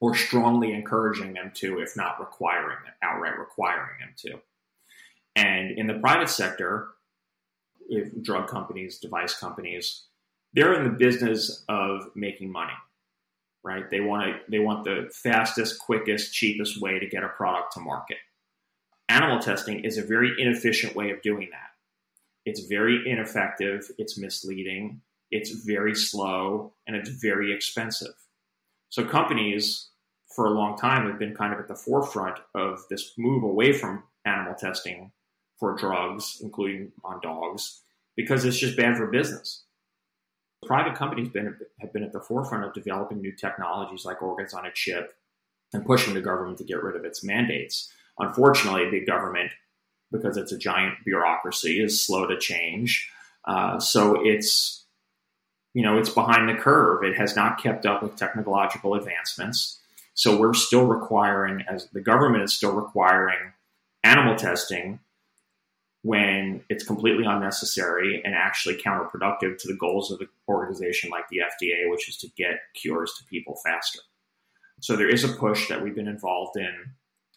or 0.00 0.14
strongly 0.14 0.72
encouraging 0.72 1.34
them 1.34 1.52
to, 1.54 1.78
if 1.80 1.96
not 1.96 2.18
requiring 2.18 2.78
it, 2.86 2.94
outright 3.02 3.38
requiring 3.38 3.98
them 4.00 4.14
to. 4.16 4.40
And 5.36 5.78
in 5.78 5.86
the 5.86 5.94
private 5.94 6.30
sector, 6.30 6.88
if 7.88 8.22
drug 8.22 8.48
companies, 8.48 8.98
device 8.98 9.38
companies, 9.38 10.04
they're 10.54 10.74
in 10.74 10.84
the 10.84 10.98
business 10.98 11.64
of 11.68 12.10
making 12.14 12.50
money, 12.50 12.72
right? 13.62 13.88
They 13.90 14.00
want 14.00 14.24
to, 14.24 14.50
they 14.50 14.58
want 14.58 14.84
the 14.84 15.10
fastest, 15.12 15.78
quickest, 15.78 16.32
cheapest 16.32 16.80
way 16.80 16.98
to 16.98 17.06
get 17.06 17.22
a 17.22 17.28
product 17.28 17.74
to 17.74 17.80
market. 17.80 18.16
Animal 19.08 19.38
testing 19.38 19.84
is 19.84 19.98
a 19.98 20.02
very 20.02 20.32
inefficient 20.38 20.96
way 20.96 21.10
of 21.10 21.20
doing 21.22 21.48
that. 21.52 21.70
It's 22.46 22.60
very 22.66 23.08
ineffective, 23.08 23.90
it's 23.98 24.18
misleading, 24.18 25.02
it's 25.30 25.50
very 25.64 25.94
slow, 25.94 26.72
and 26.86 26.96
it's 26.96 27.10
very 27.10 27.52
expensive. 27.54 28.14
So 28.88 29.04
companies 29.04 29.88
for 30.34 30.46
a 30.46 30.50
long 30.50 30.76
time 30.76 31.08
have 31.08 31.18
been 31.18 31.34
kind 31.34 31.52
of 31.52 31.60
at 31.60 31.68
the 31.68 31.74
forefront 31.74 32.38
of 32.54 32.80
this 32.88 33.12
move 33.18 33.42
away 33.42 33.72
from 33.72 34.02
animal 34.24 34.54
testing 34.54 35.12
for 35.58 35.76
drugs, 35.76 36.38
including 36.40 36.92
on 37.04 37.20
dogs, 37.20 37.82
because 38.16 38.44
it's 38.44 38.58
just 38.58 38.76
bad 38.76 38.96
for 38.96 39.06
business. 39.08 39.64
Private 40.66 40.94
companies 40.94 41.28
been, 41.28 41.56
have 41.80 41.92
been 41.92 42.02
at 42.02 42.12
the 42.12 42.20
forefront 42.20 42.64
of 42.64 42.74
developing 42.74 43.20
new 43.20 43.32
technologies 43.32 44.04
like 44.04 44.22
organs 44.22 44.54
on 44.54 44.66
a 44.66 44.72
chip 44.72 45.14
and 45.72 45.86
pushing 45.86 46.14
the 46.14 46.20
government 46.20 46.58
to 46.58 46.64
get 46.64 46.82
rid 46.82 46.96
of 46.96 47.04
its 47.04 47.24
mandates. 47.24 47.90
Unfortunately, 48.18 48.90
the 48.90 49.04
government, 49.04 49.52
because 50.12 50.36
it's 50.36 50.52
a 50.52 50.58
giant 50.58 50.94
bureaucracy, 51.04 51.82
is 51.82 52.04
slow 52.04 52.26
to 52.26 52.38
change. 52.38 53.10
Uh, 53.46 53.78
so 53.78 54.20
it's 54.22 54.84
you 55.74 55.82
know 55.82 55.98
it's 55.98 56.10
behind 56.10 56.48
the 56.48 56.60
curve. 56.60 57.04
It 57.04 57.16
has 57.16 57.36
not 57.36 57.62
kept 57.62 57.86
up 57.86 58.02
with 58.02 58.16
technological 58.16 58.94
advancements. 58.94 59.78
So 60.14 60.38
we're 60.38 60.54
still 60.54 60.86
requiring, 60.86 61.64
as 61.68 61.88
the 61.92 62.00
government 62.00 62.44
is 62.44 62.52
still 62.52 62.72
requiring 62.72 63.52
animal 64.02 64.36
testing 64.36 65.00
when 66.02 66.62
it's 66.68 66.84
completely 66.84 67.24
unnecessary 67.24 68.22
and 68.24 68.34
actually 68.34 68.76
counterproductive 68.76 69.58
to 69.58 69.68
the 69.68 69.76
goals 69.78 70.10
of 70.10 70.20
an 70.20 70.28
organization 70.48 71.10
like 71.10 71.28
the 71.28 71.38
FDA, 71.38 71.90
which 71.90 72.08
is 72.08 72.16
to 72.18 72.28
get 72.36 72.60
cures 72.74 73.12
to 73.18 73.24
people 73.24 73.58
faster. 73.64 74.00
So 74.80 74.96
there 74.96 75.10
is 75.10 75.24
a 75.24 75.28
push 75.28 75.68
that 75.68 75.82
we've 75.82 75.94
been 75.94 76.08
involved 76.08 76.56
in. 76.56 76.74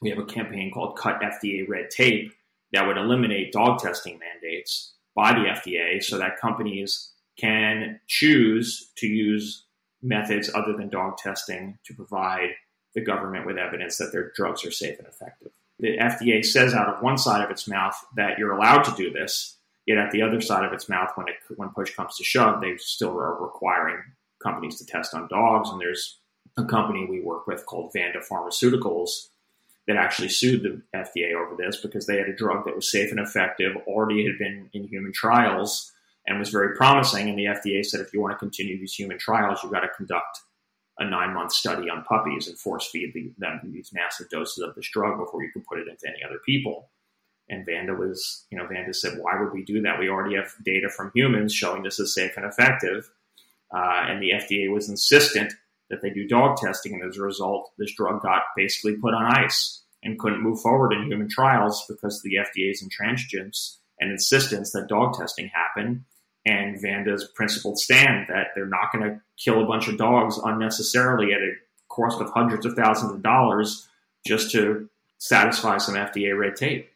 We 0.01 0.09
have 0.09 0.19
a 0.19 0.25
campaign 0.25 0.71
called 0.73 0.97
Cut 0.97 1.21
FDA 1.21 1.67
Red 1.67 1.89
Tape 1.89 2.33
that 2.71 2.87
would 2.87 2.97
eliminate 2.97 3.51
dog 3.51 3.79
testing 3.79 4.17
mandates 4.17 4.93
by 5.15 5.33
the 5.33 5.45
FDA 5.45 6.01
so 6.01 6.17
that 6.17 6.39
companies 6.39 7.12
can 7.37 7.99
choose 8.07 8.91
to 8.97 9.07
use 9.07 9.63
methods 10.01 10.49
other 10.53 10.73
than 10.73 10.89
dog 10.89 11.17
testing 11.17 11.77
to 11.85 11.93
provide 11.93 12.49
the 12.93 13.01
government 13.01 13.45
with 13.45 13.57
evidence 13.57 13.97
that 13.97 14.11
their 14.11 14.31
drugs 14.35 14.65
are 14.65 14.71
safe 14.71 14.99
and 14.99 15.07
effective. 15.07 15.51
The 15.79 15.97
FDA 15.97 16.45
says 16.45 16.73
out 16.73 16.93
of 16.93 17.01
one 17.01 17.17
side 17.17 17.43
of 17.43 17.49
its 17.49 17.67
mouth 17.67 17.95
that 18.15 18.37
you're 18.37 18.51
allowed 18.51 18.83
to 18.83 18.95
do 18.95 19.11
this, 19.11 19.57
yet 19.87 19.97
at 19.97 20.11
the 20.11 20.21
other 20.21 20.41
side 20.41 20.63
of 20.63 20.73
its 20.73 20.87
mouth, 20.87 21.09
when 21.15 21.27
it, 21.27 21.35
when 21.55 21.69
push 21.69 21.95
comes 21.95 22.17
to 22.17 22.23
shove, 22.23 22.61
they 22.61 22.77
still 22.77 23.17
are 23.17 23.41
requiring 23.41 24.03
companies 24.41 24.77
to 24.77 24.85
test 24.85 25.13
on 25.13 25.27
dogs. 25.29 25.69
And 25.69 25.81
there's 25.81 26.19
a 26.57 26.65
company 26.65 27.07
we 27.09 27.21
work 27.21 27.47
with 27.47 27.65
called 27.65 27.91
Vanda 27.93 28.19
Pharmaceuticals 28.19 29.29
that 29.87 29.97
actually 29.97 30.29
sued 30.29 30.63
the 30.63 30.81
FDA 30.95 31.33
over 31.33 31.55
this 31.57 31.77
because 31.77 32.05
they 32.05 32.17
had 32.17 32.29
a 32.29 32.35
drug 32.35 32.65
that 32.65 32.75
was 32.75 32.91
safe 32.91 33.11
and 33.11 33.19
effective, 33.19 33.75
already 33.87 34.25
had 34.25 34.37
been 34.37 34.69
in 34.73 34.87
human 34.87 35.11
trials, 35.11 35.91
and 36.27 36.39
was 36.39 36.49
very 36.49 36.75
promising. 36.75 37.29
And 37.29 37.37
the 37.37 37.45
FDA 37.45 37.85
said, 37.85 37.99
if 37.99 38.13
you 38.13 38.21
want 38.21 38.33
to 38.33 38.37
continue 38.37 38.79
these 38.79 38.93
human 38.93 39.17
trials, 39.17 39.59
you've 39.61 39.71
got 39.71 39.81
to 39.81 39.89
conduct 39.89 40.39
a 40.99 41.05
nine 41.05 41.33
month 41.33 41.51
study 41.51 41.89
on 41.89 42.03
puppies 42.03 42.47
and 42.47 42.57
force 42.57 42.87
feed 42.87 43.13
the, 43.13 43.33
them 43.37 43.59
these 43.63 43.91
massive 43.93 44.29
doses 44.29 44.63
of 44.63 44.75
this 44.75 44.89
drug 44.89 45.17
before 45.17 45.43
you 45.43 45.51
can 45.51 45.63
put 45.67 45.79
it 45.79 45.87
into 45.87 46.07
any 46.07 46.23
other 46.23 46.39
people. 46.45 46.89
And 47.49 47.65
Vanda 47.65 47.93
was, 47.93 48.45
you 48.51 48.57
know, 48.57 48.67
Vanda 48.67 48.93
said, 48.93 49.17
why 49.19 49.39
would 49.39 49.53
we 49.53 49.65
do 49.65 49.81
that? 49.81 49.99
We 49.99 50.09
already 50.09 50.35
have 50.35 50.53
data 50.63 50.89
from 50.89 51.11
humans 51.13 51.53
showing 51.53 51.83
this 51.83 51.99
is 51.99 52.13
safe 52.13 52.37
and 52.37 52.45
effective. 52.45 53.09
Uh, 53.75 54.05
and 54.07 54.21
the 54.21 54.31
FDA 54.31 54.71
was 54.71 54.87
insistent 54.87 55.51
that 55.89 56.01
they 56.01 56.11
do 56.11 56.27
dog 56.27 56.57
testing. 56.57 56.93
And 56.93 57.09
as 57.09 57.17
a 57.17 57.21
result, 57.21 57.71
this 57.77 57.93
drug 57.95 58.21
got 58.21 58.43
basically 58.55 58.95
put 58.95 59.13
on 59.13 59.25
ice 59.25 59.83
and 60.03 60.19
couldn't 60.19 60.43
move 60.43 60.61
forward 60.61 60.93
in 60.93 61.07
human 61.07 61.27
trials 61.27 61.83
because 61.89 62.17
of 62.17 62.23
the 62.23 62.35
FDA's 62.35 62.83
intransigence 62.83 63.77
and 63.99 64.11
insistence 64.11 64.71
that 64.71 64.87
dog 64.87 65.17
testing 65.17 65.49
happen 65.53 66.05
and 66.45 66.81
Vanda's 66.81 67.29
principled 67.35 67.79
stand 67.79 68.27
that 68.27 68.47
they're 68.53 68.65
not 68.65 68.91
going 68.91 69.03
to 69.03 69.21
kill 69.37 69.61
a 69.61 69.65
bunch 69.65 69.87
of 69.87 69.97
dogs 69.97 70.37
unnecessarily 70.43 71.33
at 71.33 71.41
a 71.41 71.53
cost 71.89 72.19
of 72.21 72.29
hundreds 72.31 72.65
of 72.65 72.73
thousands 72.73 73.13
of 73.13 73.21
dollars 73.21 73.87
just 74.25 74.51
to 74.51 74.89
satisfy 75.19 75.77
some 75.77 75.95
FDA 75.95 76.37
red 76.37 76.55
tape. 76.55 76.89